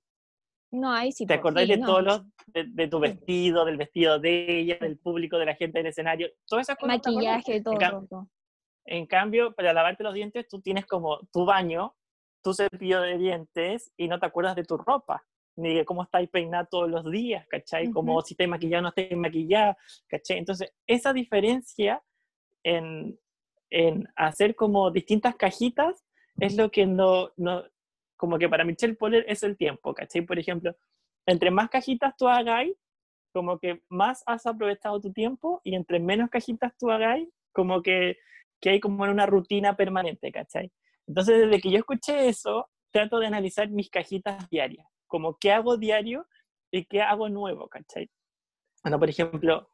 no, 0.74 0.92
ahí 0.92 1.12
sí. 1.12 1.28
¿Te 1.28 1.36
acordáis 1.36 1.70
de 1.70 1.78
todos 1.78 2.04
los, 2.04 2.24
de, 2.48 2.88
tu 2.88 3.00
vestido, 3.00 3.64
del 3.64 3.78
vestido 3.78 4.18
de 4.18 4.60
ella, 4.60 4.78
del 4.82 4.98
público, 4.98 5.38
de 5.38 5.46
la 5.46 5.54
gente 5.54 5.78
del 5.78 5.88
escenario? 5.88 6.30
Todas 6.48 6.66
esas 6.66 6.78
cosas. 6.78 6.98
Maquillaje, 6.98 7.62
todo, 7.62 7.80
en, 7.80 8.08
todo. 8.08 8.30
En 8.84 9.06
cambio, 9.06 9.54
para 9.54 9.72
lavarte 9.72 10.04
los 10.04 10.16
dientes, 10.16 10.48
tú 10.48 10.62
tienes 10.62 10.88
como 10.88 11.20
tu 11.32 11.46
baño, 11.46 11.96
tu 12.42 12.56
cepillo 12.56 13.02
de 13.02 13.20
dientes 13.20 13.94
y 13.98 14.08
no 14.08 14.20
te 14.20 14.26
acuerdas 14.26 14.56
de 14.56 14.64
tu 14.64 14.78
ropa, 14.78 15.24
ni 15.58 15.76
de 15.76 15.86
cómo 15.86 16.02
estáis 16.02 16.28
peinada 16.30 16.66
todos 16.66 16.90
los 16.90 17.10
días, 17.12 17.46
¿cachai? 17.48 17.92
Como 17.92 18.20
si 18.22 18.34
te 18.34 18.48
maquillado 18.48 18.80
o 18.80 18.82
no 18.82 18.90
estáis 18.90 19.16
maquillada, 19.16 19.78
¿cachai? 20.08 20.40
Entonces, 20.40 20.74
esa 20.88 21.14
diferencia 21.14 22.02
en, 22.64 23.20
en 23.70 24.10
hacer 24.16 24.56
como 24.56 24.90
distintas 24.90 25.36
cajitas 25.36 26.04
es 26.40 26.58
lo 26.58 26.72
que 26.72 26.88
no, 26.88 27.30
no, 27.38 27.64
como 28.24 28.40
que 28.40 28.48
para 28.48 28.64
Michelle 28.64 28.96
Poller 28.96 29.26
es 29.28 29.44
el 29.44 29.58
tiempo, 29.58 29.94
¿cachai? 29.94 30.22
Por 30.22 30.40
ejemplo, 30.40 30.74
entre 31.26 31.52
más 31.52 31.70
cajitas 31.70 32.16
tú 32.16 32.30
hagáis, 32.30 32.74
como 33.34 33.60
que 33.60 33.84
más 33.90 34.24
has 34.26 34.46
aprovechado 34.46 35.02
tu 35.02 35.12
tiempo 35.12 35.60
y 35.66 35.76
entre 35.76 36.00
menos 36.00 36.30
cajitas 36.30 36.72
tú 36.80 36.90
hagáis, 36.90 37.28
como 37.52 37.82
que, 37.82 38.16
que 38.62 38.70
hay 38.70 38.80
como 38.80 39.04
una 39.04 39.26
rutina 39.26 39.76
permanente, 39.76 40.32
¿cachai? 40.32 40.72
Entonces, 41.06 41.42
desde 41.42 41.60
que 41.60 41.70
yo 41.70 41.80
escuché 41.80 42.30
eso, 42.30 42.70
trato 42.92 43.20
de 43.20 43.28
analizar 43.28 43.70
mis 43.70 43.90
cajitas 43.90 44.50
diarias, 44.50 44.88
como 45.06 45.38
qué 45.38 45.52
hago 45.52 45.76
diario 45.76 46.26
y 46.72 46.86
qué 46.86 47.02
hago 47.02 47.28
nuevo, 47.28 47.68
¿cachai? 47.68 48.10
Bueno, 48.84 49.00
por 49.00 49.10
ejemplo, 49.10 49.70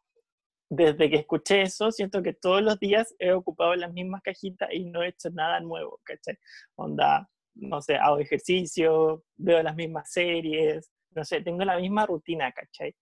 desde 0.71 1.07
que 1.07 1.17
escuché 1.17 1.61
eso, 1.61 1.91
siento 1.91 2.23
que 2.23 2.33
todos 2.33 2.63
los 2.63 2.79
días 2.79 3.13
he 3.19 3.31
ocupado 3.31 3.75
las 3.75 3.93
mismas 3.93 4.23
cajitas 4.23 4.69
y 4.73 4.85
no 4.85 5.03
he 5.03 5.09
hecho 5.09 5.29
nada 5.29 5.59
nuevo, 5.59 6.01
¿cachai? 6.03 6.39
Onda, 6.73 7.29
no 7.55 7.81
sé, 7.81 7.95
hago 7.95 8.19
ejercicio, 8.19 9.23
veo 9.37 9.61
las 9.63 9.75
mismas 9.75 10.11
series, 10.11 10.91
no 11.11 11.23
sé, 11.25 11.41
tengo 11.41 11.63
la 11.65 11.77
misma 11.77 12.05
rutina, 12.05 12.51
¿cachai? 12.51 12.95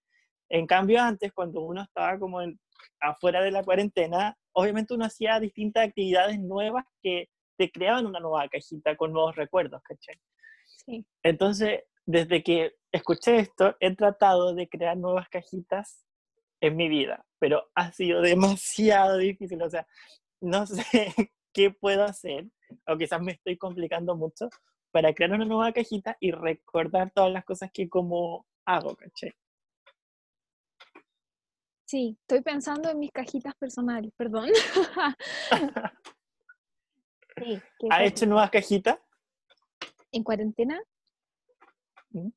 En 0.50 0.66
cambio, 0.66 1.02
antes, 1.02 1.34
cuando 1.34 1.62
uno 1.62 1.82
estaba 1.84 2.18
como 2.18 2.42
en, 2.42 2.60
afuera 3.00 3.42
de 3.42 3.52
la 3.52 3.64
cuarentena, 3.64 4.38
obviamente 4.54 4.94
uno 4.94 5.06
hacía 5.06 5.40
distintas 5.40 5.88
actividades 5.88 6.40
nuevas 6.40 6.86
que 7.02 7.30
te 7.58 7.72
creaban 7.72 8.06
una 8.06 8.20
nueva 8.20 8.48
cajita 8.48 8.96
con 8.96 9.12
nuevos 9.12 9.36
recuerdos, 9.36 9.82
¿cachai? 9.84 10.16
Sí. 10.86 11.06
Entonces, 11.24 11.84
desde 12.06 12.44
que 12.44 12.76
escuché 12.92 13.40
esto, 13.40 13.76
he 13.80 13.96
tratado 13.96 14.56
de 14.56 14.70
crear 14.70 14.98
nuevas 14.98 15.28
cajitas 15.30 16.06
en 16.62 16.76
mi 16.76 16.88
vida, 16.88 17.26
pero 17.40 17.70
ha 17.76 17.92
sido 17.92 18.22
demasiado 18.22 19.18
difícil, 19.18 19.62
o 19.62 19.70
sea, 19.70 19.86
no 20.42 20.66
sé 20.68 21.32
qué 21.58 21.72
puedo 21.72 22.04
hacer, 22.04 22.46
o 22.86 22.96
quizás 22.96 23.20
me 23.20 23.32
estoy 23.32 23.58
complicando 23.58 24.16
mucho, 24.16 24.48
para 24.92 25.12
crear 25.12 25.32
una 25.32 25.44
nueva 25.44 25.74
cajita 25.74 26.16
y 26.20 26.30
recordar 26.30 27.10
todas 27.10 27.32
las 27.34 27.44
cosas 27.44 27.72
que 27.74 27.90
como 27.90 28.46
hago, 28.64 28.96
¿cachai? 28.96 29.34
Sí, 31.86 32.16
estoy 32.22 32.42
pensando 32.42 32.92
en 32.92 33.00
mis 33.00 33.12
cajitas 33.12 33.56
personales, 33.56 34.14
perdón. 34.16 34.50
sí, 37.38 37.60
¿Ha 37.90 38.04
hecho 38.04 38.28
nuevas 38.28 38.52
cajitas? 38.52 39.00
¿En 40.12 40.24
cuarentena? 40.24 40.80
¿Mm? 42.12 42.30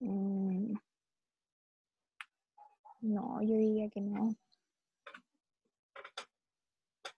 Mm. 0.00 0.74
No, 3.02 3.40
yo 3.42 3.54
diría 3.54 3.88
que 3.90 4.00
no. 4.00 4.34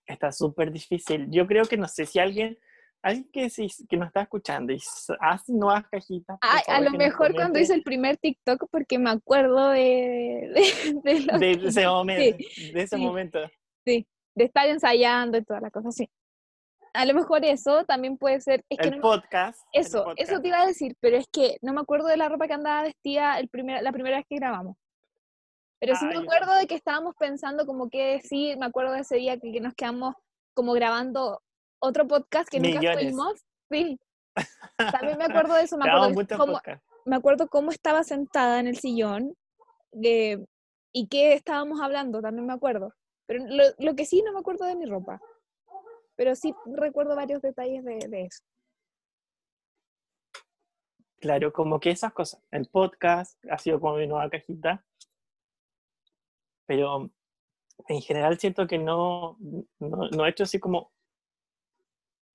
Está 0.05 0.31
súper 0.31 0.71
difícil. 0.71 1.27
Yo 1.29 1.47
creo 1.47 1.65
que 1.65 1.77
no 1.77 1.87
sé 1.87 2.05
si 2.05 2.19
alguien, 2.19 2.57
alguien 3.01 3.29
que, 3.31 3.49
sí, 3.49 3.67
que 3.87 3.97
nos 3.97 4.07
está 4.07 4.21
escuchando 4.21 4.73
y 4.73 4.81
hace 5.19 5.53
nuevas 5.53 5.87
cajitas. 5.87 6.37
a 6.41 6.81
lo 6.81 6.91
mejor 6.91 7.33
cuando 7.33 7.59
hice 7.59 7.73
el 7.73 7.83
primer 7.83 8.17
TikTok, 8.17 8.67
porque 8.69 8.99
me 8.99 9.11
acuerdo 9.11 9.69
de, 9.69 10.51
de, 11.03 11.51
ese 11.51 11.85
momento. 11.87 12.37
de 12.73 12.81
ese 12.81 12.97
momento. 12.97 13.39
Sí, 13.85 14.07
de 14.35 14.45
estar 14.45 14.67
ensayando 14.67 15.37
y 15.37 15.43
toda 15.43 15.61
la 15.61 15.71
cosa, 15.71 15.91
sí. 15.91 16.09
A 16.93 17.05
lo 17.05 17.15
mejor 17.15 17.43
eso 17.43 17.85
también 17.85 18.17
puede 18.17 18.39
ser. 18.39 18.63
el, 18.69 18.99
podcast, 18.99 19.59
eso, 19.71 20.13
eso 20.15 20.39
te 20.39 20.49
iba 20.49 20.61
a 20.61 20.67
decir, 20.67 20.95
pero 20.99 21.17
es 21.17 21.25
que 21.31 21.57
no 21.61 21.73
me 21.73 21.81
acuerdo 21.81 22.07
de 22.07 22.17
la 22.17 22.29
ropa 22.29 22.45
que 22.45 22.53
andaba 22.53 22.83
vestida 22.83 23.39
el 23.39 23.49
primer, 23.49 23.81
la 23.81 23.91
primera 23.91 24.17
vez 24.17 24.27
que 24.29 24.35
grabamos. 24.35 24.77
Pero 25.85 25.97
sí 25.97 26.05
me 26.05 26.15
acuerdo 26.15 26.55
de 26.55 26.65
que 26.65 26.75
estábamos 26.75 27.13
pensando 27.19 27.65
como 27.65 27.89
qué 27.89 28.13
decir, 28.13 28.57
me 28.57 28.65
acuerdo 28.65 28.93
de 28.93 29.01
ese 29.01 29.17
día 29.17 29.37
que, 29.37 29.59
nos 29.59 29.73
quedamos 29.73 30.15
como 30.53 30.71
grabando 30.71 31.41
otro 31.79 32.07
podcast 32.07 32.47
que 32.47 32.61
nunca 32.61 32.93
fuimos. 32.93 33.33
Sí. 33.69 33.99
También 34.77 35.17
me 35.17 35.25
acuerdo 35.25 35.55
de 35.55 35.63
eso, 35.63 35.77
me 35.77 35.89
acuerdo, 35.89 36.37
cómo, 36.37 36.61
me 37.03 37.15
acuerdo 37.17 37.49
cómo 37.49 37.71
estaba 37.71 38.05
sentada 38.05 38.61
en 38.61 38.67
el 38.67 38.77
sillón 38.77 39.35
de, 39.91 40.45
y 40.93 41.07
qué 41.09 41.33
estábamos 41.33 41.81
hablando, 41.81 42.21
también 42.21 42.47
me 42.47 42.53
acuerdo. 42.53 42.93
Pero 43.27 43.43
lo, 43.45 43.63
lo, 43.77 43.95
que 43.95 44.05
sí 44.05 44.21
no 44.21 44.31
me 44.31 44.39
acuerdo 44.39 44.65
de 44.65 44.77
mi 44.77 44.85
ropa. 44.85 45.19
Pero 46.15 46.33
sí 46.35 46.55
recuerdo 46.65 47.17
varios 47.17 47.41
detalles 47.41 47.83
de, 47.83 48.07
de 48.07 48.21
eso. 48.21 48.41
Claro, 51.19 51.51
como 51.51 51.79
que 51.81 51.91
esas 51.91 52.13
cosas. 52.13 52.41
El 52.51 52.67
podcast 52.67 53.37
ha 53.49 53.57
sido 53.57 53.81
como 53.81 53.97
mi 53.97 54.07
nueva 54.07 54.29
cajita 54.29 54.85
pero 56.65 57.09
en 57.87 58.01
general 58.01 58.37
siento 58.39 58.67
que 58.67 58.77
no, 58.77 59.37
no, 59.79 60.25
he 60.25 60.29
hecho 60.29 60.43
así 60.43 60.59
como 60.59 60.91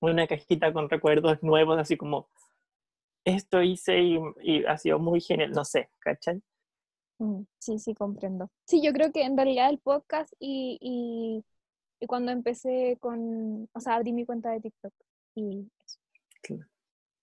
una 0.01 0.26
cajita 0.26 0.72
con 0.72 0.89
recuerdos 0.89 1.43
nuevos, 1.43 1.79
así 1.79 1.97
como 1.97 2.29
esto 3.24 3.62
hice 3.62 4.01
y, 4.01 4.64
ha 4.64 4.79
sido 4.79 4.99
muy 4.99 5.20
genial, 5.20 5.53
no 5.53 5.64
sé, 5.64 5.91
¿cachai? 5.99 6.43
Mm, 7.18 7.43
sí, 7.59 7.79
sí, 7.79 7.95
comprendo. 7.95 8.51
Sí, 8.64 8.81
yo 8.83 8.93
creo 8.93 9.12
que 9.12 9.22
en 9.24 9.37
realidad 9.37 9.70
el 9.70 9.79
podcast 9.79 10.33
y, 10.39 10.79
y, 10.81 11.45
y 12.01 12.07
cuando 12.07 12.31
empecé 12.33 12.97
con, 13.01 13.68
o 13.72 13.81
sea, 13.81 13.97
abrí 13.97 14.12
mi 14.12 14.24
cuenta 14.24 14.51
de 14.51 14.61
TikTok 14.61 14.93
y 15.35 15.68
eso. 15.85 15.99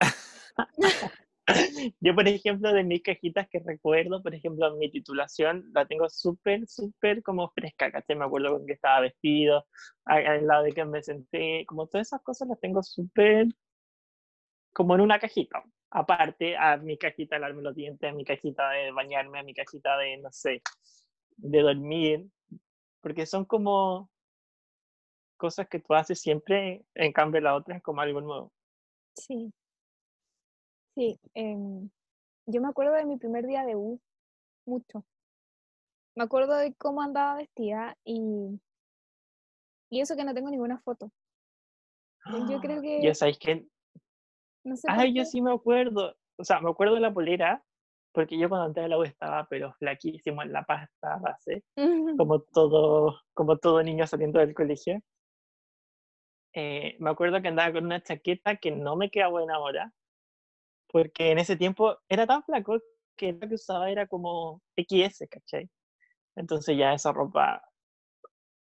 Yo, 2.00 2.16
por 2.16 2.28
ejemplo, 2.28 2.74
de 2.74 2.84
mis 2.84 3.04
cajitas 3.04 3.48
que 3.50 3.60
recuerdo, 3.60 4.22
por 4.24 4.34
ejemplo, 4.34 4.76
mi 4.78 4.90
titulación 4.90 5.66
la 5.74 5.86
tengo 5.86 6.10
súper, 6.10 6.68
súper 6.68 7.22
como 7.24 7.50
fresca, 7.52 7.92
¿cachai? 7.92 8.16
Me 8.16 8.26
acuerdo 8.26 8.58
con 8.58 8.66
que 8.66 8.74
estaba 8.74 9.02
vestido, 9.02 9.66
al 10.06 10.48
lado 10.48 10.64
de 10.64 10.72
que 10.74 10.86
me 10.86 11.04
senté, 11.04 11.66
como 11.68 11.88
todas 11.88 12.08
esas 12.08 12.22
cosas 12.24 12.48
las 12.48 12.60
tengo 12.60 12.82
súper 12.84 13.48
como 14.74 14.96
en 14.96 15.02
una 15.02 15.20
cajita. 15.20 15.64
Aparte 15.90 16.58
a 16.58 16.78
mi 16.78 16.98
cajita 16.98 17.36
de 17.36 17.40
lavarme 17.42 17.64
los 17.64 17.76
dientes, 17.76 18.10
a 18.10 18.14
mi 18.14 18.26
cajita 18.26 18.70
de 18.72 18.92
bañarme, 18.92 19.40
a 19.40 19.44
mi 19.44 19.54
cajita 19.54 19.98
de, 19.98 20.18
no 20.18 20.32
sé, 20.32 20.62
de 21.38 21.62
dormir, 21.62 22.26
porque 23.02 23.26
son 23.26 23.46
como 23.46 24.10
cosas 25.38 25.68
que 25.70 25.80
tú 25.80 25.94
haces 25.94 26.20
siempre, 26.20 26.86
en 26.94 27.14
cambio 27.14 27.42
la 27.42 27.56
otra 27.56 27.78
es 27.78 27.84
como 27.84 28.02
algo 28.02 28.22
nuevo. 28.22 28.52
Sí, 29.14 29.54
Sí, 30.96 31.20
em, 31.34 31.90
yo 32.48 32.62
me 32.62 32.70
acuerdo 32.70 32.94
de 32.94 33.06
mi 33.06 33.18
primer 33.18 33.46
día 33.46 33.66
de 33.66 33.76
U, 33.76 34.00
mucho. 34.66 35.06
Me 36.16 36.24
acuerdo 36.24 36.56
de 36.56 36.74
cómo 36.76 37.02
andaba 37.02 37.36
vestida 37.36 37.98
y, 38.06 38.58
y 39.90 40.00
eso 40.00 40.16
que 40.16 40.24
no 40.24 40.34
tengo 40.34 40.50
ninguna 40.50 40.80
foto. 40.80 41.12
Yo 42.50 42.62
creo 42.62 42.82
que... 42.82 43.02
Ya 43.04 43.14
sabéis 43.14 43.38
que... 43.40 43.68
No 44.64 44.78
sé 44.78 44.88
Ay, 44.90 45.14
yo 45.14 45.26
sí 45.26 45.42
me 45.42 45.52
acuerdo. 45.52 46.16
O 46.38 46.44
sea, 46.46 46.62
me 46.62 46.70
acuerdo 46.70 46.96
de 46.96 47.02
la 47.02 47.14
polera, 47.14 47.62
porque 48.14 48.40
yo 48.40 48.48
cuando 48.48 48.68
entré 48.68 48.86
a 48.86 48.88
la 48.88 48.98
U 48.98 49.04
estaba, 49.04 49.46
pero 49.50 49.74
flaquísimo 49.74 50.42
en 50.42 50.54
la 50.54 50.64
pasta 50.64 51.18
base, 51.18 51.64
como 52.18 52.40
todo, 52.40 53.20
como 53.34 53.58
todo 53.58 53.84
niño 53.84 54.08
saliendo 54.08 54.40
del 54.40 54.56
colegio. 54.56 55.02
Eh, 56.54 56.96
me 57.00 57.10
acuerdo 57.10 57.42
que 57.42 57.50
andaba 57.50 57.74
con 57.74 57.86
una 57.86 58.02
chaqueta 58.02 58.56
que 58.56 58.72
no 58.72 58.96
me 58.96 59.12
queda 59.12 59.28
buena 59.28 59.56
ahora, 59.56 59.92
porque 60.92 61.32
en 61.32 61.40
ese 61.40 61.56
tiempo 61.56 61.98
era 62.10 62.26
tan 62.28 62.44
flaco 62.44 62.80
que 63.16 63.34
lo 63.34 63.48
que 63.48 63.56
usaba 63.56 63.90
era 63.90 64.08
como 64.08 64.62
XS, 64.76 65.28
¿cachai? 65.30 65.70
Entonces 66.36 66.78
ya 66.78 66.94
esa 66.94 67.12
ropa 67.12 67.62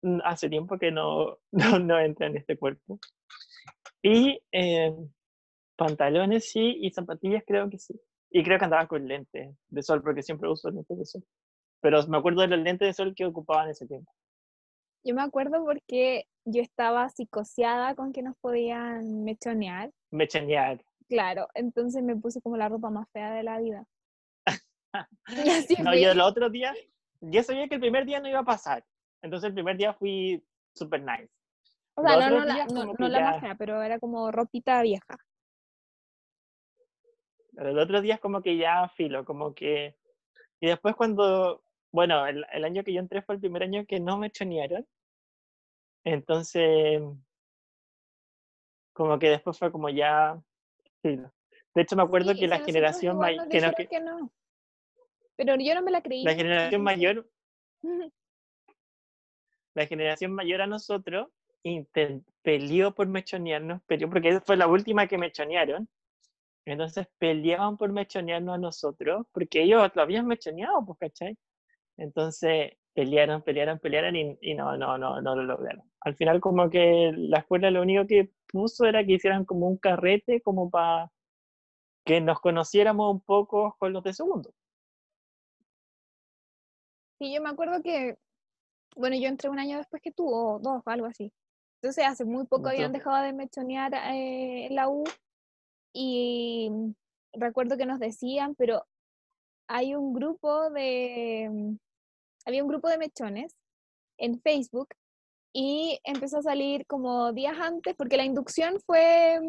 mm, 0.01 0.20
hace 0.24 0.49
tiempo 0.49 0.78
que 0.78 0.91
no, 0.91 1.38
no, 1.51 1.99
entra 1.99 2.28
en 2.28 2.38
este 2.38 2.57
cuerpo. 2.57 2.99
Y 4.01 4.39
eh, 4.51 4.95
pantalones 5.76 6.51
sí, 6.51 6.78
y 6.82 6.91
zapatillas 6.91 7.43
creo 7.45 7.70
que 7.70 7.80
sí. 7.80 7.99
Y 8.30 8.43
creo 8.43 8.59
que 8.59 8.66
andaba 8.66 8.88
con 8.88 9.07
lentes 9.07 9.55
de 9.68 9.84
sol, 9.84 10.01
porque 10.03 10.22
siempre 10.22 10.49
uso 10.49 10.70
lentes 10.70 10.97
de 10.97 11.05
sol. 11.05 11.24
Pero 11.82 12.05
me 12.07 12.18
acuerdo 12.18 12.41
de 12.41 12.47
los 12.47 12.59
lentes 12.59 12.88
de 12.88 12.93
sol 12.93 13.13
que 13.16 13.26
ocupaba 13.26 13.63
en 13.63 13.72
ese 13.72 13.88
tiempo. 13.88 14.11
Yo 15.03 15.13
me 15.16 15.22
acuerdo 15.22 15.63
porque 15.63 16.28
yo 16.45 16.61
estaba 16.61 17.09
psicoseada 17.09 17.95
con 17.95 18.11
que 18.11 18.22
nos 18.24 18.36
podían 18.38 19.24
mechonear. 19.24 19.91
Mechonear. 20.11 20.84
Claro, 21.08 21.47
entonces 21.53 22.03
me 22.03 22.16
puse 22.16 22.41
como 22.41 22.58
la 22.58 22.70
ropa 22.70 22.89
más 22.89 23.10
fea 23.12 23.34
de 23.34 23.43
la 23.43 23.60
vida. 23.60 23.86
no, 25.84 25.95
yo 25.95 26.12
el 26.12 26.22
otro 26.22 26.49
día, 26.49 26.74
yo 27.22 27.43
sabía 27.43 27.68
que 27.68 27.76
el 27.76 27.82
primer 27.82 28.06
día 28.06 28.20
no 28.20 28.30
iba 28.30 28.39
a 28.39 28.45
pasar. 28.45 28.84
Entonces 29.22 29.47
el 29.47 29.53
primer 29.53 29.78
día 29.78 29.93
fui 29.93 30.43
super 30.74 31.01
nice. 31.01 31.30
O 31.95 32.03
sea, 32.03 32.18
no, 32.18 32.39
no, 32.39 32.45
la, 32.45 32.66
no, 32.66 33.08
la 33.08 33.20
más 33.20 33.41
fea, 33.41 33.56
pero 33.56 33.82
era 33.82 33.99
como 33.99 34.32
ropita 34.32 34.82
vieja. 34.82 35.18
Pero 37.56 37.70
el 37.70 37.80
otro 37.80 38.01
día 38.01 38.16
es 38.16 38.20
como 38.20 38.41
que 38.41 38.58
ya 38.58 38.89
filo, 38.89 39.24
como 39.24 39.53
que... 39.53 39.95
Y 40.60 40.68
después 40.68 40.95
cuando, 40.95 41.64
bueno, 41.91 42.28
el, 42.28 42.45
el 42.51 42.66
año 42.66 42.84
que 42.84 42.93
yo 42.93 42.99
entré 42.99 43.22
fue 43.22 43.36
el 43.36 43.41
primer 43.41 43.64
año 43.64 43.86
que 43.86 43.99
no 43.99 44.18
me 44.18 44.30
chonearon. 44.30 44.86
Entonces, 46.03 47.01
como 48.93 49.18
que 49.20 49.30
después 49.30 49.58
fue 49.58 49.72
como 49.72 49.89
ya, 49.89 50.41
de 51.06 51.82
hecho, 51.82 51.95
me 51.95 52.03
acuerdo 52.03 52.34
que 52.34 52.47
la 52.47 52.60
generación 52.60 53.18
mayor... 53.18 53.47
Que 53.49 53.62
no, 53.99 54.32
Pero 55.36 55.56
yo 55.58 55.76
no 55.76 55.82
me 55.82 55.91
la 55.91 56.01
creí. 56.01 56.24
La 56.24 56.36
generación 56.36 56.82
mayor... 56.82 57.30
la 59.76 59.86
generación 59.86 60.32
mayor 60.32 60.62
a 60.62 60.68
nosotros 60.68 61.28
peleó 62.41 62.93
por 62.93 63.08
mechonearnos, 63.08 63.82
peleó 63.84 64.10
porque 64.10 64.30
esa 64.30 64.41
fue 64.41 64.56
la 64.56 64.68
última 64.68 65.08
que 65.08 65.18
mechonearon. 65.18 65.89
Entonces 66.66 67.08
peleaban 67.20 67.78
por 67.78 67.91
mechonearnos 67.91 68.56
a 68.56 68.58
nosotros, 68.58 69.26
porque 69.32 69.64
ellos 69.64 69.91
lo 69.93 70.01
habían 70.01 70.26
mechoneado, 70.26 70.84
pues, 70.86 70.97
¿cachai? 70.99 71.38
Entonces 71.97 72.72
pelearon, 72.96 73.43
pelearon, 73.43 73.78
pelearon 73.78 74.16
y, 74.16 74.38
y, 74.41 74.56
no, 74.56 74.78
no, 74.78 74.98
no, 74.98 75.22
no 75.22 75.36
lo 75.36 75.43
lograron. 75.43 75.84
Al 76.00 76.16
final 76.16 76.39
como 76.39 76.70
que 76.70 77.12
la 77.16 77.39
escuela 77.39 77.70
lo 77.70 77.82
único 77.82 78.08
que 78.08 78.32
puso 78.48 78.86
era 78.86 79.06
que 79.06 79.14
hicieran 79.14 79.46
como 79.46 79.68
un 79.68 79.78
carrete 79.78 80.41
como 80.41 80.70
para 80.70 81.12
que 82.06 82.22
nos 82.22 82.39
conociéramos 82.39 83.12
un 83.12 83.22
poco 83.22 83.76
con 83.78 83.91
los 83.91 84.04
de 84.04 84.14
segundo. 84.14 84.54
Sí, 87.20 87.34
yo 87.34 87.41
me 87.41 87.50
acuerdo 87.50 87.82
que, 87.84 88.18
bueno, 88.96 89.18
yo 89.18 89.28
entré 89.28 89.50
un 89.50 89.60
año 89.60 89.78
después 89.78 90.02
que 90.02 90.12
tú, 90.12 90.28
o 90.28 90.60
dos, 90.60 90.82
algo 90.86 91.08
así. 91.08 91.32
Entonces 91.82 92.06
hace 92.06 92.26
muy 92.26 92.46
poco 92.46 92.70
habían 92.70 92.93
dejado 92.93 93.24
de 93.24 93.34
mechonear 93.34 93.93
eh, 94.14 94.70
la 94.72 94.89
U 94.89 95.04
y 95.93 96.72
recuerdo 97.34 97.78
que 97.78 97.86
nos 97.86 98.00
decían, 98.00 98.56
pero 98.56 98.86
hay 99.68 99.96
un 99.96 100.14
grupo 100.14 100.70
de, 100.72 101.78
había 102.46 102.64
un 102.64 102.70
grupo 102.70 102.88
de 102.89 102.98
mechones 102.98 103.56
en 104.18 104.39
Facebook 104.41 104.89
y 105.54 106.00
empezó 106.04 106.39
a 106.39 106.43
salir 106.43 106.86
como 106.86 107.32
días 107.34 107.58
antes, 107.60 107.96
porque 107.96 108.18
la 108.18 108.26
inducción 108.26 108.80
fue 108.86 109.39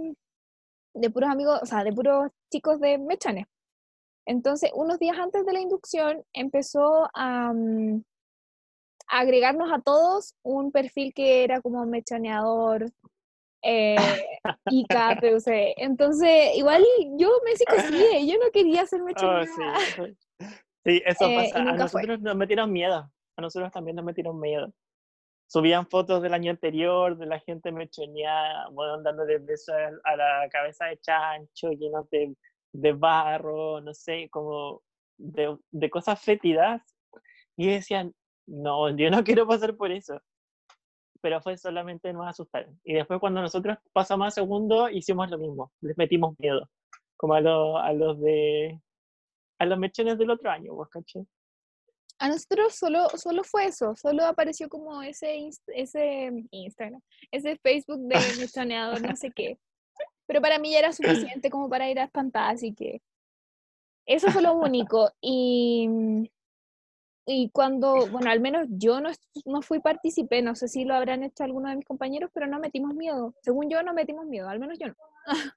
de 0.94 1.10
puros 1.10 1.30
amigos, 1.30 1.60
o 1.62 1.66
sea, 1.66 1.84
de 1.84 1.92
puros 1.92 2.30
chicos 2.52 2.80
de 2.80 2.98
mechones. 2.98 3.46
Entonces, 4.26 4.70
unos 4.74 4.98
días 4.98 5.18
antes 5.18 5.44
de 5.44 5.52
la 5.52 5.60
inducción 5.60 6.24
empezó 6.32 7.08
a, 7.14 7.52
mm, 7.52 8.02
agregarnos 9.08 9.72
a 9.72 9.80
todos 9.80 10.34
un 10.42 10.72
perfil 10.72 11.12
que 11.14 11.44
era 11.44 11.60
como 11.60 11.84
mechoneador, 11.86 12.90
eh, 13.62 13.96
IK, 14.70 14.94
Entonces, 15.76 16.56
igual 16.56 16.84
yo 17.16 17.30
me 17.44 17.56
psicosí, 17.56 18.28
yo 18.28 18.38
no 18.38 18.50
quería 18.52 18.86
ser 18.86 19.02
mechoneada. 19.02 19.44
Oh, 19.98 20.04
sí. 20.06 20.16
eso 20.86 21.26
eh, 21.26 21.50
pasa. 21.52 21.58
A 21.60 21.72
nosotros 21.72 22.20
nos 22.20 22.36
metieron 22.36 22.72
miedo. 22.72 23.10
A 23.36 23.40
nosotros 23.40 23.72
también 23.72 23.96
nos 23.96 24.04
metieron 24.04 24.38
miedo. 24.40 24.72
Subían 25.48 25.86
fotos 25.86 26.22
del 26.22 26.34
año 26.34 26.50
anterior 26.50 27.16
de 27.16 27.26
la 27.26 27.38
gente 27.40 27.70
mechoneada, 27.70 28.68
bueno, 28.70 29.00
dándole 29.02 29.38
besos 29.38 29.74
a 30.04 30.16
la 30.16 30.48
cabeza 30.50 30.86
de 30.86 30.98
chancho, 30.98 31.70
llenos 31.70 32.10
de 32.10 32.34
de 32.80 32.92
barro, 32.92 33.80
no 33.80 33.94
sé, 33.94 34.28
como 34.30 34.82
de, 35.18 35.56
de 35.70 35.90
cosas 35.90 36.20
fétidas. 36.20 36.82
Y 37.56 37.68
decían, 37.68 38.14
no, 38.46 38.94
yo 38.96 39.10
no 39.10 39.24
quiero 39.24 39.46
pasar 39.46 39.76
por 39.76 39.90
eso. 39.90 40.20
Pero 41.22 41.40
fue 41.40 41.56
solamente 41.56 42.12
nos 42.12 42.26
asustar. 42.26 42.68
Y 42.84 42.94
después 42.94 43.18
cuando 43.18 43.40
nosotros 43.40 43.78
pasamos 43.92 44.28
a 44.28 44.30
segundo, 44.30 44.90
hicimos 44.90 45.30
lo 45.30 45.38
mismo, 45.38 45.72
les 45.80 45.96
metimos 45.96 46.34
miedo, 46.38 46.68
como 47.16 47.34
a, 47.34 47.38
a 47.38 47.92
los 47.94 48.20
de, 48.20 48.78
a 49.58 49.66
los 49.66 49.78
mechones 49.78 50.18
del 50.18 50.30
otro 50.30 50.50
año, 50.50 50.74
¿vos 50.74 50.88
caché? 50.88 51.26
A 52.18 52.28
nosotros 52.28 52.74
solo, 52.74 53.08
solo 53.10 53.44
fue 53.44 53.66
eso, 53.66 53.94
solo 53.94 54.24
apareció 54.24 54.68
como 54.68 55.02
ese, 55.02 55.50
ese 55.68 56.30
Instagram, 56.50 57.00
ese 57.30 57.56
Facebook 57.56 58.00
de 58.08 58.14
mechoneador, 58.40 59.02
no 59.02 59.16
sé 59.16 59.30
qué. 59.30 59.58
Pero 60.26 60.40
para 60.40 60.58
mí 60.58 60.72
ya 60.72 60.80
era 60.80 60.92
suficiente 60.92 61.50
como 61.50 61.68
para 61.68 61.90
ir 61.90 62.00
a 62.00 62.04
espantar, 62.04 62.54
así 62.54 62.74
que 62.74 63.02
eso 64.06 64.30
fue 64.30 64.42
lo 64.42 64.54
único. 64.54 65.10
Y, 65.20 66.30
y 67.28 67.50
cuando, 67.50 68.06
bueno, 68.06 68.30
al 68.30 68.40
menos 68.40 68.68
yo 68.70 69.00
no, 69.00 69.10
no 69.44 69.60
fui 69.60 69.80
participé, 69.80 70.42
no 70.42 70.54
sé 70.54 70.68
si 70.68 70.84
lo 70.84 70.94
habrán 70.94 71.24
hecho 71.24 71.42
algunos 71.42 71.70
de 71.70 71.76
mis 71.76 71.84
compañeros, 71.84 72.30
pero 72.32 72.46
no 72.46 72.60
metimos 72.60 72.94
miedo. 72.94 73.34
Según 73.42 73.68
yo, 73.68 73.82
no 73.82 73.92
metimos 73.92 74.26
miedo, 74.26 74.48
al 74.48 74.60
menos 74.60 74.78
yo 74.78 74.86
no. 74.86 74.94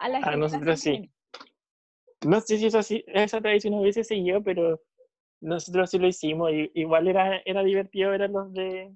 a, 0.00 0.06
a 0.06 0.36
nosotros 0.36 0.80
sí. 0.80 1.08
No 2.24 2.40
sé 2.40 2.58
si 2.58 2.66
eso 2.66 2.80
esa 2.80 3.40
tradición 3.40 3.74
hubiese 3.74 4.04
seguido, 4.04 4.42
pero 4.42 4.80
nosotros 5.40 5.90
sí 5.90 5.98
lo 5.98 6.06
hicimos. 6.06 6.50
Y, 6.52 6.70
igual 6.74 7.08
era, 7.08 7.38
era 7.44 7.62
divertido 7.62 8.10
ver 8.10 8.22
a 8.22 8.28
los 8.28 8.52
de 8.52 8.94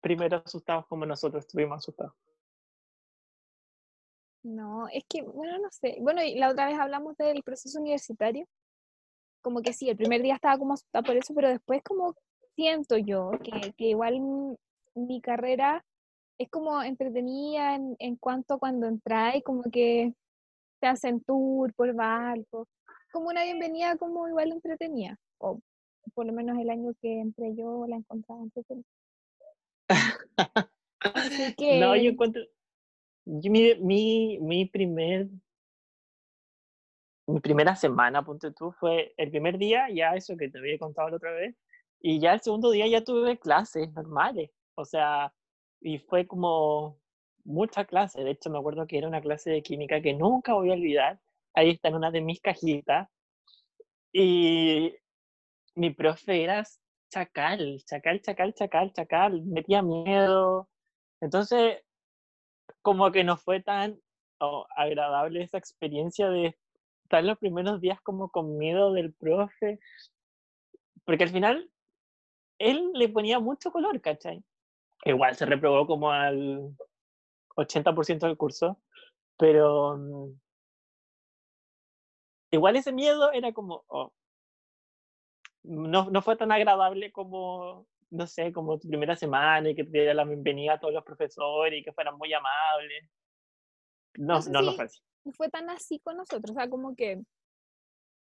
primero 0.00 0.42
asustados 0.44 0.86
como 0.86 1.06
nosotros 1.06 1.46
estuvimos 1.46 1.78
asustados. 1.78 2.14
No, 4.42 4.88
es 4.88 5.04
que, 5.08 5.22
bueno, 5.22 5.58
no 5.58 5.70
sé. 5.70 5.96
Bueno, 6.00 6.22
y 6.22 6.34
la 6.34 6.50
otra 6.50 6.66
vez 6.66 6.78
hablamos 6.78 7.16
del 7.16 7.42
proceso 7.42 7.80
universitario. 7.80 8.46
Como 9.40 9.62
que 9.62 9.72
sí, 9.72 9.88
el 9.88 9.96
primer 9.96 10.22
día 10.22 10.34
estaba 10.34 10.58
como 10.58 10.74
asustada 10.74 11.02
por 11.02 11.16
eso, 11.16 11.34
pero 11.34 11.48
después 11.48 11.82
como 11.82 12.14
siento 12.54 12.96
yo 12.98 13.30
que, 13.42 13.72
que 13.72 13.84
igual 13.86 14.20
mi 14.94 15.20
carrera 15.20 15.84
es 16.38 16.50
como 16.50 16.82
entretenida 16.82 17.74
en, 17.74 17.96
en 17.98 18.16
cuanto 18.16 18.58
cuando 18.58 18.86
entráis, 18.86 19.42
como 19.44 19.62
que 19.70 20.14
te 20.84 20.88
hacen 20.88 21.24
tour 21.24 21.72
por 21.72 21.94
barco, 21.94 22.68
como 23.10 23.30
una 23.30 23.42
bienvenida 23.42 23.96
como 23.96 24.28
igual 24.28 24.52
entretenida, 24.52 25.18
o 25.38 25.58
por 26.12 26.26
lo 26.26 26.34
menos 26.34 26.58
el 26.58 26.68
año 26.68 26.92
que 27.00 27.20
entré 27.20 27.54
yo 27.56 27.86
la 27.86 27.96
encontraba 27.96 28.42
entretenida. 28.42 28.84
Así 31.00 31.54
que... 31.54 31.80
No, 31.80 31.96
yo 31.96 32.10
encuentro, 32.10 32.42
mi, 33.24 33.74
mi, 33.76 34.38
mi 34.40 34.66
primer 34.66 35.28
mi 37.26 37.40
primera 37.40 37.74
semana, 37.74 38.22
ponte 38.22 38.50
tú, 38.50 38.70
fue 38.72 39.14
el 39.16 39.30
primer 39.30 39.56
día, 39.56 39.88
ya 39.88 40.14
eso 40.14 40.36
que 40.36 40.50
te 40.50 40.58
había 40.58 40.78
contado 40.78 41.08
la 41.08 41.16
otra 41.16 41.32
vez, 41.32 41.56
y 41.98 42.20
ya 42.20 42.34
el 42.34 42.42
segundo 42.42 42.70
día 42.70 42.86
ya 42.88 43.02
tuve 43.02 43.38
clases 43.38 43.90
normales, 43.94 44.50
o 44.74 44.84
sea, 44.84 45.32
y 45.80 45.98
fue 45.98 46.26
como 46.26 47.00
mucha 47.44 47.84
clase, 47.84 48.24
de 48.24 48.32
hecho 48.32 48.50
me 48.50 48.58
acuerdo 48.58 48.86
que 48.86 48.98
era 48.98 49.08
una 49.08 49.20
clase 49.20 49.50
de 49.50 49.62
química 49.62 50.00
que 50.00 50.14
nunca 50.14 50.54
voy 50.54 50.70
a 50.70 50.74
olvidar, 50.74 51.20
ahí 51.54 51.70
está 51.70 51.88
en 51.88 51.96
una 51.96 52.10
de 52.10 52.20
mis 52.20 52.40
cajitas, 52.40 53.08
y 54.12 54.94
mi 55.74 55.90
profe 55.90 56.42
era 56.42 56.64
chacal, 57.10 57.82
chacal, 57.84 58.20
chacal, 58.22 58.54
chacal, 58.54 58.92
chacal, 58.92 59.42
metía 59.42 59.82
miedo, 59.82 60.68
entonces 61.20 61.82
como 62.82 63.10
que 63.12 63.24
no 63.24 63.36
fue 63.36 63.60
tan 63.62 64.00
agradable 64.76 65.42
esa 65.42 65.58
experiencia 65.58 66.28
de 66.28 66.56
estar 67.04 67.24
los 67.24 67.38
primeros 67.38 67.80
días 67.80 68.00
como 68.02 68.30
con 68.30 68.58
miedo 68.58 68.92
del 68.92 69.12
profe, 69.14 69.78
porque 71.04 71.24
al 71.24 71.30
final 71.30 71.70
él 72.58 72.90
le 72.94 73.08
ponía 73.08 73.38
mucho 73.40 73.70
color, 73.70 74.00
¿cachai? 74.00 74.42
Igual 75.04 75.34
se 75.36 75.46
reprobó 75.46 75.86
como 75.86 76.10
al 76.10 76.76
80% 77.56 78.26
del 78.26 78.36
curso, 78.36 78.80
pero 79.36 79.96
mm, 79.96 80.40
igual 82.52 82.76
ese 82.76 82.92
miedo 82.92 83.32
era 83.32 83.52
como, 83.52 83.84
oh, 83.88 84.12
no, 85.64 86.10
no 86.10 86.22
fue 86.22 86.36
tan 86.36 86.52
agradable 86.52 87.10
como 87.12 87.86
no 88.14 88.26
sé, 88.26 88.52
como 88.52 88.78
tu 88.78 88.88
primera 88.88 89.16
semana 89.16 89.68
y 89.68 89.74
que 89.74 89.84
te 89.84 89.90
diera 89.90 90.14
la 90.14 90.24
bienvenida 90.24 90.74
a 90.74 90.80
todos 90.80 90.94
los 90.94 91.04
profesores 91.04 91.80
y 91.80 91.82
que 91.82 91.92
fueran 91.92 92.16
muy 92.16 92.32
amables. 92.32 93.10
No, 94.16 94.40
no, 94.50 94.62
no, 94.62 94.72
fue 94.72 94.84
así. 94.84 95.00
No 95.24 95.32
fue 95.32 95.48
tan 95.50 95.68
así 95.68 95.98
con 95.98 96.16
nosotros, 96.16 96.52
o 96.52 96.54
sea, 96.54 96.70
como 96.70 96.94
que 96.94 97.20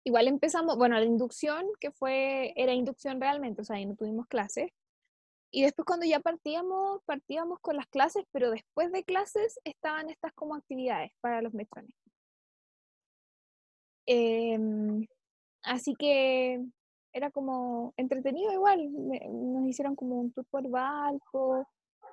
igual 0.06 0.28
empezamos, 0.28 0.78
bueno, 0.78 0.98
la 0.98 1.06
inducción, 1.06 1.66
que 1.80 1.92
fue, 1.92 2.54
era 2.56 2.74
inducción 2.74 3.20
realmente, 3.20 3.62
o 3.62 3.66
sea, 3.66 3.76
ahí 3.76 3.86
no 3.86 3.96
tuvimos 3.96 4.28
clases. 4.28 4.72
Y 5.52 5.64
después 5.64 5.86
cuando 5.86 6.06
ya 6.06 6.22
partíamos, 6.22 7.04
partíamos 7.04 7.60
con 7.60 7.76
las 7.76 7.88
clases, 7.88 8.24
pero 8.32 8.52
después 8.52 8.92
de 8.92 9.04
clases 9.04 9.60
estaban 9.66 10.10
estas 10.10 10.34
como 10.34 10.56
actividades 10.56 11.12
para 11.20 11.42
los 11.42 11.54
metrones. 11.54 11.94
Em, 14.06 15.06
así 15.64 15.94
que 15.96 16.64
era 17.14 17.32
como 17.32 17.94
entretenido 17.98 18.54
igual. 18.54 18.90
nos 18.94 19.68
hicieron 19.68 19.96
como 19.96 20.22
un 20.22 20.32
tour 20.32 20.46
por 20.50 20.70
barco, 20.70 21.68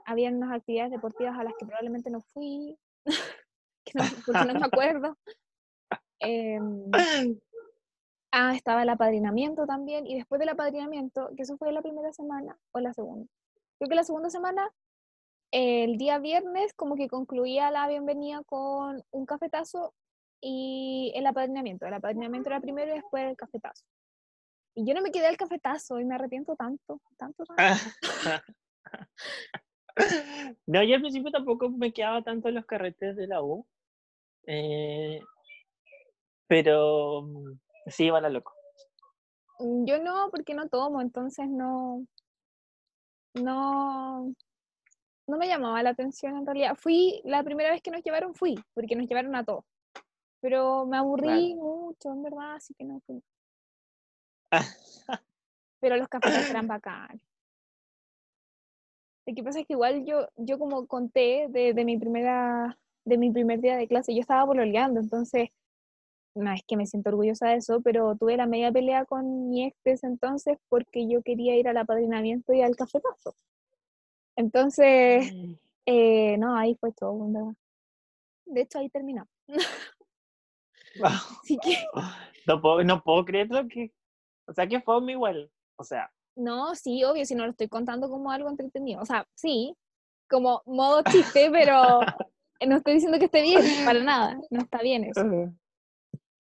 habían 0.05 0.37
unas 0.37 0.53
actividades 0.53 0.91
deportivas 0.91 1.39
a 1.39 1.45
las 1.45 1.55
que 1.59 1.67
probablemente 1.67 2.11
no 2.11 2.23
fui, 2.23 2.77
que 3.85 3.93
no, 3.95 4.05
porque 4.27 4.53
no 4.53 4.59
me 4.59 4.67
acuerdo. 4.67 5.17
Em, 6.21 6.91
ah, 8.33 8.55
estaba 8.55 8.83
el 8.83 8.89
apadrinamiento 8.89 9.67
también, 9.67 10.07
y 10.07 10.17
después 10.17 10.39
del 10.39 10.51
apadrinamiento, 10.51 11.31
que 11.37 11.43
eso 11.43 11.57
fue 11.57 11.73
la 11.73 11.83
primera 11.83 12.13
semana 12.13 12.57
o 12.73 12.81
la 12.81 12.93
segunda. 12.93 13.27
Creo 13.79 13.89
que 13.89 13.95
la 13.95 14.05
segunda 14.05 14.31
semana, 14.31 14.71
el 15.51 15.99
día 15.99 16.19
viernes, 16.19 16.75
como 16.75 16.97
que 16.97 17.09
concluía 17.09 17.71
la 17.71 17.89
bienvenida 17.89 18.43
con 18.45 19.03
un 19.11 19.27
cafetazo 19.27 19.95
y 20.41 21.13
el 21.15 21.27
apadrinamiento. 21.27 21.87
El 21.87 21.95
apadrinamiento 21.95 22.51
era 22.51 22.61
primero 22.61 22.93
y 22.93 22.97
después 22.97 23.29
el 23.29 23.37
cafetazo. 23.37 23.85
Y 24.75 24.87
yo 24.87 24.95
no 24.95 25.03
me 25.03 25.11
quedé 25.11 25.27
al 25.27 25.37
cafetazo 25.37 25.99
y 25.99 26.05
me 26.05 26.15
arrepiento 26.15 26.55
tanto, 26.55 27.01
tanto, 27.17 27.45
tanto. 27.45 27.57
no, 30.67 30.83
yo 30.83 30.95
al 30.95 31.01
principio 31.01 31.31
tampoco 31.31 31.69
me 31.71 31.93
quedaba 31.93 32.23
tanto 32.23 32.49
en 32.49 32.55
los 32.55 32.67
carretes 32.67 33.17
de 33.17 33.27
la 33.27 33.43
U. 33.43 33.67
Eh, 34.47 35.21
pero 36.47 37.23
mm, 37.23 37.59
sí 37.91 38.05
iba 38.05 38.21
la 38.21 38.31
loco. 38.31 38.53
Mm, 39.59 39.85
yo 39.85 40.03
no, 40.03 40.31
porque 40.31 40.55
no 40.55 40.69
tomo, 40.69 41.01
entonces 41.01 41.49
no. 41.49 42.07
No. 43.35 44.33
No 45.27 45.37
me 45.37 45.47
llamaba 45.47 45.83
la 45.83 45.91
atención 45.91 46.37
en 46.37 46.47
realidad. 46.47 46.75
Fui, 46.75 47.21
la 47.25 47.43
primera 47.43 47.71
vez 47.71 47.83
que 47.83 47.91
nos 47.91 48.03
llevaron 48.03 48.35
fui, 48.35 48.55
porque 48.75 48.97
nos 48.97 49.07
llevaron 49.07 49.35
a 49.35 49.45
todos. 49.45 49.65
Pero 50.41 50.87
me 50.87 50.97
aburrí 50.97 51.55
mucho, 51.55 52.11
en 52.13 52.23
verdad, 52.23 52.55
así 52.55 52.73
que 52.75 52.85
no 52.85 53.01
fui. 53.01 53.23
Pero 55.81 55.97
los 55.97 56.09
cafés 56.09 56.49
eran 56.49 56.67
bacanes. 56.67 57.21
Lo 59.27 59.35
que 59.35 59.43
pasa 59.43 59.61
es 59.61 59.67
que 59.67 59.75
igual 59.75 60.07
yo, 60.07 60.27
yo 60.37 60.59
como 60.59 60.87
conté 60.87 61.49
de, 61.51 61.75
de, 61.75 61.85
mi 61.85 61.99
primera, 61.99 62.79
de 63.05 63.19
mi 63.19 63.31
primer 63.31 63.61
día 63.61 63.77
de 63.77 63.87
clase, 63.87 64.15
yo 64.15 64.21
estaba 64.23 64.47
pololeando, 64.47 65.01
entonces, 65.01 65.51
no 66.35 66.53
es 66.53 66.63
que 66.67 66.77
me 66.77 66.87
siento 66.87 67.11
orgullosa 67.11 67.49
de 67.49 67.57
eso, 67.57 67.81
pero 67.81 68.17
tuve 68.17 68.37
la 68.37 68.47
media 68.47 68.71
pelea 68.71 69.05
con 69.05 69.49
mi 69.49 69.65
ex 69.65 70.05
entonces 70.05 70.59
porque 70.69 71.09
yo 71.09 71.23
quería 71.23 71.57
ir 71.57 71.69
al 71.69 71.77
apadrinamiento 71.77 72.53
y 72.53 72.63
al 72.63 72.77
cafetazo. 72.77 73.35
Entonces, 74.37 75.33
eh, 75.87 76.37
no, 76.39 76.57
ahí 76.57 76.77
fue 76.77 76.93
todo, 76.93 77.27
¿verdad? 77.27 77.55
De 78.47 78.61
hecho, 78.63 78.79
ahí 78.79 78.89
terminamos. 78.89 79.33
Así 81.43 81.59
que... 81.59 81.77
No 82.47 82.63
puedo, 82.63 82.83
no 82.83 83.03
puedo 83.03 83.27
creerlo 83.27 83.69
que... 83.69 83.93
O 84.47 84.55
sea, 84.55 84.67
que 84.67 84.81
fue 84.81 84.97
igual. 85.13 85.51
O 85.77 85.85
sea, 85.85 86.11
no, 86.39 86.77
sí, 86.77 87.03
obvio, 87.03 87.27
si 87.27 87.35
no 87.35 87.45
lo 87.45 87.51
estoy 87.51 87.69
contando 87.69 88.09
como 88.09 88.31
algo 88.31 88.49
entretenido. 88.49 89.03
O 89.03 89.05
sea, 89.05 89.27
sí, 89.35 89.77
como 90.31 90.63
modo 90.67 91.03
chiste, 91.03 91.51
pero 91.51 91.99
no 92.67 92.77
estoy 92.77 92.95
diciendo 92.95 93.19
que 93.19 93.25
esté 93.25 93.43
bien, 93.43 93.61
para 93.85 94.01
nada, 94.01 94.41
no 94.51 94.61
está 94.61 94.79
bien 94.79 95.05
eso. 95.05 95.21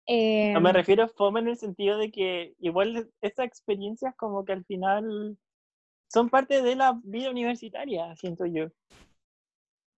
No 0.07 0.61
me 0.61 0.71
em, 0.71 0.75
refiero 0.75 1.05
a 1.05 1.09
fome 1.09 1.41
en 1.41 1.49
el 1.49 1.57
sentido 1.57 1.99
de 1.99 2.11
que 2.11 2.55
igual 2.59 3.11
estas 3.21 3.47
experiencias 3.47 4.15
como 4.17 4.45
que 4.45 4.53
al 4.53 4.65
final 4.65 5.39
son 6.09 6.29
parte 6.29 6.63
de 6.63 6.77
la 6.77 7.01
vida 7.03 7.31
universitaria, 7.31 8.15
siento 8.17 8.47
yo. 8.47 8.69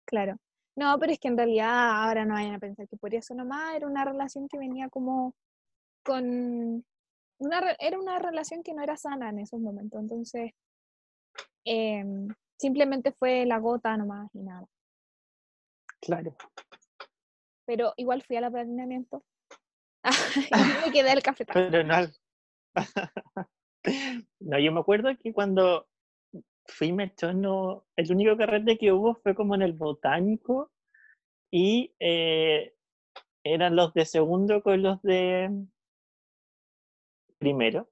Claro. 0.05 0.37
No, 0.77 0.97
pero 0.99 1.13
es 1.13 1.19
que 1.19 1.29
en 1.29 1.37
realidad 1.37 2.03
ahora 2.03 2.25
no 2.25 2.33
vayan 2.33 2.55
a 2.55 2.59
pensar 2.59 2.87
que 2.87 2.97
por 2.97 3.15
eso 3.15 3.33
nomás 3.33 3.75
era 3.75 3.87
una 3.87 4.05
relación 4.05 4.47
que 4.47 4.59
venía 4.59 4.89
como 4.89 5.33
con 6.03 6.85
era 7.79 7.99
una 7.99 8.19
relación 8.19 8.63
que 8.63 8.73
no 8.73 8.81
era 8.81 8.95
sana 8.95 9.29
en 9.29 9.39
esos 9.39 9.59
momentos, 9.59 9.99
entonces 9.99 10.51
em, 11.65 12.27
simplemente 12.57 13.11
fue 13.11 13.45
la 13.45 13.57
gota 13.57 13.97
nomás 13.97 14.29
y 14.33 14.39
nada. 14.39 14.65
Claro. 15.99 16.35
Pero 17.65 17.93
igual 17.97 18.21
fui 18.21 18.37
al 18.37 18.45
apadrinamiento 18.45 19.23
y 19.33 19.34
me 20.85 20.91
quedé 20.91 21.13
el 21.13 21.23
café. 21.23 21.45
Pero 21.45 21.83
no. 21.83 21.95
no, 24.39 24.59
yo 24.59 24.71
me 24.71 24.79
acuerdo 24.79 25.09
que 25.21 25.33
cuando 25.33 25.87
fui 26.67 26.91
no, 27.35 27.85
el 27.95 28.11
único 28.11 28.37
carrete 28.37 28.77
que 28.77 28.91
hubo 28.91 29.15
fue 29.15 29.35
como 29.35 29.55
en 29.55 29.61
el 29.61 29.73
botánico 29.73 30.71
y 31.51 31.93
eh, 31.99 32.73
eran 33.43 33.75
los 33.75 33.93
de 33.93 34.05
segundo 34.05 34.61
con 34.61 34.81
los 34.81 35.01
de 35.03 35.49
primero. 37.37 37.89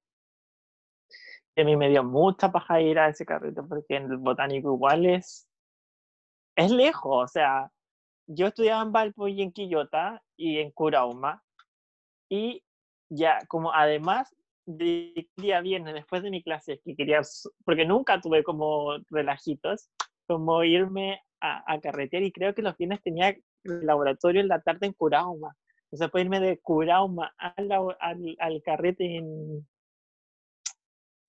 Y 1.55 1.61
a 1.61 1.65
mí 1.65 1.77
me 1.77 1.89
dio 1.89 2.03
mucha 2.03 2.51
paja 2.51 2.81
ir 2.81 2.97
a 2.97 3.09
ese 3.09 3.25
carrete 3.25 3.61
porque 3.61 3.95
en 3.95 4.11
el 4.11 4.17
botánico 4.17 4.73
igual 4.73 5.05
es, 5.05 5.47
es 6.55 6.71
lejos. 6.71 7.23
O 7.23 7.27
sea, 7.27 7.71
yo 8.27 8.47
estudiaba 8.47 8.81
en 8.81 8.91
Valpo 8.91 9.27
y 9.27 9.41
en 9.41 9.51
Quillota 9.51 10.23
y 10.35 10.57
en 10.57 10.71
Curauma. 10.71 11.43
Y 12.29 12.63
ya, 13.09 13.39
como 13.47 13.73
además 13.73 14.35
de 14.65 15.27
día 15.35 15.61
viernes 15.61 15.93
después 15.93 16.23
de 16.23 16.31
mi 16.31 16.41
clase, 16.41 16.81
que 16.83 16.95
quería, 16.95 17.21
porque 17.65 17.85
nunca 17.85 18.21
tuve 18.21 18.43
como 18.43 18.97
relajitos, 19.09 19.89
como 20.27 20.63
irme 20.63 21.21
a, 21.41 21.63
a 21.71 21.79
carretear 21.79 22.23
y 22.23 22.31
creo 22.31 22.53
que 22.53 22.61
los 22.61 22.77
viernes 22.77 23.01
tenía 23.01 23.35
laboratorio 23.63 24.41
en 24.41 24.47
la 24.47 24.61
tarde 24.61 24.87
en 24.87 24.93
Curauma. 24.93 25.55
O 25.91 25.97
sea, 25.97 26.07
puedo 26.07 26.23
irme 26.23 26.39
de 26.39 26.59
Curauma 26.59 27.33
al, 27.37 27.71
al, 27.99 28.35
al 28.39 28.61
carrete 28.63 29.17
en, 29.17 29.67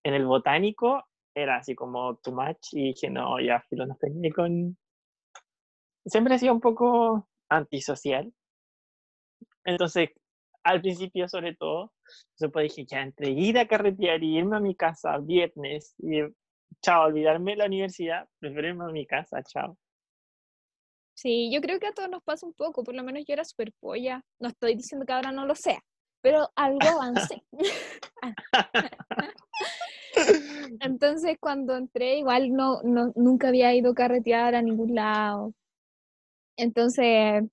en 0.04 0.14
el 0.14 0.26
botánico, 0.26 1.04
era 1.34 1.56
así 1.56 1.74
como 1.74 2.16
too 2.16 2.32
much 2.32 2.72
y 2.72 2.88
dije, 2.88 3.10
no, 3.10 3.40
ya, 3.40 3.60
filo, 3.68 3.86
no 3.86 3.94
estoy 3.94 4.30
con... 4.30 4.78
Siempre 6.06 6.34
he 6.34 6.38
sido 6.38 6.54
un 6.54 6.60
poco 6.60 7.28
antisocial. 7.48 8.32
Entonces, 9.64 10.10
al 10.64 10.80
principio 10.80 11.28
sobre 11.28 11.54
todo, 11.54 11.92
después 12.38 12.74
dije, 12.74 12.86
ya, 12.86 13.02
entre 13.02 13.30
ir 13.30 13.58
a 13.58 13.68
carretear 13.68 14.22
y 14.22 14.38
irme 14.38 14.56
a 14.56 14.60
mi 14.60 14.74
casa 14.74 15.18
viernes 15.18 15.94
y 15.98 16.20
chao, 16.82 17.04
olvidarme 17.04 17.52
de 17.52 17.58
la 17.58 17.66
universidad, 17.66 18.26
prefiero 18.38 18.68
irme 18.68 18.84
a 18.84 18.88
mi 18.88 19.06
casa, 19.06 19.42
chao. 19.42 19.76
Sí, 21.14 21.50
yo 21.52 21.60
creo 21.60 21.78
que 21.78 21.86
a 21.86 21.92
todos 21.92 22.10
nos 22.10 22.24
pasa 22.24 22.44
un 22.44 22.54
poco, 22.54 22.82
por 22.82 22.94
lo 22.94 23.04
menos 23.04 23.24
yo 23.26 23.34
era 23.34 23.44
súper 23.44 23.72
polla, 23.78 24.24
no 24.40 24.48
estoy 24.48 24.74
diciendo 24.74 25.06
que 25.06 25.12
ahora 25.12 25.30
no 25.30 25.46
lo 25.46 25.54
sea, 25.54 25.80
pero 26.20 26.50
algo 26.56 26.88
avancé. 26.88 27.44
Entonces 30.80 31.36
cuando 31.38 31.76
entré 31.76 32.18
igual 32.18 32.52
no, 32.52 32.82
no, 32.82 33.12
nunca 33.14 33.48
había 33.48 33.74
ido 33.74 33.92
a 33.92 33.94
carretear 33.94 34.54
a 34.54 34.62
ningún 34.62 34.94
lado. 34.94 35.52
Entonces, 36.56 37.44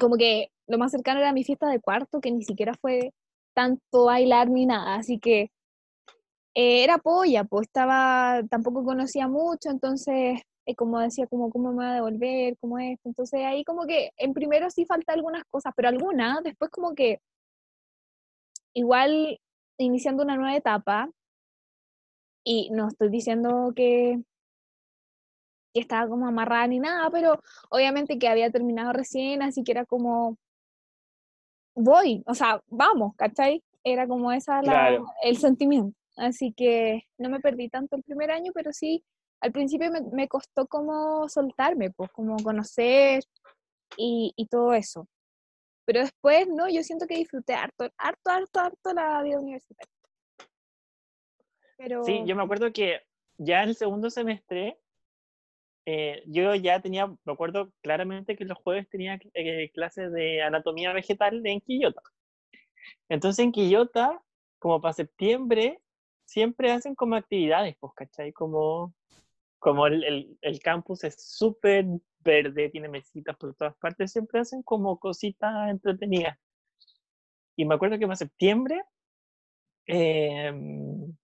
como 0.00 0.16
que 0.16 0.50
lo 0.66 0.78
más 0.78 0.92
cercano 0.92 1.20
era 1.20 1.32
mi 1.32 1.44
fiesta 1.44 1.68
de 1.68 1.80
cuarto, 1.80 2.20
que 2.20 2.30
ni 2.30 2.44
siquiera 2.44 2.74
fue 2.80 3.12
tanto 3.54 4.06
bailar 4.06 4.50
ni 4.50 4.66
nada, 4.66 4.96
así 4.96 5.18
que 5.18 5.50
eh, 6.54 6.84
era 6.84 6.98
polla, 6.98 7.44
pues 7.44 7.66
estaba, 7.68 8.42
tampoco 8.50 8.84
conocía 8.84 9.28
mucho, 9.28 9.70
entonces 9.70 10.40
eh, 10.66 10.74
como 10.74 10.98
decía, 11.00 11.26
como 11.26 11.50
cómo 11.50 11.72
me 11.72 11.84
va 11.84 11.90
a 11.92 11.94
devolver, 11.96 12.56
cómo 12.58 12.78
es. 12.78 12.98
Entonces 13.04 13.44
ahí 13.44 13.64
como 13.64 13.86
que 13.86 14.10
en 14.16 14.32
primero 14.32 14.70
sí 14.70 14.86
falta 14.86 15.12
algunas 15.12 15.44
cosas, 15.44 15.72
pero 15.76 15.88
algunas, 15.88 16.42
después 16.42 16.70
como 16.70 16.94
que 16.94 17.20
igual 18.74 19.38
iniciando 19.78 20.22
una 20.22 20.36
nueva 20.36 20.56
etapa, 20.56 21.10
y 22.44 22.70
no 22.70 22.88
estoy 22.88 23.08
diciendo 23.08 23.72
que, 23.74 24.22
que 25.74 25.80
estaba 25.80 26.08
como 26.08 26.26
amarrada 26.26 26.66
ni 26.68 26.78
nada, 26.78 27.10
pero 27.10 27.40
obviamente 27.68 28.18
que 28.18 28.28
había 28.28 28.50
terminado 28.50 28.92
recién, 28.92 29.42
así 29.42 29.64
que 29.64 29.72
era 29.72 29.84
como, 29.84 30.38
voy, 31.74 32.22
o 32.26 32.34
sea, 32.34 32.62
vamos, 32.68 33.14
¿cachai? 33.16 33.62
Era 33.82 34.06
como 34.06 34.32
esa 34.32 34.62
la, 34.62 34.98
el 35.22 35.36
sentimiento. 35.36 35.98
Así 36.16 36.52
que 36.52 37.02
no 37.18 37.28
me 37.28 37.40
perdí 37.40 37.68
tanto 37.68 37.96
el 37.96 38.04
primer 38.04 38.30
año, 38.30 38.52
pero 38.54 38.72
sí 38.72 39.04
al 39.44 39.52
principio 39.52 39.90
me, 40.12 40.26
costó 40.26 40.66
como 40.66 41.28
soltarme, 41.28 41.90
pues 41.90 42.10
como 42.12 42.36
conocer 42.42 43.22
y, 43.98 44.32
todo 44.50 44.72
eso. 44.72 45.06
Pero 45.84 46.00
después, 46.00 46.48
no, 46.48 46.66
yo 46.70 46.82
siento 46.82 47.06
que 47.06 47.18
disfruté 47.18 47.52
harto, 47.52 47.90
harto, 47.98 48.30
harto, 48.30 48.60
harto 48.60 48.94
la 48.94 49.22
vida 49.22 49.38
universitaria. 49.38 49.92
Pero... 51.76 52.04
Sí, 52.04 52.22
yo 52.24 52.34
me 52.36 52.42
acuerdo 52.42 52.72
que 52.72 53.02
ya 53.36 53.64
en 53.64 53.68
el 53.68 53.76
segundo 53.76 54.08
semestre, 54.08 54.78
eh, 55.86 56.22
yo 56.26 56.54
ya 56.54 56.80
tenía, 56.80 57.06
me 57.06 57.32
acuerdo 57.32 57.72
claramente 57.82 58.36
que 58.36 58.44
los 58.44 58.58
jueves 58.58 58.88
tenía 58.88 59.18
eh, 59.34 59.70
clases 59.72 60.12
de 60.12 60.42
anatomía 60.42 60.92
vegetal 60.92 61.44
en 61.46 61.60
Quillota. 61.60 62.02
Entonces 63.08 63.44
en 63.44 63.52
Quillota, 63.52 64.22
como 64.58 64.80
para 64.80 64.94
septiembre, 64.94 65.80
siempre 66.24 66.72
hacen 66.72 66.94
como 66.94 67.16
actividades, 67.16 67.76
pues, 67.80 67.92
¿cachai? 67.94 68.32
Como 68.32 68.94
como 69.64 69.86
el, 69.86 70.36
el, 70.42 70.60
campus 70.60 71.04
es 71.04 71.16
súper 71.18 71.86
verde, 72.20 72.68
tiene 72.68 72.86
mesitas 72.86 73.34
por 73.38 73.54
todas 73.54 73.74
partes, 73.76 74.12
siempre 74.12 74.40
hacen 74.40 74.62
como 74.62 74.98
cositas 74.98 75.70
entretenidas. 75.70 76.36
Y 77.56 77.64
me 77.64 77.74
acuerdo 77.74 77.98
que 77.98 78.04
en 78.04 78.14
septiembre 78.14 78.82
em, 79.86 81.16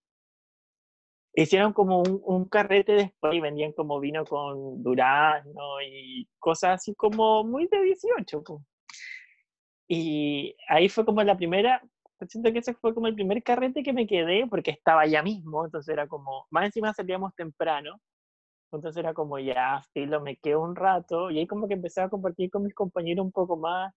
hicieron 1.34 1.72
como 1.72 2.00
un, 2.00 2.20
un, 2.24 2.48
carrete 2.48 2.92
después 2.92 3.34
y 3.34 3.40
vendían 3.40 3.72
como 3.72 4.00
vino 4.00 4.24
con 4.24 4.82
durazno 4.82 5.80
y 5.86 6.28
cosas 6.38 6.76
así 6.76 6.94
como 6.94 7.44
muy 7.44 7.66
de 7.68 7.82
18. 7.82 8.42
Y 9.88 10.56
ahí 10.68 10.88
fue 10.88 11.04
como 11.04 11.22
la 11.22 11.36
primera, 11.36 11.82
siento 12.28 12.52
que 12.52 12.60
ese 12.60 12.74
fue 12.74 12.94
como 12.94 13.06
el 13.08 13.14
primer 13.14 13.42
carrete 13.42 13.82
que 13.82 13.92
me 13.92 14.06
quedé 14.06 14.46
porque 14.48 14.70
estaba 14.70 15.02
allá 15.02 15.22
mismo, 15.22 15.64
entonces 15.64 15.92
era 15.92 16.06
como, 16.06 16.46
más 16.50 16.66
encima 16.66 16.94
salíamos 16.94 17.34
temprano 17.34 18.00
entonces 18.72 18.96
era 18.98 19.14
como, 19.14 19.38
ya, 19.38 19.82
filo, 19.92 20.20
me 20.20 20.36
quedo 20.36 20.62
un 20.62 20.76
rato. 20.76 21.30
Y 21.30 21.38
ahí 21.38 21.46
como 21.46 21.66
que 21.68 21.74
empecé 21.74 22.02
a 22.02 22.08
compartir 22.08 22.50
con 22.50 22.62
mis 22.62 22.74
compañeros 22.74 23.24
un 23.24 23.32
poco 23.32 23.56
más. 23.56 23.92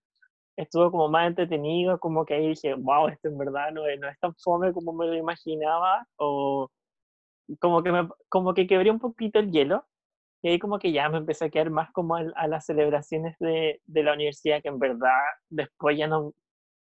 Estuvo 0.56 0.90
como 0.90 1.08
más 1.08 1.28
entretenido, 1.28 1.98
como 2.00 2.24
que 2.24 2.34
ahí 2.34 2.48
dije, 2.48 2.74
wow, 2.74 3.08
esto 3.08 3.28
en 3.28 3.38
verdad 3.38 3.72
no 3.72 3.86
es, 3.86 3.98
no 4.00 4.08
es 4.08 4.18
tan 4.20 4.34
fome 4.36 4.72
como 4.72 4.92
me 4.92 5.06
lo 5.06 5.14
imaginaba. 5.14 6.06
O 6.16 6.70
como 7.60 7.82
que, 7.82 7.92
me, 7.92 8.08
como 8.28 8.54
que 8.54 8.66
quebré 8.66 8.90
un 8.90 8.98
poquito 9.00 9.38
el 9.38 9.50
hielo. 9.50 9.86
Y 10.42 10.48
ahí 10.48 10.58
como 10.58 10.78
que 10.78 10.92
ya 10.92 11.08
me 11.08 11.18
empecé 11.18 11.46
a 11.46 11.50
quedar 11.50 11.70
más 11.70 11.90
como 11.92 12.16
a, 12.16 12.46
las 12.48 12.66
celebraciones 12.66 13.36
de, 13.40 13.80
de 13.86 14.02
la 14.02 14.12
universidad, 14.12 14.60
que 14.62 14.68
en 14.68 14.78
verdad 14.78 15.10
después 15.48 15.96
ya 15.96 16.06
no, 16.06 16.34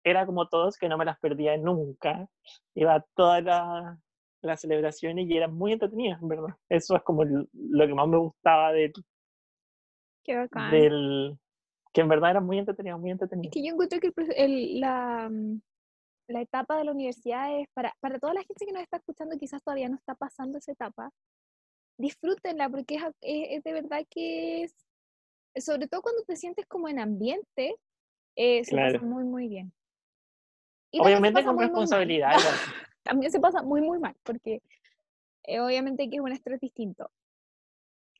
era 0.04 0.26
como 0.26 0.48
todos, 0.48 0.78
que 0.78 0.88
no 0.88 0.96
me 0.98 1.04
las 1.04 1.18
perdía 1.18 1.56
nunca. 1.58 2.26
Iba 2.74 3.04
toda 3.14 3.42
la, 3.42 3.98
las 4.42 4.60
celebraciones 4.60 5.28
y 5.28 5.36
eran 5.36 5.54
muy 5.54 5.72
entretenidas, 5.72 6.20
¿verdad? 6.22 6.56
Eso 6.68 6.96
es 6.96 7.02
como 7.02 7.24
lo 7.24 7.86
que 7.86 7.94
más 7.94 8.08
me 8.08 8.18
gustaba 8.18 8.72
de, 8.72 8.92
Qué 10.24 10.36
bacán. 10.36 10.70
del, 10.70 11.38
que 11.92 12.00
en 12.00 12.08
verdad 12.08 12.30
era 12.30 12.40
muy 12.40 12.58
entretenido, 12.58 12.98
muy 12.98 13.10
entretenido. 13.10 13.48
Es 13.48 13.54
que 13.54 13.64
yo 13.66 13.72
encuentro 13.72 14.00
que 14.00 14.08
el 14.16 14.34
el- 14.36 14.80
la, 14.80 15.28
mm, 15.30 15.60
la 16.30 16.40
etapa 16.42 16.76
de 16.78 16.84
la 16.84 16.92
universidad 16.92 17.58
es 17.60 17.68
para, 17.74 17.94
para 18.00 18.18
toda 18.18 18.34
la 18.34 18.42
gente 18.42 18.64
que 18.64 18.72
nos 18.72 18.82
está 18.82 18.98
escuchando, 18.98 19.36
quizás 19.38 19.62
todavía 19.62 19.88
no 19.88 19.96
está 19.96 20.14
pasando 20.14 20.58
esa 20.58 20.72
etapa, 20.72 21.10
disfrútenla 21.98 22.68
porque 22.68 22.96
es, 22.96 23.02
es- 23.20 23.62
de 23.62 23.72
verdad 23.72 24.06
que 24.08 24.62
es, 24.62 24.74
sobre 25.64 25.88
todo 25.88 26.02
cuando 26.02 26.22
te 26.24 26.36
sientes 26.36 26.66
como 26.66 26.88
en 26.88 26.98
ambiente, 27.00 27.76
eh, 28.36 28.64
se 28.64 28.76
pasa 28.76 29.04
muy, 29.04 29.24
muy 29.24 29.48
bien. 29.48 29.72
Y 30.92 31.00
Obviamente 31.00 31.44
con 31.44 31.54
muy, 31.56 31.64
responsabilidad. 31.64 32.32
También 33.02 33.30
se 33.32 33.40
pasa 33.40 33.62
muy, 33.62 33.80
muy 33.80 33.98
mal, 33.98 34.14
porque 34.22 34.62
eh, 35.44 35.60
obviamente 35.60 36.08
que 36.08 36.16
es 36.16 36.22
un 36.22 36.32
estrés 36.32 36.60
distinto. 36.60 37.10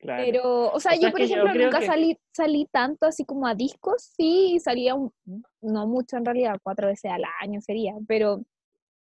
Claro. 0.01 0.23
Pero, 0.25 0.71
o 0.71 0.79
sea, 0.79 0.93
O 0.93 0.99
yo 0.99 1.11
por 1.11 1.19
yo 1.19 1.25
ejemplo 1.27 1.53
nunca 1.53 1.79
que- 1.79 1.85
salí, 1.85 2.17
salí 2.35 2.67
tanto 2.71 3.05
así 3.05 3.23
como 3.23 3.45
a 3.45 3.53
discos, 3.53 4.11
sí, 4.17 4.59
salía 4.59 4.95
un, 4.95 5.13
no 5.61 5.85
mucho 5.87 6.17
en 6.17 6.25
realidad, 6.25 6.57
cuatro 6.63 6.87
veces 6.87 7.11
al 7.11 7.23
año 7.39 7.61
sería, 7.61 7.93
pero, 8.07 8.41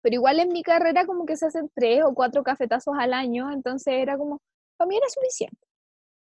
pero 0.03 0.15
igual 0.15 0.41
en 0.41 0.49
mi 0.49 0.63
carrera 0.65 1.07
como 1.07 1.27
que 1.27 1.37
se 1.37 1.47
hacen 1.47 1.71
tres 1.75 2.03
o 2.05 2.13
cuatro 2.13 2.43
cafetazos 2.43 2.95
al 2.99 3.15
año, 3.15 3.53
entonces 3.53 3.95
era 3.95 4.19
como, 4.19 4.41
para 4.77 4.89
mí 4.89 4.97
era 4.97 5.09
suficiente. 5.09 5.59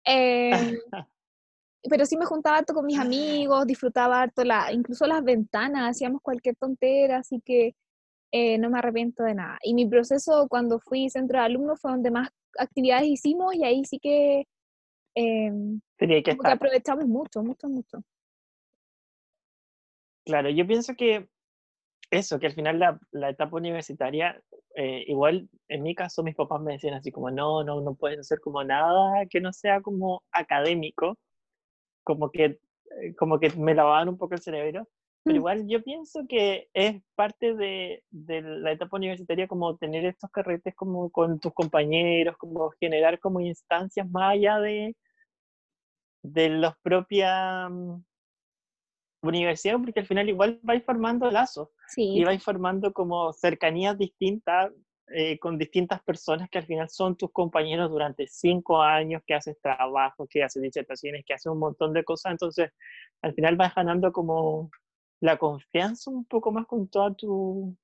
Em, 0.04 0.50
pero 1.88 2.04
sí 2.04 2.16
me 2.18 2.26
juntaba 2.26 2.58
harto 2.58 2.74
con 2.74 2.84
mis 2.84 2.98
amigos, 2.98 3.66
disfrutaba 3.66 4.20
harto, 4.20 4.44
la, 4.44 4.70
incluso 4.72 5.06
las 5.06 5.24
ventanas, 5.24 5.90
hacíamos 5.92 6.20
cualquier 6.20 6.56
tontera, 6.56 7.18
así 7.18 7.40
que 7.42 7.74
eh, 8.32 8.58
no 8.58 8.68
me 8.68 8.78
arrepiento 8.80 9.22
de 9.22 9.34
nada. 9.34 9.58
Y 9.62 9.72
mi 9.72 9.86
proceso 9.86 10.46
cuando 10.48 10.78
fui 10.78 11.08
centro 11.08 11.38
de 11.38 11.46
alumnos 11.46 11.80
fue 11.80 11.90
donde 11.92 12.10
más 12.10 12.28
actividades 12.58 13.06
hicimos 13.06 13.54
y 13.54 13.64
ahí 13.64 13.82
sí 13.86 13.98
que, 13.98 14.44
Tenía 15.96 16.22
que 16.22 16.36
como 16.36 16.42
que 16.42 16.52
aprovechamos 16.52 17.06
mucho, 17.06 17.42
mucho, 17.42 17.68
mucho. 17.68 18.02
Claro, 20.24 20.50
yo 20.50 20.66
pienso 20.66 20.94
que 20.94 21.28
eso, 22.10 22.38
que 22.38 22.46
al 22.46 22.52
final 22.52 22.78
la, 22.78 22.98
la 23.10 23.30
etapa 23.30 23.56
universitaria, 23.56 24.40
eh, 24.74 25.04
igual 25.06 25.48
en 25.68 25.82
mi 25.82 25.94
caso 25.94 26.22
mis 26.22 26.34
papás 26.34 26.60
me 26.60 26.72
decían 26.72 26.94
así 26.94 27.10
como, 27.10 27.30
no, 27.30 27.64
no, 27.64 27.80
no 27.80 27.94
puedes 27.94 28.18
hacer 28.20 28.40
como 28.40 28.62
nada 28.64 29.26
que 29.26 29.40
no 29.40 29.52
sea 29.52 29.80
como 29.80 30.22
académico, 30.32 31.18
como 32.04 32.30
que, 32.30 32.44
eh, 32.44 33.14
como 33.18 33.38
que 33.38 33.50
me 33.50 33.74
lavaban 33.74 34.08
un 34.08 34.18
poco 34.18 34.34
el 34.34 34.40
cerebro, 34.40 34.88
pero 35.24 35.34
Mm. 35.34 35.40
igual 35.40 35.68
yo 35.68 35.82
pienso 35.82 36.26
que 36.28 36.68
es 36.72 37.02
parte 37.14 37.54
de, 37.54 38.02
de 38.10 38.40
la 38.42 38.72
etapa 38.72 38.96
universitaria 38.96 39.46
como 39.48 39.76
tener 39.76 40.04
estos 40.06 40.30
carretes 40.30 40.74
como 40.74 41.10
con 41.10 41.38
tus 41.40 41.52
compañeros, 41.52 42.36
como 42.38 42.70
generar 42.80 43.18
como 43.18 43.40
instancias 43.40 44.08
más 44.10 44.32
allá 44.32 44.58
de, 44.60 44.96
de 46.22 46.48
los 46.48 46.76
propias 46.78 47.70
mm, 47.70 48.02
universidades, 49.22 49.80
porque 49.82 50.00
al 50.00 50.06
final 50.06 50.28
igual 50.28 50.60
vais 50.62 50.84
formando 50.84 51.30
lazos 51.30 51.68
Sí, 51.88 52.18
y 52.18 52.24
vais 52.24 52.42
formando 52.42 52.92
como 52.92 53.32
cercanías 53.32 53.96
distintas 53.96 54.72
eh, 55.10 55.38
con 55.38 55.56
distintas 55.56 56.02
personas 56.02 56.50
que 56.50 56.58
al 56.58 56.66
final 56.66 56.88
son 56.90 57.16
tus 57.16 57.32
compañeros 57.32 57.90
durante 57.90 58.26
cinco 58.26 58.82
años, 58.82 59.22
que 59.26 59.34
haces 59.34 59.58
trabajo, 59.58 60.26
que 60.28 60.42
haces 60.42 60.62
disertaciones, 60.62 61.24
que 61.24 61.32
haces 61.32 61.50
un 61.50 61.58
montón 61.58 61.94
de 61.94 62.04
cosas, 62.04 62.32
entonces 62.32 62.70
al 63.22 63.32
final 63.32 63.56
vas 63.56 63.74
ganando 63.74 64.12
como 64.12 64.70
la 65.20 65.38
confianza 65.38 66.10
un 66.10 66.26
poco 66.26 66.52
más 66.52 66.66
con 66.66 66.88
toda 66.88 67.14
tu, 67.14 67.74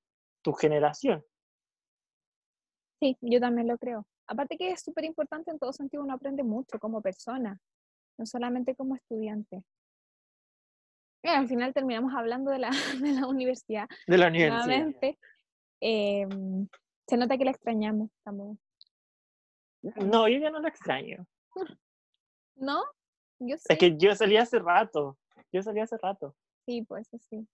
tu 0.43 0.53
generación. 0.53 1.25
sí, 3.01 3.17
yo 3.21 3.41
también 3.41 3.69
lo 3.69 3.79
creo. 3.79 4.07
Aparte 4.27 4.57
que 4.57 4.71
es 4.71 4.83
súper 4.83 5.05
importante 5.05 5.51
en 5.51 5.59
todo 5.59 5.73
sentido, 5.73 6.03
uno 6.03 6.15
aprende 6.15 6.43
mucho 6.43 6.79
como 6.79 7.03
persona, 7.03 7.59
no 8.19 8.27
solamente 8.27 8.75
como 8.75 8.95
estudiante. 8.97 9.63
Y 11.23 11.29
al 11.29 11.49
final 11.49 11.73
terminamos 11.73 12.13
hablando 12.15 12.51
de 12.51 12.59
la, 12.59 12.71
de 13.01 13.13
la 13.13 13.27
universidad 13.27 13.89
De 14.07 14.19
la 14.19 14.29
universidad. 14.29 15.17
Em, 15.81 16.69
se 17.07 17.17
nota 17.17 17.37
que 17.37 17.45
la 17.45 17.51
extrañamos 17.51 18.11
también. 18.23 18.59
No, 19.83 20.29
yo 20.29 20.39
ya 20.39 20.51
no 20.51 20.61
lo 20.61 20.69
extraño. 20.69 21.27
¿No? 22.57 22.83
Yo 23.39 23.57
sí. 23.59 23.65
Es 23.69 23.79
que 23.79 23.97
yo 23.97 24.15
salí 24.15 24.37
hace 24.37 24.59
rato. 24.59 25.19
Yo 25.53 25.63
salí 25.63 25.81
hace 25.81 25.97
rato. 25.99 26.35
Sí, 26.67 26.83
pues 26.83 27.07
eso 27.13 27.19
sí. 27.29 27.47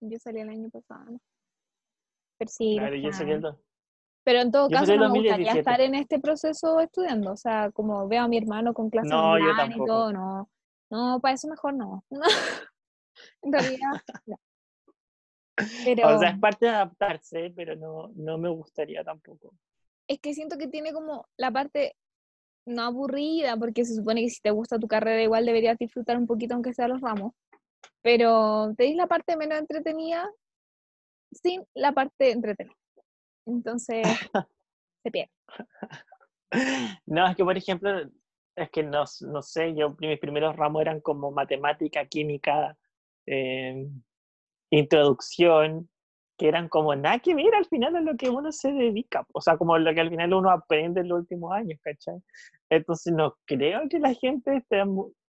Yo 0.00 0.18
salí 0.18 0.40
el 0.40 0.50
año 0.50 0.68
pasado. 0.68 1.18
Pero 2.38 2.50
sí, 2.50 2.76
Claro, 2.76 2.96
yo 2.96 3.12
salí 3.12 3.32
el 3.32 3.40
do- 3.40 3.60
Pero 4.24 4.40
en 4.40 4.52
todo 4.52 4.68
yo 4.68 4.78
caso 4.78 4.96
no 4.96 5.08
me 5.10 5.18
gustaría 5.20 5.52
2017. 5.52 5.58
estar 5.58 5.80
en 5.80 5.94
este 5.94 6.20
proceso 6.20 6.80
estudiando. 6.80 7.32
O 7.32 7.36
sea, 7.36 7.70
como 7.72 8.06
veo 8.08 8.22
a 8.22 8.28
mi 8.28 8.38
hermano 8.38 8.72
con 8.72 8.88
clases 8.88 9.10
No, 9.10 9.38
yo 9.38 9.50
online 9.50 9.74
y 9.76 9.86
todo, 9.86 10.12
no. 10.12 10.48
No, 10.90 11.20
para 11.20 11.34
eso 11.34 11.48
mejor 11.48 11.74
no. 11.74 12.04
en 13.42 13.52
realidad, 13.52 13.92
no. 14.26 14.38
Pero 15.84 16.16
O 16.16 16.18
sea, 16.18 16.30
es 16.30 16.38
parte 16.38 16.66
de 16.66 16.72
adaptarse, 16.72 17.52
pero 17.54 17.76
no, 17.76 18.10
no 18.14 18.38
me 18.38 18.48
gustaría 18.48 19.04
tampoco. 19.04 19.54
es 20.08 20.20
que 20.20 20.34
siento 20.34 20.56
que 20.58 20.68
tiene 20.68 20.92
como 20.92 21.26
la 21.36 21.50
parte 21.50 21.96
no 22.66 22.82
aburrida, 22.82 23.56
porque 23.56 23.84
se 23.84 23.94
supone 23.94 24.22
que 24.22 24.30
si 24.30 24.40
te 24.40 24.50
gusta 24.50 24.78
tu 24.78 24.86
carrera 24.86 25.22
igual 25.22 25.44
deberías 25.44 25.78
disfrutar 25.78 26.16
un 26.16 26.26
poquito 26.26 26.54
aunque 26.54 26.74
sea 26.74 26.88
los 26.88 27.00
ramos. 27.00 27.32
Pero 28.02 28.72
tenéis 28.76 28.96
la 28.96 29.06
parte 29.06 29.36
menos 29.36 29.58
entretenida 29.58 30.30
sin 31.32 31.64
la 31.74 31.92
parte 31.92 32.30
entretenida. 32.30 32.76
Entonces, 33.46 34.06
se 35.02 35.10
pierde. 35.10 35.32
No, 37.06 37.26
es 37.26 37.34
que 37.34 37.44
por 37.44 37.56
ejemplo, 37.56 37.90
es 38.56 38.70
que 38.70 38.82
no, 38.82 39.04
no 39.22 39.40
sé, 39.42 39.74
yo 39.74 39.96
mis 39.98 40.18
primeros 40.18 40.54
ramos 40.54 40.82
eran 40.82 41.00
como 41.00 41.30
matemática, 41.30 42.04
química, 42.04 42.76
eh, 43.24 43.86
introducción, 44.70 45.88
que 46.36 46.48
eran 46.48 46.68
como 46.68 46.94
nada 46.94 47.18
que 47.20 47.34
ver 47.34 47.54
al 47.54 47.66
final 47.66 47.96
a 47.96 48.00
lo 48.00 48.16
que 48.16 48.28
uno 48.28 48.52
se 48.52 48.72
dedica, 48.72 49.26
o 49.32 49.40
sea, 49.40 49.56
como 49.56 49.78
lo 49.78 49.94
que 49.94 50.00
al 50.00 50.10
final 50.10 50.34
uno 50.34 50.50
aprende 50.50 51.00
en 51.00 51.08
los 51.08 51.20
últimos 51.20 51.52
años, 51.52 51.78
¿cachai? 51.82 52.20
Entonces 52.68 53.12
no 53.12 53.36
creo 53.44 53.88
que 53.88 53.98
la 53.98 54.14
gente 54.14 54.56
esté 54.56 54.82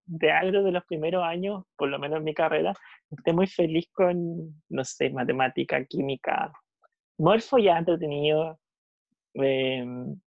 de 0.06 0.32
algo 0.32 0.64
de 0.64 0.72
los 0.72 0.84
primeros 0.86 1.24
años, 1.24 1.64
por 1.78 1.90
lo 1.90 2.00
menos 2.00 2.18
en 2.18 2.24
mi 2.24 2.34
carrera, 2.34 2.74
esté 3.12 3.32
muy 3.34 3.48
feliz 3.48 3.88
con, 3.94 4.62
no 4.70 4.84
sé, 4.84 5.10
matemática, 5.10 5.86
química, 5.86 6.52
morfo 7.18 7.58
ya 7.58 7.78
entretenido, 7.78 8.60
em, 9.36 10.20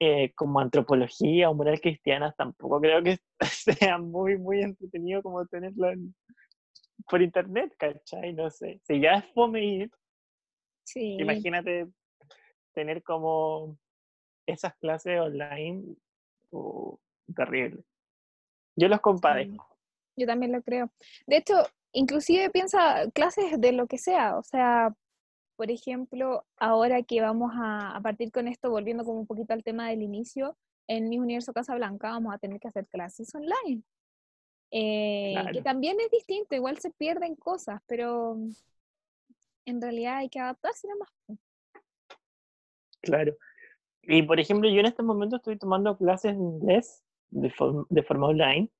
eh, 0.00 0.32
como 0.34 0.60
antropología 0.60 1.50
o 1.50 1.54
moral 1.54 1.80
cristiana, 1.80 2.32
tampoco 2.36 2.80
creo 2.80 3.02
que 3.02 3.18
sea 3.90 3.98
muy, 3.98 4.38
muy 4.38 4.62
entretenido 4.62 5.22
como 5.22 5.44
tenerlo 5.46 5.90
en- 5.90 6.14
por 7.08 7.22
internet, 7.22 7.74
¿cachai? 7.78 8.32
No 8.32 8.50
sé. 8.50 8.80
Si 8.86 9.00
ya 9.00 9.14
es 9.14 9.26
fome 9.32 9.64
ir, 9.64 9.90
Sí. 10.84 11.16
imagínate 11.20 11.86
tener 12.74 13.02
como 13.02 13.78
esas 14.46 14.74
clases 14.78 15.20
online, 15.20 15.84
oh, 16.50 16.98
terrible. 17.34 17.82
Yo 18.76 18.88
los 18.88 19.00
compadezco. 19.00 19.66
Yo 20.16 20.26
también 20.26 20.52
lo 20.52 20.62
creo. 20.62 20.90
De 21.26 21.36
hecho, 21.38 21.54
inclusive 21.92 22.50
piensa 22.50 23.10
clases 23.12 23.60
de 23.60 23.72
lo 23.72 23.86
que 23.86 23.98
sea, 23.98 24.36
o 24.38 24.42
sea, 24.42 24.94
por 25.58 25.72
ejemplo, 25.72 26.44
ahora 26.56 27.02
que 27.02 27.20
vamos 27.20 27.50
a, 27.56 27.96
a 27.96 28.00
partir 28.00 28.30
con 28.30 28.46
esto, 28.46 28.70
volviendo 28.70 29.02
como 29.04 29.18
un 29.18 29.26
poquito 29.26 29.52
al 29.54 29.64
tema 29.64 29.88
del 29.90 30.02
inicio, 30.02 30.56
en 30.86 31.08
mi 31.08 31.18
universo 31.18 31.52
Casablanca 31.52 32.10
vamos 32.10 32.32
a 32.32 32.38
tener 32.38 32.60
que 32.60 32.68
hacer 32.68 32.86
clases 32.86 33.34
online. 33.34 33.82
Eh, 34.70 35.34
que 35.34 35.50
Claro. 35.50 35.62
también 35.64 35.96
es 35.98 36.12
distinto, 36.12 36.54
igual 36.54 36.78
se 36.78 36.92
pierden 36.92 37.34
cosas, 37.34 37.82
pero 37.88 38.36
en 39.64 39.82
realidad 39.82 40.18
hay 40.18 40.28
que 40.28 40.38
adaptarse 40.38 40.86
nomás. 40.86 41.40
Claro. 43.00 43.34
Y 44.02 44.22
por 44.22 44.38
ejemplo, 44.38 44.70
yo 44.70 44.78
en 44.78 44.86
este 44.86 45.02
momento 45.02 45.36
estoy 45.36 45.58
tomando 45.58 45.98
clases 45.98 46.36
de 46.36 46.42
inglés 46.44 47.02
de, 47.30 47.50
form- 47.50 47.86
de 47.90 48.02
forma 48.04 48.28
online 48.28 48.70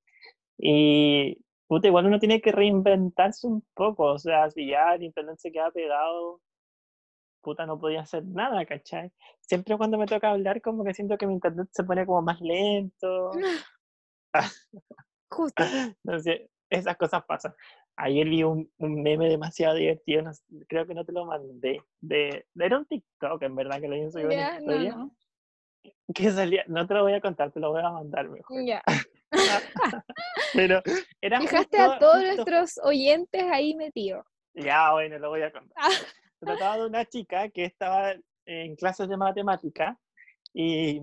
y 0.59 1.43
puta, 1.66 1.89
igual 1.89 2.07
uno 2.07 2.20
tiene 2.20 2.41
que 2.41 2.53
reinventarse 2.53 3.49
un 3.49 3.66
poco, 3.74 4.05
o 4.05 4.18
sea, 4.18 4.49
si 4.49 4.68
ya 4.68 4.95
el 4.95 5.03
internet 5.03 5.39
se 5.39 5.51
queda 5.51 5.72
pegado, 5.72 6.41
puta, 7.49 7.65
no 7.65 7.79
podía 7.79 8.03
hacer 8.03 8.25
nada, 8.27 8.67
¿cachai? 8.67 9.11
Siempre 9.41 9.77
cuando 9.79 9.97
me 9.97 10.05
toca 10.07 10.31
hablar, 10.31 10.61
como 10.61 10.85
que 10.85 10.93
siento 10.93 11.17
que 11.17 11.27
mi 11.27 11.33
internet 11.33 11.69
se 11.73 11.83
pone 11.83 12.05
como 12.05 12.21
más 12.21 12.39
lento, 12.43 13.31
Justo. 15.31 15.63
sé, 16.23 16.51
esas 16.71 16.97
cosas 16.99 17.25
pasan. 17.25 17.55
Ayer 17.97 18.29
vi 18.29 18.43
un, 18.45 18.71
un 18.79 19.03
meme 19.03 19.29
demasiado 19.31 19.75
divertido, 19.77 20.23
no 20.23 20.31
creo 20.69 20.87
que 20.87 20.95
no 20.95 21.05
te 21.07 21.13
lo 21.13 21.25
mandé, 21.25 21.83
de, 22.01 22.47
era 22.55 22.79
un 22.79 22.85
TikTok, 22.87 23.43
en 23.43 23.57
verdad, 23.57 23.81
que 23.81 23.89
lo 23.89 23.97
hice 23.97 24.21
en 24.21 24.31
Ya, 24.31 24.53
no, 24.53 24.59
historia, 24.59 24.91
no. 24.97 25.17
que 26.15 26.31
salía, 26.31 26.65
no 26.69 26.87
te 26.87 26.93
lo 26.95 27.03
voy 27.03 27.15
a 27.15 27.21
contar, 27.23 27.51
te 27.51 27.61
lo 27.61 27.71
voy 27.73 27.81
a 27.83 27.91
mandar 27.91 28.29
mejor. 28.29 28.63
Ya. 28.65 28.83
Pero 30.55 30.83
era 31.21 31.39
Dejaste 31.41 31.77
justo- 31.79 31.93
a 31.93 31.99
todos 31.99 32.15
justo- 32.17 32.35
nuestros 32.35 32.79
oyentes 32.85 33.43
ahí 33.51 33.75
metidos. 33.75 34.25
Ya, 34.55 34.93
bueno, 34.93 35.19
lo 35.19 35.31
voy 35.31 35.43
a 35.43 35.51
contar. 35.53 35.77
Se 36.41 36.47
trataba 36.47 36.78
de 36.78 36.86
una 36.86 37.05
chica 37.05 37.49
que 37.49 37.64
estaba 37.64 38.14
en 38.47 38.76
clases 38.76 39.09
de 39.09 39.16
matemática 39.16 39.99
y 40.55 41.01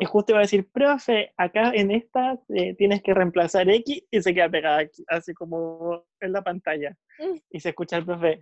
y 0.00 0.04
justo 0.06 0.30
iba 0.30 0.38
a 0.38 0.42
decir, 0.42 0.70
profe, 0.70 1.32
acá 1.36 1.72
en 1.74 1.90
esta 1.90 2.38
eh, 2.54 2.72
tienes 2.76 3.02
que 3.02 3.12
reemplazar 3.14 3.68
X 3.68 4.04
y 4.08 4.22
se 4.22 4.32
queda 4.32 4.48
pegada 4.48 4.78
aquí, 4.78 5.02
así 5.08 5.34
como 5.34 6.06
en 6.20 6.30
la 6.32 6.40
pantalla. 6.42 6.96
Mm. 7.18 7.36
Y 7.50 7.58
se 7.58 7.70
escucha 7.70 7.96
el 7.96 8.04
profe, 8.04 8.40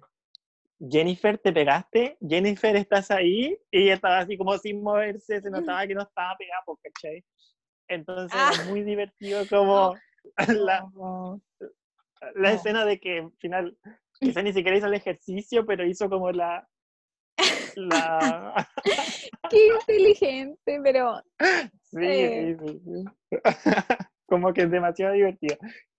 Jennifer, 0.87 1.39
¿te 1.39 1.55
pegaste? 1.55 2.19
Jennifer, 2.21 2.77
¿estás 2.77 3.11
ahí? 3.11 3.59
Y 3.71 3.85
ella 3.85 3.95
estaba 3.95 4.19
así 4.19 4.37
como 4.37 4.59
sin 4.59 4.83
moverse, 4.83 5.41
se 5.41 5.51
notaba 5.51 5.87
que 5.87 5.95
no 5.95 6.03
estaba 6.03 6.37
pegada, 6.37 6.61
pues, 6.67 6.79
¿cachai? 6.83 7.25
Entonces 7.89 8.39
Ah. 8.39 8.51
era 8.55 8.65
muy 8.69 8.83
divertido 8.83 9.47
como 9.49 9.95
la, 10.71 10.83
No. 10.95 11.41
la 12.35 12.51
No. 12.51 12.55
escena 12.55 12.85
de 12.85 13.01
que 13.01 13.21
al 13.21 13.33
final, 13.39 13.79
quizá 14.21 14.43
ni 14.43 14.53
siquiera 14.53 14.77
hizo 14.77 14.87
el 14.87 14.95
ejercicio, 14.95 15.65
pero 15.67 15.85
hizo 15.87 16.09
como 16.09 16.31
la... 16.33 16.67
la 17.77 18.69
Qué 19.51 19.67
inteligente, 19.69 20.81
pero 20.83 21.23
sí, 21.83 21.99
Eh. 22.01 22.57
sí, 22.59 22.67
sí, 22.69 22.81
sí. 22.85 23.05
como 24.27 24.53
que 24.53 24.63
es 24.63 24.71
demasiado 24.71 25.13
divertido. 25.15 25.57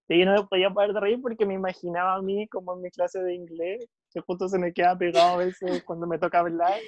Y 0.10 0.20
yo 0.20 0.26
no 0.26 0.42
me 0.42 0.48
podía 0.48 0.70
parar 0.70 0.94
de 0.94 1.00
reír 1.02 1.22
porque 1.22 1.46
me 1.46 1.54
imaginaba 1.54 2.16
a 2.16 2.22
mí 2.22 2.48
como 2.48 2.74
en 2.74 2.82
mi 2.82 2.92
clase 2.92 3.22
de 3.22 3.34
inglés, 3.36 3.86
que 4.12 4.22
justo 4.22 4.48
se 4.48 4.58
me 4.58 4.74
queda 4.74 4.98
pegado 4.98 5.36
a 5.36 5.46
veces 5.46 5.84
cuando 5.84 6.08
me 6.08 6.18
toca 6.18 6.40
hablar 6.40 6.80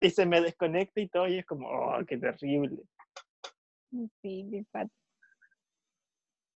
y 0.00 0.10
se 0.10 0.24
me 0.26 0.40
desconecta 0.40 1.00
y 1.00 1.08
todo, 1.08 1.26
y 1.26 1.38
es 1.38 1.46
como, 1.46 1.68
oh, 1.68 1.98
qué 2.06 2.16
terrible. 2.18 2.82
sí, 4.22 4.48
qué. 4.50 4.64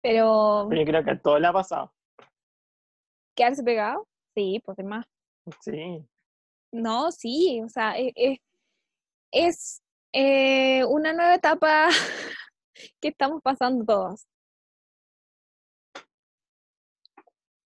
Pero 0.03 0.67
Pero 0.69 0.81
yo 0.81 0.87
creo 0.87 1.05
que 1.05 1.11
a 1.13 1.19
todo 1.21 1.39
le 1.39 1.47
ha 1.47 1.53
pasado. 1.53 1.93
Quedarse 3.35 3.63
pegado, 3.63 4.07
sí, 4.35 4.61
pues 4.65 4.77
demás. 4.77 5.07
Sí. 5.61 6.05
No, 6.73 7.13
sí, 7.13 7.61
o 7.65 7.69
sea, 7.69 7.99
e- 7.99 8.13
e- 8.17 8.41
es, 9.33 9.83
eh, 10.13 10.85
una 10.85 11.13
nueva 11.13 11.35
etapa 11.35 11.89
que 13.01 13.09
estamos 13.09 13.43
pasando 13.43 13.85
todos. 13.85 14.27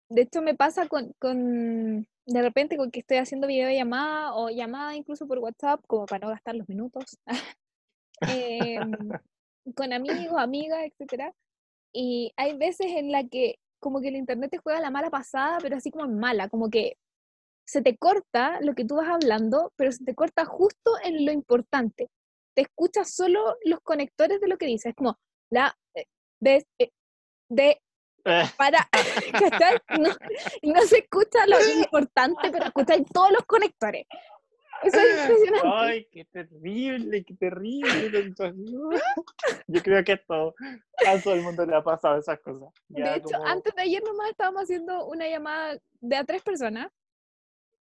De 0.09 0.23
hecho, 0.23 0.43
me 0.43 0.55
pasa 0.55 0.87
con, 0.89 1.13
con, 1.19 2.07
de 2.27 2.43
repente, 2.43 2.77
con 2.77 2.91
que 2.91 3.01
estoy 3.01 3.17
haciendo 3.17 3.47
videollamada 3.47 4.35
o 4.35 4.51
llamada 4.51 4.95
incluso 4.95 5.27
por 5.27 5.39
WhatsApp, 5.39 5.81
como 5.87 6.05
para 6.05 6.27
no 6.27 6.33
gastar 6.33 6.55
los 6.55 6.69
minutos, 6.69 7.19
em, 8.21 9.09
con 9.75 9.93
amigos, 9.93 10.37
amigas, 10.39 10.81
etcétera. 10.85 11.35
Y 11.95 12.33
hay 12.37 12.57
veces 12.57 12.89
en 12.89 13.11
la 13.11 13.27
que 13.27 13.59
como 13.83 14.01
que 14.01 14.09
el 14.09 14.17
internet 14.17 14.53
te 14.53 14.59
juega 14.59 14.81
la 14.81 14.91
mala 14.91 15.11
pasada, 15.11 15.59
pero 15.61 15.77
así 15.77 15.91
como 15.91 16.05
en 16.05 16.19
mala, 16.19 16.49
como 16.49 16.71
que 16.71 16.97
se 17.67 17.83
te 17.83 17.97
corta 17.97 18.61
lo 18.61 18.75
que 18.75 18.85
tú 18.85 18.97
vas 18.97 19.09
hablando, 19.09 19.73
pero 19.77 19.91
se 19.93 20.05
te 20.05 20.15
corta 20.15 20.45
justo 20.45 20.93
en 21.05 21.27
lo 21.27 21.33
importante. 21.33 22.09
Te 22.55 22.63
escuchas 22.63 23.15
solo 23.15 23.57
los 23.65 23.81
conectores 23.81 24.41
de 24.41 24.49
lo 24.49 24.57
que 24.57 24.67
dices, 24.67 24.95
como 24.95 25.19
la 25.51 25.77
eh, 25.95 26.07
de, 26.41 26.67
eh, 26.79 26.91
de 27.51 27.81
Eh, 28.25 28.45
para, 28.57 28.89
¿cachai? 29.33 29.79
No, 29.99 30.11
no 30.63 30.83
se 30.83 30.99
escucha 30.99 31.45
lo 31.47 31.57
importante, 31.77 32.51
pero 32.53 32.67
escucháis 32.67 33.05
todos 33.13 33.33
los 33.33 33.45
conectores. 33.47 34.07
Eso 34.85 34.99
es 34.99 35.21
impresionante. 35.23 35.69
Ay, 35.73 36.09
qué 36.11 36.25
terrible, 36.25 37.25
qué 37.25 37.35
terrible. 37.35 38.11
Yo 39.67 39.83
creo 39.83 40.05
que 40.05 40.13
esto, 40.13 40.55
a 41.07 41.21
todo 41.23 41.35
el 41.35 41.43
mundo 41.43 41.65
le 41.67 41.75
ha 41.77 41.83
pasado 41.83 42.19
esas 42.19 42.41
cosas. 42.41 42.69
De 42.89 43.17
hecho, 43.17 43.29
como- 43.33 43.47
antes 43.47 43.75
de 43.75 43.83
ayer 43.83 44.03
nomás 44.03 44.31
estábamos 44.31 44.63
haciendo 44.63 45.07
una 45.07 45.29
llamada 45.29 45.79
de 46.01 46.17
a 46.17 46.25
tres 46.25 46.43
personas 46.43 46.89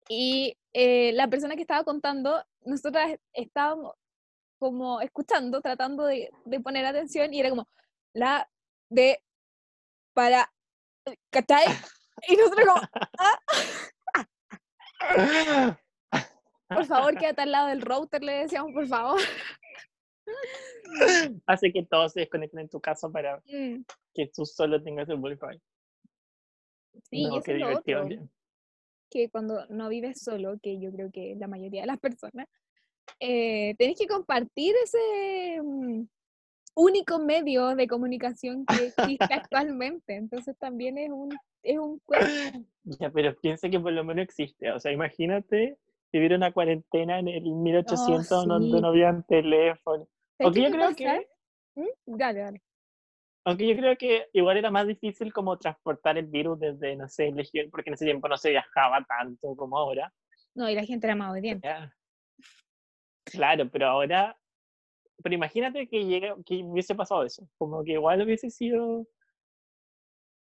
y 0.09 0.57
eh, 0.73 1.11
la 1.13 1.27
persona 1.27 1.55
que 1.55 1.61
estaba 1.61 1.83
contando, 1.83 2.43
nosotras 2.65 3.17
estábamos 3.33 3.93
como 4.59 5.01
escuchando, 5.01 5.61
tratando 5.61 6.05
de, 6.05 6.31
de 6.45 6.59
poner 6.59 6.85
atención 6.85 7.33
y 7.33 7.39
era 7.39 7.49
como 7.49 7.67
la 8.13 8.49
de 8.89 9.21
para 10.13 10.51
¿cachai? 11.29 11.65
Y 12.27 12.35
nosotros 12.35 12.65
como, 12.65 12.81
por 16.67 16.85
favor, 16.85 17.17
quédate 17.17 17.41
al 17.41 17.51
lado 17.51 17.67
del 17.67 17.81
router, 17.81 18.23
le 18.23 18.33
decíamos, 18.33 18.73
por 18.73 18.87
favor. 18.87 19.19
Hace 21.45 21.71
que 21.71 21.85
todos 21.85 22.13
se 22.13 22.21
desconecten 22.21 22.59
en 22.61 22.69
tu 22.69 22.79
casa 22.79 23.09
para 23.09 23.41
Mm, 23.47 23.83
que 24.13 24.27
tú 24.27 24.45
solo 24.45 24.81
tengas 24.81 25.07
el 25.09 25.19
wifi. 25.19 25.59
Sí, 27.09 27.23
no, 27.25 27.37
eso 27.37 27.51
es 27.51 27.59
lo 27.59 27.77
otro. 27.77 28.09
que 29.09 29.29
cuando 29.29 29.65
no 29.67 29.89
vives 29.89 30.21
solo, 30.21 30.57
que 30.61 30.79
yo 30.79 30.91
creo 30.91 31.11
que 31.11 31.35
la 31.39 31.47
mayoría 31.47 31.81
de 31.81 31.87
las 31.87 31.99
personas, 31.99 32.47
eh, 33.19 33.75
tenés 33.77 33.97
que 33.97 34.07
compartir 34.07 34.75
ese 34.83 35.61
mm, 35.61 36.03
único 36.75 37.19
medio 37.19 37.75
de 37.75 37.87
comunicación 37.87 38.65
que 38.65 38.87
existe 38.87 39.33
actualmente. 39.49 40.15
Entonces 40.15 40.57
también 40.57 40.97
es 40.97 41.09
un, 41.09 41.29
es 41.63 41.77
un. 41.77 42.01
Ya, 42.83 43.09
pero 43.11 43.35
piensa 43.39 43.69
que 43.69 43.79
por 43.79 43.93
lo 43.93 44.03
menos 44.03 44.23
existe. 44.23 44.71
O 44.71 44.79
sea, 44.79 44.91
imagínate 44.91 45.77
vivir 46.17 46.33
una 46.33 46.51
cuarentena 46.51 47.19
en 47.19 47.27
el 47.27 47.43
1800 47.43 48.45
donde 48.47 48.77
sí. 48.77 48.81
no 48.81 48.87
habían 48.89 49.23
teléfono. 49.25 50.07
¿Sabes 50.37 50.45
Aunque 50.45 50.61
yo 50.63 50.71
creo 50.71 50.81
pasa? 50.89 50.95
que, 50.95 51.27
¿Mm? 51.75 52.17
Dale, 52.17 52.39
dale. 52.39 52.61
aunque 53.45 53.67
yo 53.67 53.75
creo 53.75 53.97
que 53.97 54.29
igual 54.33 54.57
era 54.57 54.71
más 54.71 54.87
difícil 54.87 55.31
como 55.31 55.57
transportar 55.57 56.17
el 56.17 56.27
virus 56.27 56.59
desde, 56.59 56.95
no 56.95 57.07
sé, 57.07 57.31
legión, 57.31 57.69
porque 57.71 57.89
en 57.89 57.93
ese 57.95 58.05
tiempo 58.05 58.27
no 58.27 58.37
se 58.37 58.49
viajaba 58.49 59.03
tanto 59.05 59.55
como 59.55 59.77
ahora. 59.77 60.13
No, 60.55 60.69
y 60.69 60.75
la 60.75 60.83
gente 60.83 61.07
era 61.07 61.15
más 61.15 61.31
obediente. 61.31 61.67
Claro, 63.25 63.69
pero 63.69 63.87
ahora, 63.87 64.37
pero 65.21 65.35
imagínate 65.35 65.87
que 65.87 66.05
llega, 66.05 66.35
que 66.45 66.63
hubiese 66.63 66.95
pasado 66.95 67.23
eso, 67.23 67.47
como 67.57 67.83
que 67.83 67.93
igual 67.93 68.21
hubiese 68.21 68.49
sido 68.49 69.05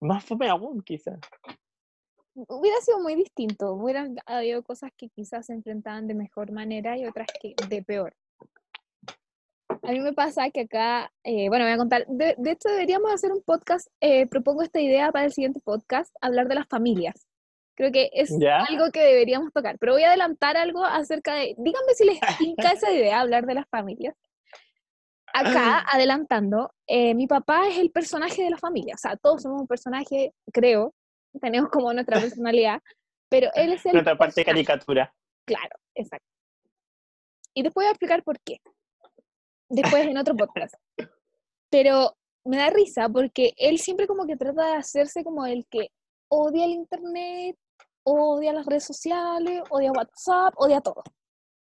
más 0.02 0.26
fome 0.26 0.50
aún, 0.50 0.82
quizás. 0.82 1.20
Hubiera 2.34 2.80
sido 2.82 3.00
muy 3.00 3.16
distinto. 3.16 3.74
Hubieran 3.74 4.16
habido 4.26 4.64
cosas 4.64 4.92
que 4.96 5.10
quizás 5.10 5.48
se 5.48 5.54
enfrentaban 5.54 6.08
de 6.08 6.14
mejor 6.14 6.52
manera 6.52 6.98
y 6.98 7.06
otras 7.06 7.28
que 7.42 7.56
de 7.68 7.84
peor. 7.84 8.16
A 9.84 9.92
mí 9.92 10.00
me 10.00 10.14
pasa 10.14 10.50
que 10.52 10.62
acá, 10.62 11.12
eh, 11.24 11.50
bueno, 11.50 11.66
voy 11.66 11.74
a 11.74 11.78
contar, 11.78 12.06
de, 12.08 12.36
de 12.38 12.52
hecho 12.52 12.70
deberíamos 12.70 13.12
hacer 13.12 13.32
un 13.32 13.42
podcast, 13.42 13.88
eh, 14.00 14.28
propongo 14.28 14.62
esta 14.62 14.80
idea 14.80 15.12
para 15.12 15.26
el 15.26 15.34
siguiente 15.34 15.60
podcast, 15.60 16.14
hablar 16.22 16.48
de 16.48 16.56
las 16.56 16.68
familias. 16.68 17.28
Creo 17.76 17.92
que 17.92 18.12
es 18.14 18.30
¿Ya? 18.40 18.60
algo 18.60 18.92
que 18.92 19.02
deberíamos 19.02 19.52
tocar, 19.54 19.80
pero 19.80 19.94
voy 19.94 20.04
a 20.04 20.10
adelantar 20.10 20.56
algo 20.56 20.86
acerca 20.86 21.34
de, 21.36 21.56
díganme 21.58 21.94
si 21.96 22.06
les 22.06 22.20
tinca 22.38 22.72
esa 22.74 22.92
idea, 22.92 23.22
hablar 23.22 23.46
de 23.46 23.56
las 23.56 23.68
familias. 23.70 24.16
Acá, 25.34 25.84
adelantando, 25.92 26.74
eh, 26.86 27.16
mi 27.16 27.26
papá 27.26 27.68
es 27.68 27.80
el 27.80 27.90
personaje 27.90 28.44
de 28.44 28.52
la 28.52 28.58
familia, 28.58 28.94
o 28.94 29.00
sea, 29.00 29.16
todos 29.16 29.42
somos 29.42 29.62
un 29.62 29.68
personaje, 29.68 30.34
creo, 30.54 30.94
tenemos 31.40 31.70
como 31.70 31.94
nuestra 31.94 32.20
personalidad, 32.22 32.80
pero 33.30 33.50
él 33.56 33.74
es 33.74 33.86
el 33.86 33.94
Nuestra 33.94 34.18
parte 34.18 34.44
personaje. 34.44 34.66
caricatura. 34.66 35.14
Claro, 35.46 35.76
exacto. 35.96 36.28
Y 37.54 37.64
después 37.64 37.86
voy 37.86 37.90
a 37.90 37.92
explicar 37.92 38.24
por 38.24 38.40
qué. 38.42 38.58
Después 39.70 40.06
en 40.06 40.18
otro 40.18 40.36
podcast. 40.36 40.76
Pero 41.70 42.16
me 42.46 42.58
da 42.58 42.70
risa 42.70 43.08
porque 43.10 43.54
él 43.58 43.78
siempre 43.80 44.08
como 44.08 44.26
que 44.26 44.36
trata 44.36 44.68
de 44.72 44.76
hacerse 44.76 45.24
como 45.24 45.46
el 45.46 45.66
que 45.70 45.88
odia 46.30 46.66
el 46.66 46.72
internet, 46.72 47.56
odia 48.04 48.54
las 48.54 48.66
redes 48.66 48.86
sociales, 48.86 49.62
odia 49.70 49.92
WhatsApp, 49.92 50.54
odia 50.58 50.82
todo. 50.82 51.04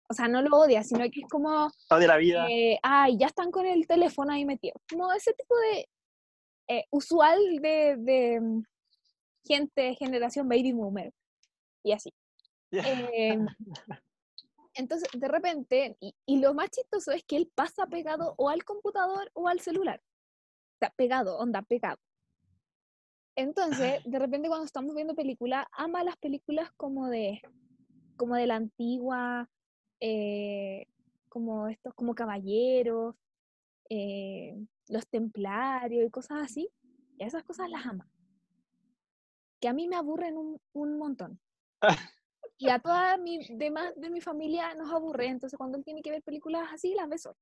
O 0.09 0.13
sea, 0.13 0.27
no 0.27 0.41
lo 0.41 0.57
odia, 0.57 0.83
sino 0.83 1.01
que 1.11 1.21
es 1.21 1.27
como, 1.29 1.69
de 1.99 2.07
la 2.07 2.17
vida. 2.17 2.45
eh, 2.49 2.79
ay, 2.81 3.17
ya 3.17 3.27
están 3.27 3.51
con 3.51 3.65
el 3.65 3.85
teléfono 3.87 4.31
ahí 4.31 4.45
metido. 4.45 4.73
Como 4.89 5.11
ese 5.13 5.33
tipo 5.33 5.55
de 5.57 5.87
eh, 6.69 6.85
usual 6.91 7.39
de, 7.61 7.95
de 7.97 8.41
gente, 9.47 9.95
generación 9.95 10.47
baby 10.47 10.73
boomer. 10.73 11.13
Y 11.83 11.93
así. 11.93 12.13
Eh, 12.71 13.37
entonces, 14.73 15.09
de 15.13 15.27
repente, 15.27 15.97
y, 15.99 16.13
y 16.25 16.39
lo 16.39 16.53
más 16.53 16.69
chistoso 16.69 17.11
es 17.11 17.23
que 17.23 17.37
él 17.37 17.51
pasa 17.55 17.87
pegado 17.87 18.35
o 18.37 18.49
al 18.49 18.63
computador 18.63 19.31
o 19.33 19.47
al 19.47 19.59
celular. 19.59 20.01
O 20.75 20.77
sea, 20.79 20.93
pegado, 20.95 21.37
onda, 21.37 21.61
pegado. 21.63 21.97
Entonces, 23.37 24.01
de 24.03 24.19
repente 24.19 24.47
cuando 24.47 24.65
estamos 24.65 24.95
viendo 24.95 25.13
películas, 25.13 25.67
ama 25.71 26.03
las 26.03 26.17
películas 26.17 26.71
como 26.75 27.07
de, 27.07 27.39
como 28.15 28.33
de 28.33 28.47
la 28.47 28.55
antigua, 28.55 29.47
eh, 29.99 30.87
como 31.29 31.67
estos, 31.67 31.93
como 31.93 32.15
caballeros, 32.15 33.15
eh, 33.89 34.57
los 34.89 35.07
templarios 35.07 36.07
y 36.07 36.09
cosas 36.09 36.39
así. 36.41 36.69
Y 37.19 37.23
esas 37.23 37.43
cosas 37.43 37.69
las 37.69 37.85
ama. 37.85 38.09
Que 39.59 39.67
a 39.67 39.73
mí 39.73 39.87
me 39.87 39.95
aburren 39.95 40.37
un, 40.37 40.61
un 40.73 40.97
montón 40.97 41.39
y 42.57 42.69
a 42.69 42.79
toda 42.79 43.17
mi 43.17 43.39
demás 43.49 43.93
de 43.95 44.09
mi 44.09 44.21
familia 44.21 44.73
nos 44.75 44.91
aburre, 44.91 45.27
entonces 45.27 45.57
cuando 45.57 45.77
él 45.77 45.83
tiene 45.83 46.01
que 46.01 46.11
ver 46.11 46.23
películas 46.23 46.69
así, 46.71 46.93
las 46.95 47.07
ve 47.07 47.17
solo. 47.17 47.37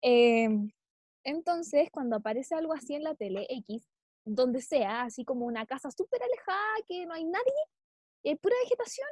Em, 0.00 0.70
entonces, 1.24 1.88
cuando 1.92 2.16
aparece 2.16 2.54
algo 2.54 2.72
así 2.72 2.94
en 2.94 3.04
la 3.04 3.14
tele, 3.14 3.46
X, 3.48 3.88
donde 4.24 4.60
sea, 4.60 5.02
así 5.02 5.24
como 5.24 5.46
una 5.46 5.66
casa 5.66 5.90
súper 5.90 6.22
alejada, 6.22 6.74
que 6.88 7.06
no 7.06 7.14
hay 7.14 7.24
nadie, 7.24 7.62
y 8.24 8.30
hay 8.30 8.36
pura 8.36 8.56
vegetación, 8.62 9.08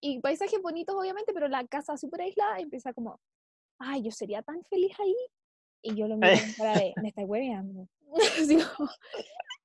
y 0.00 0.20
paisajes 0.20 0.60
bonitos 0.60 0.94
obviamente, 0.94 1.32
pero 1.32 1.48
la 1.48 1.66
casa 1.66 1.96
súper 1.96 2.22
aislada, 2.22 2.58
empieza 2.58 2.92
como, 2.92 3.20
ay, 3.78 4.02
yo 4.02 4.10
sería 4.10 4.42
tan 4.42 4.62
feliz 4.64 4.94
ahí. 5.00 5.16
Y 5.82 5.96
yo 5.96 6.08
lo 6.08 6.16
miro 6.16 6.32
en 6.32 6.52
cara 6.54 6.78
de, 6.78 6.94
me 7.02 7.08
estás 7.08 7.24
hueveando. 7.26 7.88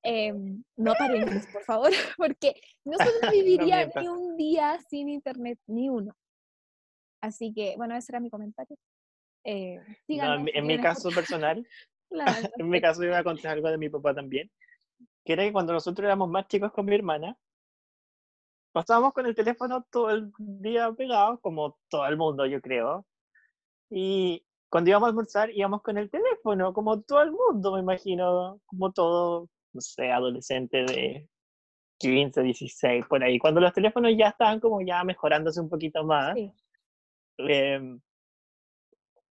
Em, 0.04 0.64
no 0.78 0.94
paremos, 0.96 1.46
por 1.48 1.64
favor, 1.64 1.90
porque 2.18 2.56
no 2.86 2.98
sobreviviría 2.98 3.76
mientas. 3.78 4.04
ni 4.04 4.08
un 4.08 4.38
día 4.38 4.80
sin 4.90 5.10
internet, 5.10 5.60
ni 5.68 5.90
uno. 5.90 6.16
Así 7.22 7.54
que, 7.54 7.76
bueno, 7.78 7.96
ese 7.96 8.12
era 8.14 8.20
mi 8.20 8.30
comentario. 8.30 8.78
Eh, 9.44 9.82
No, 10.08 10.34
en, 10.36 10.44
mi- 10.44 10.52
en 10.56 10.68
mi 10.68 10.80
caso 10.80 11.12
personal, 11.12 11.68
la- 12.10 12.40
en 12.58 12.70
mi 12.70 12.80
caso 12.82 13.04
iba 13.04 13.18
a 13.18 13.24
contar 13.24 13.52
algo 13.54 13.70
de 13.70 13.78
mi 13.78 13.90
papá 13.90 14.14
también, 14.14 14.50
que 15.26 15.34
era 15.34 15.44
que 15.44 15.52
cuando 15.52 15.74
nosotros 15.74 16.06
éramos 16.06 16.30
más 16.30 16.48
chicos 16.48 16.72
con 16.72 16.86
mi 16.86 16.96
hermana, 16.96 17.38
pasábamos 18.72 19.14
con 19.14 19.26
el 19.26 19.36
teléfono 19.36 19.84
todo 19.92 20.12
el 20.12 20.32
día 20.38 20.92
pegado, 20.94 21.40
como 21.42 21.78
todo 21.90 22.06
el 22.08 22.18
mundo, 22.18 22.46
yo 22.46 22.62
creo. 22.62 23.06
Y 23.90 24.46
cuando 24.70 24.92
íbamos 24.92 25.08
a 25.08 25.10
almorzar, 25.10 25.50
íbamos 25.52 25.82
con 25.82 25.98
el 25.98 26.10
teléfono, 26.10 26.74
como 26.74 27.02
todo 27.02 27.22
el 27.22 27.32
mundo, 27.32 27.74
me 27.74 27.80
imagino, 27.80 28.60
como 28.66 28.92
todo, 28.92 29.50
no 29.74 29.82
sé, 29.82 30.12
adolescente 30.12 30.84
de 30.86 31.28
15, 32.00 32.42
16, 32.44 33.06
por 33.08 33.24
ahí. 33.24 33.40
Cuando 33.40 33.62
los 33.62 33.74
teléfonos 33.74 34.12
ya 34.18 34.30
estaban 34.30 34.60
como 34.60 34.82
ya 34.82 35.04
mejorándose 35.04 35.60
un 35.62 35.70
poquito 35.70 36.04
más, 36.04 36.36
Sí. 36.36 36.52
em, 37.40 38.00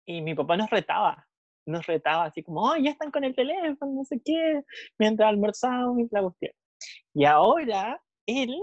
y 0.05 0.21
mi 0.21 0.35
papá 0.35 0.57
nos 0.57 0.69
retaba, 0.69 1.27
nos 1.65 1.85
retaba 1.87 2.25
así 2.25 2.43
como, 2.43 2.61
oh, 2.71 2.75
ya 2.77 2.91
están 2.91 3.11
con 3.11 3.23
el 3.23 3.35
teléfono, 3.35 3.93
no 3.93 4.03
sé 4.05 4.21
qué, 4.23 4.61
mientras 4.99 5.29
almorzamos 5.29 5.99
y 5.99 6.07
la 6.11 6.21
cuestión. 6.21 6.51
Y 7.13 7.25
ahora 7.25 8.01
él 8.25 8.53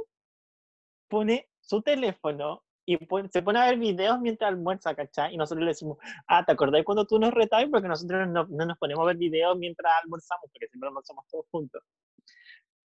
pone 1.09 1.49
su 1.61 1.83
teléfono 1.83 2.63
y 2.95 2.99
se 3.31 3.43
pone 3.43 3.59
a 3.61 3.67
ver 3.67 3.79
videos 3.79 4.21
mientras 4.21 4.49
almuerza, 4.49 4.95
¿cachai? 4.95 5.35
Y 5.35 5.37
nosotros 5.37 5.65
le 5.65 5.71
decimos, 5.71 5.99
ah, 6.27 6.45
¿te 6.45 6.53
acordás 6.53 6.83
cuando 6.85 7.07
tú 7.07 7.19
nos 7.19 7.33
retabas? 7.33 7.69
Porque 7.71 7.87
nosotros 7.87 8.29
no, 8.29 8.47
no 8.49 8.67
nos 8.67 8.79
ponemos 8.79 9.03
a 9.03 9.07
ver 9.07 9.17
videos 9.17 9.57
mientras 9.57 9.93
almorzamos, 10.03 10.51
porque 10.51 10.67
siempre 10.69 10.89
almorzamos 10.89 11.25
todos 11.29 11.47
juntos. 11.51 11.83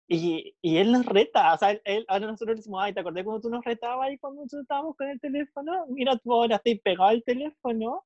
Y, 0.08 0.54
y 0.60 0.76
él 0.78 0.92
nos 0.92 1.06
reta, 1.06 1.54
o 1.54 1.58
sea, 1.58 1.70
él, 1.84 2.04
ahora 2.08 2.26
nosotros 2.26 2.56
le 2.56 2.56
decimos, 2.56 2.80
ay, 2.82 2.92
¿te 2.92 3.00
acordás 3.00 3.24
cuando 3.24 3.40
tú 3.40 3.50
nos 3.50 3.64
retabas 3.64 4.12
y 4.12 4.18
cuando 4.18 4.42
nosotros 4.42 4.62
estábamos 4.62 4.96
con 4.96 5.08
el 5.08 5.20
teléfono? 5.20 5.86
Mira, 5.88 6.16
tú 6.18 6.32
ahora 6.32 6.56
estás 6.56 6.74
pegado 6.82 7.10
al 7.10 7.22
teléfono 7.22 8.04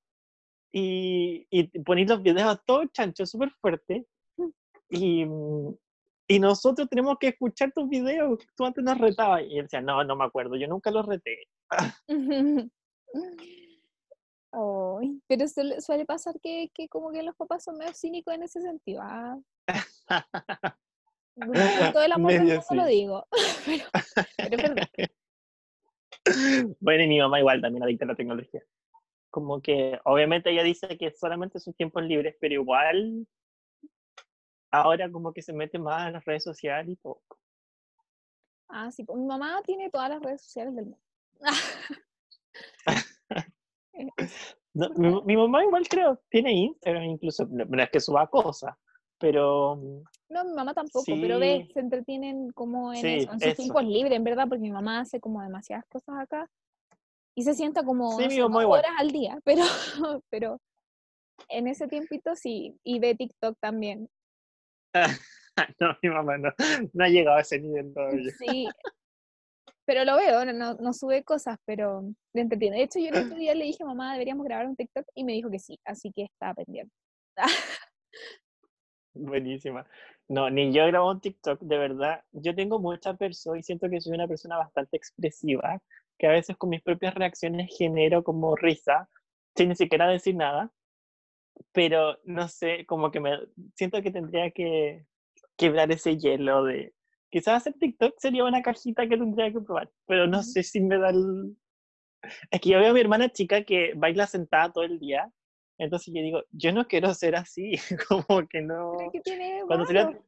y, 0.72 1.46
y 1.50 1.70
los 2.04 2.22
videos 2.22 2.60
todo 2.66 2.84
chancho, 2.86 3.26
súper 3.26 3.50
fuerte. 3.60 4.06
Y, 4.90 5.24
y 6.28 6.38
nosotros 6.38 6.88
tenemos 6.88 7.16
que 7.18 7.28
escuchar 7.28 7.72
tus 7.72 7.88
videos, 7.88 8.38
tú 8.54 8.64
antes 8.64 8.84
nos 8.84 8.98
retabas. 8.98 9.42
Y 9.48 9.58
él 9.58 9.64
decía, 9.64 9.80
no, 9.80 10.04
no 10.04 10.16
me 10.16 10.24
acuerdo, 10.24 10.56
yo 10.56 10.68
nunca 10.68 10.90
los 10.90 11.06
reté. 11.06 11.48
Ay, 14.50 15.20
pero 15.26 15.46
suele, 15.46 15.80
suele 15.80 16.06
pasar 16.06 16.40
que, 16.40 16.70
que 16.74 16.88
como 16.88 17.10
que 17.10 17.22
los 17.22 17.36
papás 17.36 17.64
son 17.64 17.76
medio 17.76 17.92
cínicos 17.94 18.34
en 18.34 18.42
ese 18.42 18.60
sentido. 18.60 19.02
Ah, 19.02 19.38
todo 21.92 22.02
el 22.02 22.12
amor 22.12 22.32
del 22.32 22.44
mundo 22.44 22.64
lo 22.70 22.86
digo. 22.86 23.26
pero, 24.36 24.74
pero. 24.96 25.12
Bueno, 26.80 27.04
y 27.04 27.08
mi 27.08 27.18
mamá 27.20 27.38
igual 27.38 27.60
también 27.60 27.82
adicta 27.82 28.04
a 28.04 28.08
la 28.08 28.14
tecnología. 28.14 28.62
Como 29.30 29.60
que, 29.60 30.00
obviamente 30.04 30.50
ella 30.50 30.62
dice 30.62 30.96
que 30.96 31.10
solamente 31.12 31.60
sus 31.60 31.76
tiempos 31.76 32.02
libres, 32.02 32.34
pero 32.40 32.54
igual 32.54 33.26
ahora 34.70 35.10
como 35.10 35.32
que 35.32 35.42
se 35.42 35.52
mete 35.52 35.78
más 35.78 36.06
en 36.06 36.14
las 36.14 36.24
redes 36.24 36.44
sociales 36.44 36.90
y 36.90 36.96
todo. 36.96 37.20
Ah, 38.68 38.90
sí, 38.90 39.04
pues 39.04 39.18
mi 39.18 39.26
mamá 39.26 39.62
tiene 39.64 39.90
todas 39.90 40.10
las 40.10 40.22
redes 40.22 40.42
sociales 40.42 40.74
del 40.74 40.86
mundo. 40.86 41.07
No, 44.74 44.90
mi, 44.90 45.22
mi 45.22 45.36
mamá 45.36 45.64
igual 45.64 45.88
creo, 45.88 46.20
tiene 46.30 46.52
Instagram 46.52 47.04
incluso, 47.04 47.46
no, 47.50 47.82
es 47.82 47.90
que 47.90 48.00
suba 48.00 48.28
cosas, 48.28 48.76
pero 49.18 49.76
mm, 49.76 50.02
No, 50.28 50.44
mi 50.44 50.52
mamá 50.52 50.72
tampoco, 50.72 51.04
pero 51.20 51.40
ve, 51.40 51.68
se 51.72 51.80
entretienen 51.80 52.52
como 52.52 52.92
en 52.92 53.00
Sí, 53.00 53.14
eso, 53.14 53.32
en 53.32 53.40
sus 53.40 53.56
tiempos 53.56 53.84
libres, 53.84 54.16
en 54.16 54.24
verdad, 54.24 54.46
porque 54.48 54.62
mi 54.62 54.70
mamá 54.70 55.00
hace 55.00 55.20
como 55.20 55.42
demasiadas 55.42 55.84
cosas 55.86 56.16
acá 56.20 56.48
y 57.34 57.42
se 57.42 57.54
sienta 57.54 57.82
como 57.82 58.10
Sí, 58.10 58.22
no 58.22 58.30
sé, 58.30 58.36
igual. 58.36 58.66
horas 58.66 58.92
al 58.98 59.10
día, 59.10 59.38
pero, 59.44 59.62
pero 60.30 60.60
en 61.48 61.66
ese 61.66 61.88
tiempito 61.88 62.36
sí, 62.36 62.78
y 62.84 63.00
ve 63.00 63.14
TikTok 63.14 63.56
también. 63.60 64.08
no, 65.80 65.96
mi 66.02 66.10
mamá 66.10 66.38
no, 66.38 66.50
no 66.92 67.04
ha 67.04 67.08
llegado 67.08 67.38
a 67.38 67.40
ese 67.40 67.58
nivel 67.58 67.92
todavía. 67.92 68.30
Sí, 68.38 68.68
pero 69.88 70.04
lo 70.04 70.16
veo, 70.18 70.44
no, 70.44 70.74
no, 70.74 70.92
sube 70.92 71.24
cosas, 71.24 71.56
pero 71.64 72.02
le 72.34 72.42
entretiene. 72.42 72.76
De 72.76 72.82
hecho, 72.82 72.98
yo 72.98 73.08
el 73.08 73.24
otro 73.24 73.36
día 73.38 73.54
le 73.54 73.64
dije, 73.64 73.82
mamá, 73.86 74.12
deberíamos 74.12 74.44
grabar 74.44 74.66
un 74.66 74.76
TikTok 74.76 75.06
y 75.14 75.24
me 75.24 75.32
dijo 75.32 75.50
que 75.50 75.58
sí, 75.58 75.80
así 75.82 76.12
que 76.12 76.24
está 76.24 76.52
pendiente. 76.52 76.92
Buenísima. 79.14 79.86
No, 80.28 80.50
ni 80.50 80.74
yo 80.74 80.86
grabo 80.88 81.10
un 81.10 81.22
TikTok, 81.22 81.60
de 81.62 81.78
verdad. 81.78 82.22
Yo 82.32 82.54
tengo 82.54 82.78
mucha 82.78 83.14
persona 83.14 83.58
y 83.58 83.62
siento 83.62 83.88
que 83.88 84.02
soy 84.02 84.12
una 84.12 84.28
persona 84.28 84.58
bastante 84.58 84.98
expresiva, 84.98 85.80
que 86.18 86.26
a 86.26 86.32
veces 86.32 86.58
con 86.58 86.68
mis 86.68 86.82
propias 86.82 87.14
reacciones 87.14 87.74
genero 87.74 88.22
como 88.22 88.56
risa, 88.56 89.08
sin 89.56 89.70
ni 89.70 89.74
siquiera 89.74 90.06
decir 90.06 90.36
nada. 90.36 90.70
Pero 91.72 92.18
no 92.24 92.46
sé, 92.48 92.84
como 92.84 93.10
que 93.10 93.20
me 93.20 93.38
siento 93.74 94.02
que 94.02 94.10
tendría 94.10 94.50
que 94.50 95.06
quebrar 95.56 95.90
ese 95.92 96.18
hielo 96.18 96.64
de. 96.64 96.92
Quizás 97.30 97.56
hacer 97.56 97.74
TikTok 97.74 98.14
sería 98.18 98.44
una 98.44 98.62
cajita 98.62 99.06
que 99.08 99.16
tendría 99.16 99.52
que 99.52 99.60
probar, 99.60 99.90
pero 100.06 100.26
no 100.26 100.42
sé 100.42 100.62
si 100.62 100.80
me 100.80 100.98
da 100.98 101.10
el. 101.10 101.56
Es 102.50 102.60
que 102.60 102.70
yo 102.70 102.78
veo 102.78 102.90
a 102.90 102.94
mi 102.94 103.00
hermana 103.00 103.28
chica 103.28 103.64
que 103.64 103.92
baila 103.94 104.26
sentada 104.26 104.72
todo 104.72 104.84
el 104.84 104.98
día, 104.98 105.30
entonces 105.78 106.12
yo 106.12 106.22
digo, 106.22 106.42
yo 106.50 106.72
no 106.72 106.88
quiero 106.88 107.14
ser 107.14 107.36
así, 107.36 107.72
como 108.08 108.46
que 108.48 108.60
no. 108.60 108.96
Creo 108.96 109.12
que 109.12 109.20
tiene 109.20 109.62
Cuando 109.66 109.86
salió-. 109.86 110.24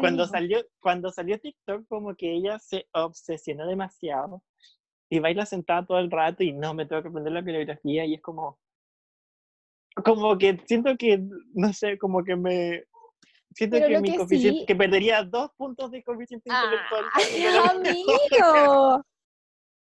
Cuando 0.00 0.26
salió, 0.26 0.66
cuando 0.80 1.10
salió 1.10 1.38
TikTok, 1.38 1.86
como 1.88 2.14
que 2.16 2.32
ella 2.32 2.58
se 2.58 2.86
obsesionó 2.92 3.66
demasiado 3.66 4.42
y 5.10 5.18
baila 5.18 5.44
sentada 5.44 5.86
todo 5.86 5.98
el 5.98 6.10
rato 6.10 6.42
y 6.42 6.52
no, 6.52 6.72
me 6.74 6.86
tengo 6.86 7.02
que 7.02 7.08
aprender 7.08 7.32
la 7.32 7.44
coreografía 7.44 8.04
y 8.06 8.14
es 8.14 8.22
como, 8.22 8.58
como 10.04 10.38
que 10.38 10.58
siento 10.66 10.96
que, 10.96 11.22
no 11.52 11.72
sé, 11.72 11.98
como 11.98 12.24
que 12.24 12.34
me, 12.34 12.84
siento 13.54 13.76
Pero 13.76 13.88
que 13.88 14.00
mi 14.00 14.10
que 14.10 14.16
coeficiente, 14.16 14.60
sí- 14.60 14.66
que 14.66 14.76
perdería 14.76 15.22
dos 15.22 15.50
puntos 15.56 15.90
de 15.90 16.02
coeficiente 16.02 16.50
intelectual. 16.50 17.04
¡Ay, 17.14 17.42
de 17.42 17.50
lo- 17.52 17.64
amigo! 17.70 19.04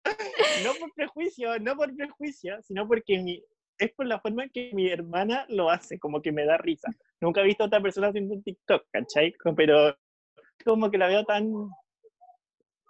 no 0.65 0.75
por 0.81 0.93
prejuicio, 0.95 1.59
no 1.61 1.77
por 1.77 1.95
prejuicio, 1.95 2.63
sino 2.63 2.87
porque 2.89 3.19
mi, 3.19 3.43
es 3.79 3.93
por 3.93 4.07
la 4.07 4.21
forma 4.21 4.45
en 4.45 4.51
que 4.51 4.71
mi 4.73 4.89
hermana 4.89 5.45
lo 5.49 5.71
hace, 5.71 5.99
como 5.99 6.21
que 6.23 6.33
me 6.33 6.45
da 6.45 6.57
risa. 6.57 6.89
Nunca 7.21 7.41
he 7.41 7.45
visto 7.45 7.65
a 7.65 7.67
otra 7.67 7.81
persona 7.81 8.09
haciendo 8.09 8.35
un 8.35 8.43
TikTok, 8.43 8.87
¿cachai? 8.91 9.35
Pero 9.57 9.97
como 10.65 10.91
que 10.91 10.99
la 10.99 11.07
veo 11.09 11.25
tan 11.25 11.53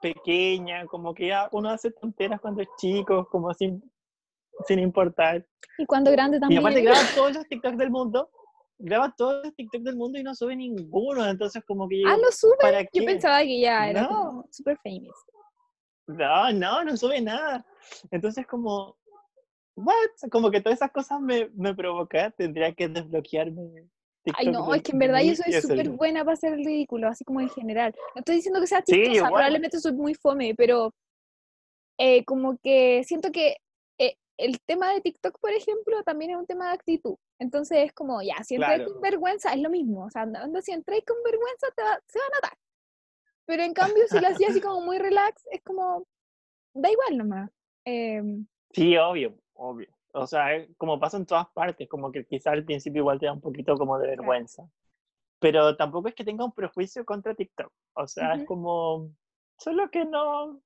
pequeña, 0.00 0.86
como 0.86 1.12
que 1.14 1.28
ya 1.28 1.48
uno 1.52 1.70
hace 1.70 1.90
tonteras 1.90 2.40
cuando 2.40 2.62
es 2.62 2.68
chico, 2.78 3.28
como 3.30 3.52
sin, 3.54 3.82
sin 4.66 4.78
importar. 4.78 5.44
Y 5.76 5.86
cuando 5.86 6.10
grande 6.12 6.36
Y 6.36 6.40
también. 6.40 6.60
aparte 6.60 6.82
graba 6.82 7.00
todos 7.14 7.34
los 7.34 7.48
TikToks 7.48 7.78
del 7.78 7.90
mundo, 7.90 8.30
graba 8.78 9.12
todos 9.16 9.44
los 9.44 9.54
TikToks 9.54 9.84
del 9.84 9.96
mundo 9.96 10.18
y 10.18 10.22
no 10.22 10.34
sube 10.34 10.54
ninguno, 10.56 11.26
entonces 11.26 11.62
como 11.64 11.88
que 11.88 12.02
ah, 12.06 12.16
lo 12.16 12.30
sube. 12.32 12.56
¿para 12.60 12.82
Yo 12.82 12.88
qué? 12.92 13.02
pensaba 13.02 13.40
que 13.42 13.60
ya 13.60 13.90
era 13.90 14.02
No. 14.02 14.08
como 14.08 14.48
super 14.50 14.78
famous. 14.82 15.16
No, 16.06 16.52
no, 16.52 16.84
no 16.84 16.96
sube 16.96 17.20
nada. 17.20 17.66
Entonces 18.10 18.46
como, 18.46 18.96
what? 19.76 19.94
Como 20.30 20.50
que 20.50 20.60
todas 20.60 20.78
esas 20.78 20.90
cosas 20.92 21.20
me, 21.20 21.50
me 21.54 21.74
provocan, 21.74 22.32
tendría 22.36 22.72
que 22.72 22.88
desbloquearme. 22.88 23.60
Ay, 24.34 24.44
TikTok 24.46 24.46
no, 24.52 24.70
de- 24.70 24.76
es 24.78 24.82
que 24.82 24.92
en 24.92 24.98
verdad 24.98 25.20
yo 25.22 25.34
soy 25.34 25.52
súper 25.54 25.90
buena 25.90 26.24
para 26.24 26.34
hacer 26.34 26.52
el 26.54 26.64
ridículo, 26.64 27.08
así 27.08 27.24
como 27.24 27.40
en 27.40 27.48
general. 27.50 27.94
No 28.14 28.20
estoy 28.20 28.36
diciendo 28.36 28.60
que 28.60 28.66
sea 28.66 28.82
Sí, 28.86 28.94
chistosa, 28.94 29.16
igual. 29.16 29.32
probablemente 29.32 29.80
soy 29.80 29.92
muy 29.92 30.14
fome, 30.14 30.54
pero 30.56 30.94
eh, 31.98 32.24
como 32.24 32.56
que 32.62 33.02
siento 33.04 33.30
que 33.32 33.56
el 34.38 34.58
tema 34.66 34.92
de 34.94 35.00
TikTok, 35.02 35.38
por 35.40 35.50
ejemplo, 35.50 36.02
también 36.04 36.30
es 36.32 36.36
un 36.38 36.46
tema 36.46 36.68
de 36.68 36.74
actitud. 36.74 37.16
Entonces 37.38 37.78
es 37.86 37.92
como, 37.92 38.22
ya, 38.22 38.42
si 38.44 38.54
entras 38.54 38.76
Claro. 38.76 38.92
con 38.92 39.02
vergüenza, 39.02 39.52
es 39.52 39.60
lo 39.60 39.70
mismo. 39.70 40.06
O 40.06 40.10
sea, 40.10 40.22
anda- 40.22 40.42
anda, 40.42 40.62
si 40.62 40.72
entras 40.72 41.00
con 41.06 41.16
vergüenza, 41.24 41.66
te 41.76 41.82
va- 41.82 42.00
se 42.06 42.18
va 42.18 42.24
a 42.26 42.36
notar. 42.36 42.58
Pero 43.46 43.62
en 43.62 43.74
cambio, 43.74 44.04
si 44.08 44.20
lo 44.20 44.28
hacía 44.46 44.48
así 44.48 44.60
como 44.60 44.80
muy 44.80 44.98
relax, 44.98 45.46
es 45.50 45.62
como, 45.62 46.06
da 46.74 46.90
igual 46.90 47.18
nomás. 47.18 47.50
Em, 47.84 48.46
Sí, 48.72 48.96
obvio, 48.96 49.34
obvio. 49.54 49.88
O 50.12 50.26
sea, 50.26 50.54
es 50.54 50.68
como 50.76 50.98
pasa 51.00 51.16
en 51.16 51.26
todas 51.26 51.48
partes, 51.48 51.88
como 51.88 52.12
que 52.12 52.24
quizás 52.26 52.52
al 52.52 52.64
principio 52.64 53.00
igual 53.00 53.18
te 53.18 53.26
da 53.26 53.32
un 53.32 53.40
poquito 53.40 53.76
como 53.76 53.98
de 53.98 54.08
vergüenza. 54.08 54.68
Pero 55.40 55.76
tampoco 55.76 56.08
es 56.08 56.14
que 56.14 56.24
tenga 56.24 56.44
un 56.44 56.52
prejuicio 56.52 57.04
contra 57.04 57.34
TikTok. 57.34 57.72
O 57.94 58.06
sea, 58.06 58.32
es 58.34 58.38
Ujú. 58.40 58.46
como, 58.46 59.10
solo 59.58 59.90
que 59.90 60.04
no, 60.04 60.60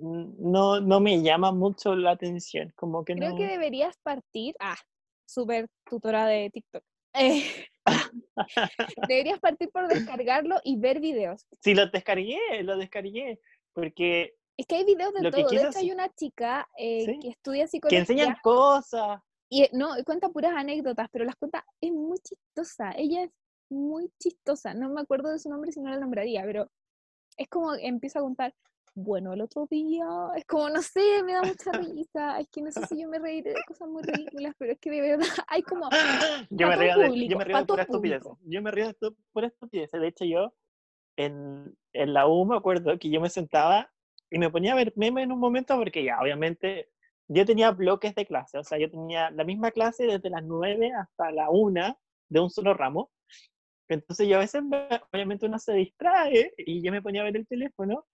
no, 0.00 0.80
no 0.80 1.00
me 1.00 1.22
llama 1.22 1.52
mucho 1.52 1.94
la 1.94 2.12
atención, 2.12 2.72
como 2.76 3.04
que 3.04 3.14
creo 3.14 3.30
no. 3.30 3.36
que 3.36 3.46
deberías 3.46 3.96
partir. 3.98 4.54
Ah, 4.60 4.76
súper 5.26 5.68
tutora 5.88 6.26
de 6.26 6.50
TikTok. 6.50 6.82
Eh, 7.14 7.42
deberías 9.08 9.38
partir 9.40 9.70
por 9.70 9.88
descargarlo 9.88 10.60
y 10.64 10.78
ver 10.78 11.00
videos. 11.00 11.46
Sí, 11.60 11.74
lo 11.74 11.86
descargué, 11.86 12.38
lo 12.62 12.76
descargué, 12.76 13.40
porque 13.72 14.34
Es 14.56 14.66
que 14.66 14.76
hay 14.76 14.84
videos 14.84 15.12
de 15.14 15.20
que 15.22 15.30
todo. 15.30 15.48
De 15.50 15.56
hecho, 15.56 15.78
hay 15.78 15.90
una 15.90 16.08
chica 16.14 16.68
eh, 16.78 17.04
Sí. 17.04 17.18
que 17.20 17.28
estudia 17.30 17.64
que 17.64 17.68
psicología. 17.68 17.98
enseñan 18.00 18.36
cosas, 18.42 19.20
Y 19.48 19.68
no, 19.72 19.90
cuenta 20.04 20.28
puras 20.28 20.52
anécdotas, 20.54 21.08
pero 21.10 21.24
las 21.24 21.36
cuenta, 21.36 21.64
es 21.80 21.92
muy 21.92 22.18
chistosa. 22.18 22.92
Ella 22.96 23.24
es 23.24 23.30
muy 23.70 24.10
chistosa. 24.20 24.74
No 24.74 24.88
me 24.90 25.00
acuerdo 25.00 25.30
de 25.32 25.38
su 25.38 25.48
nombre 25.48 25.72
si 25.72 25.80
no 25.80 25.90
la 25.90 25.98
nombraría, 25.98 26.42
pero 26.44 26.70
es 27.36 27.48
como 27.48 27.74
empieza 27.74 28.18
a 28.18 28.22
contar, 28.22 28.54
bueno, 28.94 29.32
el 29.32 29.40
otro 29.40 29.66
día, 29.70 30.04
es 30.36 30.44
como, 30.44 30.68
no 30.68 30.82
sé, 30.82 31.22
me 31.24 31.32
da 31.32 31.42
mucha 31.42 31.72
risa, 31.72 32.40
es 32.40 32.48
que 32.50 32.62
no 32.62 32.72
sé 32.72 32.86
si 32.86 33.00
yo 33.00 33.08
me 33.08 33.18
reiré 33.18 33.50
de 33.50 33.62
cosas 33.66 33.88
muy 33.88 34.02
ridículas, 34.02 34.54
pero 34.58 34.72
es 34.72 34.78
que 34.78 34.90
de 34.90 35.00
verdad 35.00 35.26
hay 35.48 35.62
como... 35.62 35.88
Yo 36.50 36.66
me 36.66 36.76
río 36.76 36.98
de, 36.98 37.28
yo 37.28 37.38
me 37.38 37.44
río 37.44 37.58
de 37.58 37.64
pura 37.64 37.82
estupidez. 37.82 38.22
Yo 38.44 38.62
me 38.62 38.70
río 38.70 38.88
de 38.88 38.94
pura 39.32 39.46
estupidez. 39.46 39.90
De 39.90 40.08
hecho, 40.08 40.24
yo 40.24 40.52
en, 41.16 41.76
en 41.92 42.12
la 42.12 42.26
U 42.26 42.44
me 42.44 42.56
acuerdo 42.56 42.98
que 42.98 43.10
yo 43.10 43.20
me 43.20 43.30
sentaba 43.30 43.90
y 44.30 44.38
me 44.38 44.50
ponía 44.50 44.72
a 44.72 44.76
ver 44.76 44.92
memes 44.96 45.24
en 45.24 45.32
un 45.32 45.40
momento 45.40 45.76
porque 45.76 46.04
ya, 46.04 46.20
obviamente, 46.20 46.90
yo 47.28 47.44
tenía 47.44 47.70
bloques 47.70 48.14
de 48.14 48.26
clase, 48.26 48.58
o 48.58 48.64
sea, 48.64 48.78
yo 48.78 48.90
tenía 48.90 49.30
la 49.30 49.44
misma 49.44 49.70
clase 49.70 50.04
desde 50.06 50.30
las 50.30 50.44
9 50.44 50.92
hasta 50.92 51.30
la 51.30 51.50
1 51.50 51.98
de 52.28 52.40
un 52.40 52.50
solo 52.50 52.74
ramo. 52.74 53.10
Entonces 53.88 54.28
yo 54.28 54.36
a 54.36 54.40
veces, 54.40 54.62
obviamente 55.12 55.46
uno 55.46 55.58
se 55.58 55.74
distrae 55.74 56.52
y 56.58 56.80
yo 56.82 56.92
me 56.92 57.02
ponía 57.02 57.22
a 57.22 57.24
ver 57.24 57.36
el 57.36 57.46
teléfono 57.46 58.06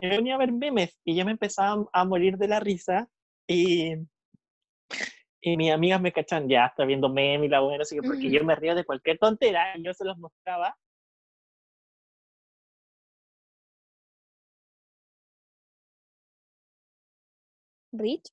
y 0.00 0.06
me 0.06 0.16
ponía 0.16 0.34
a 0.36 0.38
ver 0.38 0.52
memes 0.52 0.98
y 1.04 1.16
yo 1.16 1.24
me 1.24 1.32
empezaba 1.32 1.84
a 1.92 2.04
morir 2.04 2.36
de 2.38 2.48
la 2.48 2.60
risa 2.60 3.08
y, 3.46 3.94
y 5.40 5.56
mis 5.56 5.72
amigas 5.72 6.00
me 6.00 6.12
cachan, 6.12 6.48
ya 6.48 6.66
está 6.66 6.84
viendo 6.84 7.08
memes 7.08 7.46
y 7.46 7.50
la 7.50 7.60
buena, 7.60 7.82
así 7.82 7.96
que 7.96 8.02
porque 8.06 8.30
yo 8.30 8.44
me 8.44 8.54
río 8.54 8.74
de 8.74 8.84
cualquier 8.84 9.18
tontera 9.18 9.76
y 9.76 9.82
yo 9.84 9.94
se 9.94 10.04
los 10.04 10.18
mostraba 10.18 10.76
Rich. 17.92 18.30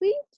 Rich. 0.00 0.36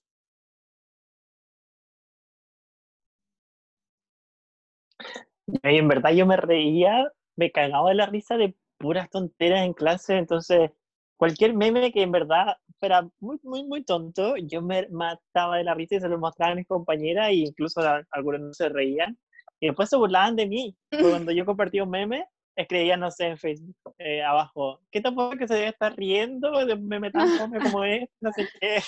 Y 5.47 5.77
en 5.77 5.87
verdad 5.87 6.11
yo 6.11 6.25
me 6.25 6.37
reía, 6.37 7.11
me 7.39 7.51
cagaba 7.51 7.89
de 7.89 7.95
la 7.95 8.05
risa 8.05 8.35
de 8.35 8.53
puras 8.77 9.09
tonteras 9.09 9.61
en 9.61 9.73
clase, 9.73 10.17
entonces 10.17 10.71
cualquier 11.17 11.53
meme 11.53 11.91
que 11.93 12.01
en 12.01 12.11
verdad 12.11 12.57
fuera 12.79 13.07
muy, 13.19 13.39
muy, 13.43 13.63
muy 13.63 13.83
tonto, 13.83 14.35
yo 14.37 14.61
me 14.61 14.87
mataba 14.89 15.57
de 15.57 15.63
la 15.63 15.73
risa 15.73 15.95
y 15.95 15.99
se 16.01 16.09
lo 16.09 16.19
mostraba 16.19 16.51
a 16.51 16.55
mis 16.55 16.67
compañeras 16.67 17.29
e 17.29 17.35
incluso 17.35 17.81
algunos 18.11 18.41
no 18.41 18.53
se 18.53 18.69
reían. 18.69 19.17
Y 19.61 19.67
después 19.67 19.89
se 19.89 19.97
burlaban 19.97 20.35
de 20.35 20.47
mí. 20.47 20.77
Cuando 21.27 21.31
yo 21.31 21.45
compartí 21.45 21.81
un 21.81 21.89
meme, 21.89 22.25
escribía, 22.55 22.95
no 22.95 23.11
sé, 23.11 23.27
en 23.27 23.37
Facebook, 23.37 23.75
eh, 23.97 24.21
abajo, 24.21 24.81
¿qué 24.91 25.01
tampoco 25.01 25.37
que 25.37 25.47
se 25.47 25.55
debe 25.55 25.67
estar 25.69 25.95
riendo 25.95 26.65
de 26.65 26.75
me 26.75 27.11
tan 27.11 27.27
como 27.73 27.83
es? 27.83 28.09
No 28.21 28.31
sé 28.33 28.47
qué. 28.59 28.79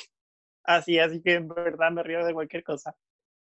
Así, 0.64 1.00
así 1.00 1.22
que 1.22 1.36
en 1.36 1.48
verdad 1.48 1.92
me 1.92 2.04
río 2.04 2.26
de 2.26 2.34
cualquier 2.34 2.64
cosa. 2.64 2.96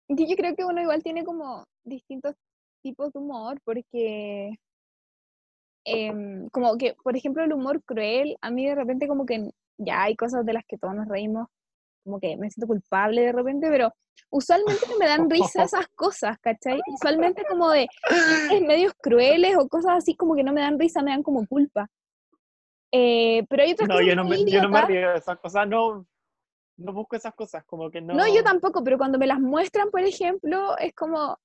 Yo 0.10 0.36
creo 0.38 0.56
que 0.56 0.64
uno 0.64 0.82
igual 0.82 1.04
tiene 1.04 1.26
como 1.26 1.66
distintos 1.84 2.36
tipos 2.82 3.12
de 3.12 3.20
humor, 3.20 3.60
porque 3.66 4.58
em, 5.88 6.50
como 6.50 6.78
que, 6.78 6.96
por 7.04 7.16
ejemplo, 7.16 7.44
el 7.44 7.54
humor 7.54 7.82
cruel, 7.84 8.38
a 8.42 8.52
mí 8.52 8.66
de 8.66 8.76
repente 8.76 9.08
como 9.08 9.26
que 9.26 9.52
ya 9.78 10.04
hay 10.04 10.16
cosas 10.16 10.46
de 10.46 10.54
las 10.54 10.66
que 10.66 10.78
todos 10.78 10.96
nos 10.96 11.08
reímos, 11.08 11.48
como 12.04 12.20
que 12.20 12.38
me 12.38 12.50
siento 12.50 12.68
culpable 12.68 13.22
de 13.22 13.32
repente, 13.32 13.70
pero 13.70 13.94
usualmente 14.30 14.86
me 15.00 15.08
dan 15.08 15.30
risa 15.30 15.64
esas 15.64 15.88
cosas, 15.96 16.38
¿cachai? 16.40 16.82
Usualmente 16.94 17.44
como 17.50 17.70
de 17.70 17.88
medios 18.66 18.94
crueles 19.02 19.56
o 19.58 19.68
cosas 19.68 19.98
así 19.98 20.16
como 20.16 20.36
que 20.36 20.44
no 20.44 20.54
me 20.54 20.62
dan 20.62 20.80
risa, 20.80 21.02
me 21.02 21.12
dan 21.12 21.24
como 21.24 21.46
culpa. 21.48 21.88
Eh, 22.92 23.46
pero 23.50 23.64
hay 23.64 23.74
otras 23.74 23.90
no, 23.90 24.02
yo 24.02 24.16
no, 24.16 24.24
me, 24.24 24.46
yo 24.46 24.62
no 24.62 24.70
me 24.70 24.82
río 24.84 25.12
de 25.12 25.18
esas 25.18 25.38
cosas, 25.40 25.68
no, 25.68 26.06
no 26.78 26.94
busco 26.94 27.16
esas 27.16 27.34
cosas, 27.34 27.64
como 27.66 27.92
que 27.92 28.02
no... 28.02 28.14
No, 28.14 28.34
yo 28.34 28.44
tampoco, 28.44 28.84
pero 28.84 28.98
cuando 28.98 29.18
me 29.18 29.28
las 29.28 29.40
muestran, 29.40 29.90
por 29.92 30.02
ejemplo, 30.02 30.78
es 30.78 30.94
como, 30.94 31.38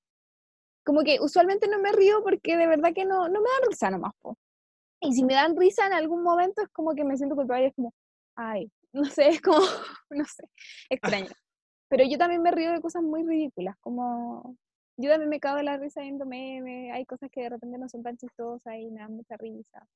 como 0.85 1.03
que 1.03 1.19
usualmente 1.21 1.69
no 1.69 1.79
me 1.79 1.93
río 1.93 2.23
porque 2.23 2.57
de 2.57 2.67
verdad 2.67 2.93
que 2.95 3.05
no, 3.05 3.29
no 3.29 3.41
me 3.41 3.49
dan 3.49 3.69
risa 3.69 3.91
nomás, 3.91 4.13
po. 4.21 4.37
Y 5.01 5.13
si 5.15 5.25
me 5.25 5.35
dan 5.35 5.57
risa 5.57 5.87
en 5.87 5.93
algún 5.93 6.23
momento 6.23 6.63
es 6.63 6.69
como 6.69 6.95
que 6.95 7.05
me 7.05 7.17
siento 7.17 7.35
culpable, 7.35 7.67
es 7.67 7.75
como, 7.75 7.93
ay, 8.37 8.71
no 8.93 9.05
sé, 9.05 9.29
es 9.29 9.41
como, 9.41 9.59
no 10.11 10.25
sé, 10.25 10.45
extraño. 10.91 11.27
Pero 11.89 12.05
yo 12.09 12.17
también 12.17 12.43
me 12.43 12.51
río 12.51 12.73
de 12.73 12.81
cosas 12.81 13.03
muy 13.03 13.23
ridículas, 13.23 13.77
como 13.81 14.57
yo 14.97 15.11
también 15.11 15.29
me 15.29 15.41
cago 15.41 15.57
de 15.57 15.65
la 15.65 15.77
risa 15.77 16.03
viendo 16.03 16.25
memes, 16.25 16.93
hay 16.93 17.05
cosas 17.05 17.31
que 17.31 17.43
de 17.43 17.51
repente 17.51 17.79
no 17.79 17.89
son 17.89 18.03
tan 18.03 18.17
chistosas 18.17 18.75
y 18.79 18.91
me 18.91 19.01
dan 19.01 19.15
mucha 19.15 19.37
risa. 19.37 19.87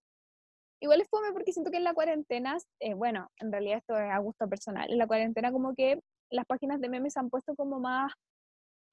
Igual 0.81 1.01
es 1.01 1.09
fome 1.09 1.33
porque 1.33 1.53
siento 1.53 1.71
que 1.71 1.79
en 1.79 1.85
la 1.85 1.95
cuarentena, 1.95 2.59
eh, 2.81 2.95
bueno, 2.95 3.31
en 3.39 3.51
realidad 3.51 3.79
esto 3.79 3.97
es 3.97 4.11
a 4.11 4.19
gusto 4.19 4.49
personal, 4.49 4.91
en 4.91 4.99
la 4.99 5.07
cuarentena 5.07 5.53
como 5.53 5.75
que 5.75 6.01
las 6.31 6.45
páginas 6.45 6.81
de 6.81 6.89
memes 6.89 7.15
se 7.15 7.21
han 7.21 7.31
puesto 7.31 7.55
como 7.55 7.81
más 7.81 8.13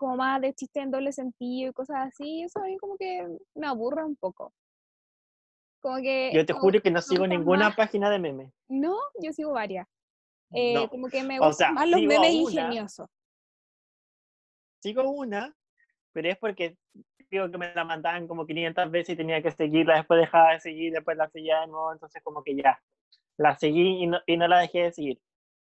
como 0.04 0.18
más 0.18 0.42
de 0.42 0.54
chiste 0.54 0.82
en 0.82 0.92
doble 0.92 1.14
sentido 1.14 1.70
y 1.70 1.74
cosas 1.74 2.08
así, 2.08 2.40
y 2.40 2.44
eso 2.44 2.60
a 2.60 2.64
mí 2.64 2.78
como 2.78 2.98
que 2.98 3.26
me 3.56 3.68
aburre 3.68 4.04
un 4.04 4.18
poco. 4.18 4.54
Como 5.80 5.96
que, 6.02 6.30
yo 6.34 6.46
te 6.46 6.52
juro 6.52 6.82
que 6.82 6.92
no 6.92 7.02
sigo 7.02 7.26
ninguna 7.26 7.74
página 7.74 8.10
de 8.10 8.20
memes. 8.20 8.52
No, 8.68 8.98
yo 9.22 9.32
sigo 9.32 9.54
varias. 9.54 9.88
Eh, 10.52 10.90
como 10.90 11.08
que 11.08 11.24
me 11.24 11.40
gustan 11.40 11.74
más 11.76 11.90
los 11.90 12.02
memes 12.02 12.34
ingeniosos. 12.34 13.08
Sigo 14.82 15.10
una, 15.10 15.56
pero 16.12 16.30
es 16.30 16.38
porque 16.38 16.78
digo 17.32 17.50
que 17.50 17.58
me 17.58 17.74
la 17.74 17.86
mandaban 17.86 18.28
como 18.28 18.46
500 18.46 18.92
veces 18.92 19.14
y 19.14 19.18
tenía 19.18 19.42
que 19.42 19.52
seguirla, 19.52 19.96
después 19.96 20.20
dejaba 20.20 20.52
de 20.52 20.60
seguir, 20.60 20.92
después 20.92 21.16
la 21.16 21.30
seguía 21.30 21.62
de 21.62 21.68
nuevo, 21.68 21.94
entonces 21.94 22.22
como 22.24 22.44
que 22.44 22.58
ya, 22.58 22.78
la 23.38 23.58
seguí 23.58 24.04
y 24.04 24.08
no, 24.08 24.20
y 24.26 24.36
no 24.36 24.50
la 24.50 24.60
dejé 24.60 24.84
de 24.84 24.92
seguir. 24.92 25.22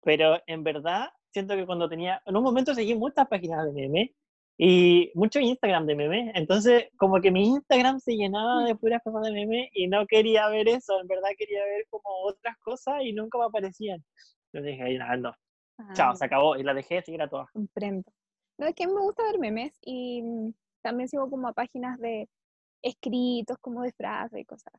Pero 0.03 0.39
en 0.47 0.65
verdad, 0.65 1.09
siento 1.33 1.55
que 1.55 1.67
cuando 1.67 1.89
tenía, 1.89 2.23
en 2.27 2.37
un 2.37 2.43
momento 2.43 2.75
seguí 2.75 2.95
muchas 2.95 3.27
páginas 3.29 3.65
de 3.67 3.73
memes 3.73 4.11
y 4.57 5.13
mucho 5.15 5.39
Instagram 5.39 5.87
de 5.87 5.95
memes, 5.95 6.33
entonces 6.35 6.89
como 6.97 7.21
que 7.21 7.31
mi 7.31 7.47
Instagram 7.47 8.01
se 8.01 8.17
llenaba 8.17 8.65
de 8.65 8.75
puras 8.75 9.03
cosas 9.05 9.23
de 9.23 9.33
memes 9.33 9.69
y 9.73 9.87
no 9.87 10.07
quería 10.07 10.49
ver 10.49 10.69
eso, 10.69 11.01
en 11.01 11.07
verdad 11.07 11.31
quería 11.39 11.65
ver 11.65 11.87
como 11.91 12.09
otras 12.25 12.57
cosas 12.59 13.03
y 13.03 13.13
nunca 13.13 13.39
me 13.39 13.45
aparecían. 13.45 14.05
Entonces 14.53 14.73
dije, 14.73 14.83
ay, 14.83 14.99
nada, 14.99 15.17
no. 15.17 15.35
Chao, 15.95 16.13
ah. 16.13 16.17
se 16.17 16.25
acabó 16.25 16.57
y 16.57 16.65
la 16.65 16.75
dejé 16.75 16.97
de 16.97 17.03
seguir 17.03 17.23
a 17.23 17.29
todas. 17.29 17.49
Comprendo. 17.53 18.11
No, 18.59 18.67
es 18.67 18.75
que 18.75 18.87
me 18.87 19.01
gusta 19.01 19.23
ver 19.23 19.39
memes 19.39 19.79
y 19.83 20.23
mm, 20.23 20.53
también 20.83 21.09
sigo 21.09 21.31
como 21.31 21.49
a 21.49 21.53
páginas 21.53 21.99
de 22.01 22.29
escritos, 22.83 23.59
como 23.59 23.83
de 23.83 23.93
frases 23.93 24.41
y 24.41 24.45
cosas. 24.45 24.73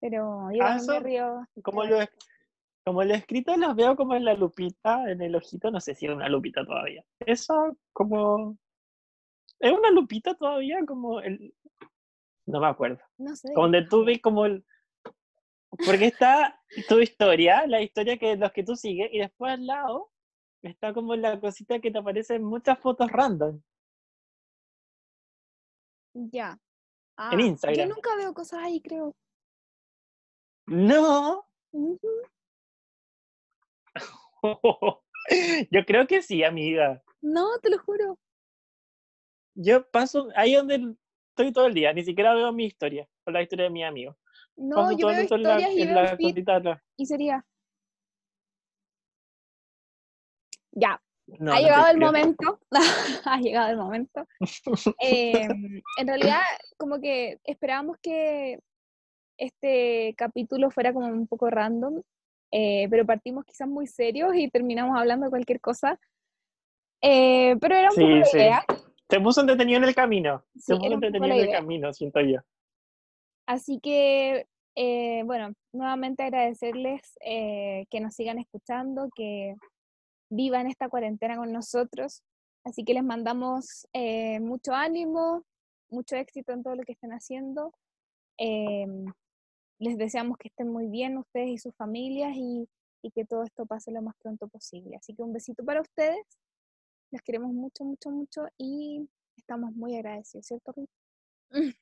Pero 0.00 0.50
yo 0.52 0.64
ah, 0.64 0.78
me 0.84 1.00
río. 1.00 1.46
Como 1.62 1.84
lo, 1.84 1.98
como 2.84 3.04
los 3.04 3.16
escritos 3.16 3.56
los 3.58 3.76
veo 3.76 3.96
como 3.96 4.14
en 4.14 4.24
la 4.24 4.34
lupita, 4.34 5.10
en 5.10 5.22
el 5.22 5.34
ojito, 5.34 5.70
no 5.70 5.80
sé 5.80 5.94
si 5.94 6.06
es 6.06 6.12
una 6.12 6.28
lupita 6.28 6.64
todavía. 6.64 7.04
Eso 7.20 7.76
como... 7.92 8.58
¿Es 9.60 9.72
una 9.72 9.90
lupita 9.90 10.34
todavía? 10.34 10.78
Como 10.86 11.20
el... 11.20 11.54
No 12.46 12.60
me 12.60 12.66
acuerdo. 12.66 13.00
No 13.18 13.36
sé. 13.36 13.52
Donde 13.54 13.86
tú 13.86 14.04
ves 14.04 14.20
como 14.20 14.46
el... 14.46 14.64
Porque 15.86 16.06
está 16.06 16.60
tu 16.88 16.98
historia, 16.98 17.66
la 17.66 17.80
historia 17.80 18.18
que 18.18 18.36
los 18.36 18.52
que 18.52 18.64
tú 18.64 18.76
sigues, 18.76 19.08
y 19.12 19.20
después 19.20 19.52
al 19.52 19.66
lado 19.66 20.10
está 20.62 20.92
como 20.92 21.16
la 21.16 21.40
cosita 21.40 21.80
que 21.80 21.90
te 21.90 21.98
aparece 21.98 22.34
en 22.34 22.44
muchas 22.44 22.78
fotos 22.78 23.10
random. 23.10 23.60
Ya. 26.14 26.50
en 26.50 26.58
ah, 27.16 27.42
Instagram. 27.42 27.88
Yo 27.88 27.94
nunca 27.94 28.14
veo 28.16 28.34
cosas 28.34 28.60
ahí, 28.64 28.82
creo. 28.82 29.14
No. 30.66 31.46
Yo 35.70 35.84
creo 35.86 36.06
que 36.06 36.22
sí, 36.22 36.42
amiga. 36.42 37.02
No, 37.20 37.58
te 37.60 37.70
lo 37.70 37.78
juro. 37.78 38.18
Yo 39.54 39.88
paso 39.90 40.28
ahí 40.34 40.54
donde 40.54 40.96
estoy 41.30 41.52
todo 41.52 41.66
el 41.66 41.74
día, 41.74 41.92
ni 41.92 42.04
siquiera 42.04 42.34
veo 42.34 42.52
mi 42.52 42.66
historia 42.66 43.08
o 43.26 43.30
la 43.30 43.42
historia 43.42 43.64
de 43.64 43.70
mi 43.70 43.84
amigo. 43.84 44.16
No, 44.56 44.96
yo 44.96 45.08
veo 45.08 45.22
historias 45.22 45.70
y, 46.18 46.34
y 46.96 47.06
sería. 47.06 47.44
Ya, 50.72 51.02
ha 51.52 51.60
llegado 51.60 51.90
el 51.90 51.98
momento, 51.98 52.60
ha 53.24 53.38
llegado 53.38 53.70
el 53.70 53.76
momento. 53.76 54.26
en 54.98 56.06
realidad, 56.06 56.40
como 56.76 57.00
que 57.00 57.38
esperábamos 57.44 57.98
que 58.02 58.58
este 59.38 60.14
capítulo 60.16 60.70
fuera 60.70 60.92
como 60.92 61.06
un 61.06 61.26
poco 61.26 61.50
random 61.50 62.02
eh, 62.54 62.86
pero 62.90 63.06
partimos 63.06 63.46
quizás 63.46 63.66
muy 63.66 63.86
serios 63.86 64.34
y 64.36 64.50
terminamos 64.50 64.98
hablando 64.98 65.24
de 65.24 65.30
cualquier 65.30 65.60
cosa. 65.60 65.98
Eh, 67.00 67.56
pero 67.60 67.74
era 67.74 67.88
un 67.88 67.96
poco 67.96 68.08
la 68.08 68.28
idea. 68.30 68.64
Te 69.08 69.20
puso 69.20 69.40
entretenido 69.40 69.78
en 69.78 69.84
el 69.84 69.94
camino. 69.94 70.44
Te 70.66 70.76
puso 70.76 70.92
entretenido 70.92 71.34
en 71.34 71.40
el 71.40 71.50
camino, 71.50 71.92
siento 71.94 72.20
yo. 72.20 72.40
Así 73.46 73.80
que, 73.82 74.46
eh, 74.76 75.22
bueno, 75.24 75.54
nuevamente 75.72 76.22
agradecerles 76.24 77.00
que 77.20 78.00
nos 78.00 78.14
sigan 78.14 78.38
escuchando, 78.38 79.08
que 79.14 79.56
vivan 80.30 80.66
esta 80.66 80.88
cuarentena 80.88 81.36
con 81.36 81.52
nosotros. 81.52 82.22
Así 82.64 82.84
que 82.84 82.94
les 82.94 83.02
mandamos 83.02 83.88
mucho 84.40 84.74
ánimo, 84.74 85.44
mucho 85.90 86.16
éxito 86.16 86.52
en 86.52 86.62
todo 86.62 86.76
lo 86.76 86.82
que 86.84 86.92
estén 86.92 87.12
haciendo. 87.12 87.72
Les 89.78 89.98
deseamos 89.98 90.38
que 90.38 90.48
estén 90.48 90.68
muy 90.68 90.86
bien 90.86 91.18
ustedes 91.18 91.50
y 91.50 91.58
sus 91.58 91.74
familias 91.74 92.34
y 92.36 92.68
que 93.14 93.24
todo 93.24 93.42
esto 93.42 93.66
pase 93.66 93.90
lo 93.90 94.02
más 94.02 94.14
pronto 94.22 94.48
posible. 94.48 94.96
Así 94.96 95.14
que 95.14 95.22
un 95.22 95.32
besito 95.32 95.64
para 95.64 95.80
ustedes. 95.80 96.24
Los 97.10 97.20
queremos 97.22 97.52
mucho, 97.52 97.84
mucho, 97.84 98.10
mucho 98.10 98.46
y 98.56 99.06
estamos 99.36 99.74
muy 99.74 99.96
agradecidos, 99.96 100.46
¿cierto, 100.46 100.72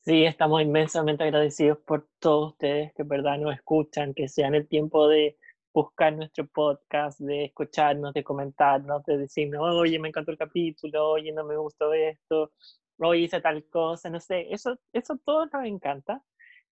Sí, 0.00 0.24
estamos 0.24 0.62
inmensamente 0.62 1.24
agradecidos 1.24 1.78
por 1.78 2.08
todos 2.18 2.52
ustedes 2.52 2.92
que 2.94 3.02
verdad 3.02 3.38
nos 3.38 3.54
escuchan, 3.54 4.14
que 4.14 4.28
sean 4.28 4.54
el 4.54 4.68
tiempo 4.68 5.08
de 5.08 5.38
buscar 5.72 6.12
nuestro 6.12 6.46
podcast, 6.46 7.18
de 7.20 7.46
escucharnos, 7.46 8.14
de 8.14 8.22
comentarnos, 8.22 9.04
de 9.04 9.18
decirnos, 9.18 9.60
oye, 9.74 9.98
me 9.98 10.08
encantó 10.08 10.30
el 10.30 10.38
capítulo, 10.38 11.10
oye, 11.10 11.32
no 11.32 11.44
me 11.44 11.56
gustó 11.56 11.92
esto, 11.92 12.52
oye, 12.98 13.22
hice 13.22 13.40
tal 13.40 13.64
cosa, 13.68 14.08
no 14.10 14.20
sé, 14.20 14.46
eso, 14.52 14.78
eso 14.92 15.18
todo 15.24 15.46
nos 15.46 15.64
encanta. 15.66 16.22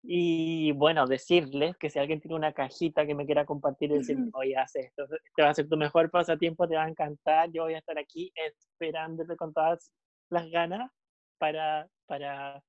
Y 0.08 0.72
bueno, 0.74 1.08
decirles 1.08 1.76
que 1.78 1.90
si 1.90 1.98
alguien 1.98 2.22
tiene 2.22 2.36
una 2.36 2.54
cajita 2.54 3.06
que 3.06 3.16
me 3.16 3.26
quiera 3.26 3.46
compartir 3.46 3.92
decir, 3.92 4.18
oye, 4.34 4.56
haz 4.56 4.76
esto, 4.76 5.04
este 5.04 5.42
va 5.42 5.50
a 5.50 5.54
ser 5.54 5.68
tu 5.68 5.78
mejor 5.78 6.12
pasatiempo, 6.12 6.68
te 6.68 6.76
va 6.76 6.84
a 6.84 6.90
encantar, 6.90 7.52
yo 7.52 7.64
voy 7.64 7.74
a 7.74 7.80
estar 7.80 7.98
aquí 7.98 8.32
esperándote 8.36 9.36
con 9.36 9.52
todas 9.54 9.92
las 10.30 10.50
ganas 10.52 10.92
para, 11.40 11.88
para 12.06 12.64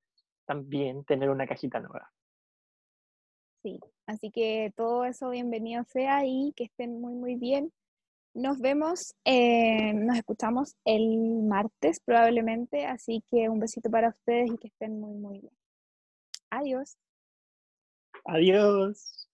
también 0.46 1.04
tener 1.04 1.28
una 1.28 1.46
cajita 1.46 1.78
nueva. 1.80 2.10
Sí, 3.62 3.80
así 4.06 4.30
que 4.30 4.72
todo 4.76 5.04
eso 5.04 5.30
bienvenido 5.30 5.84
sea 5.84 6.24
y 6.24 6.52
que 6.56 6.64
estén 6.64 7.00
muy, 7.00 7.14
muy 7.14 7.34
bien. 7.34 7.72
Nos 8.32 8.60
vemos, 8.60 9.14
eh, 9.24 9.92
nos 9.94 10.16
escuchamos 10.16 10.76
el 10.84 11.42
martes 11.42 12.00
probablemente, 12.00 12.86
así 12.86 13.22
que 13.30 13.48
un 13.48 13.60
besito 13.60 13.90
para 13.90 14.10
ustedes 14.10 14.52
y 14.52 14.58
que 14.58 14.68
estén 14.68 15.00
muy, 15.00 15.14
muy 15.14 15.40
bien. 15.40 15.52
Adiós. 16.50 16.96
Adiós. 18.28 19.25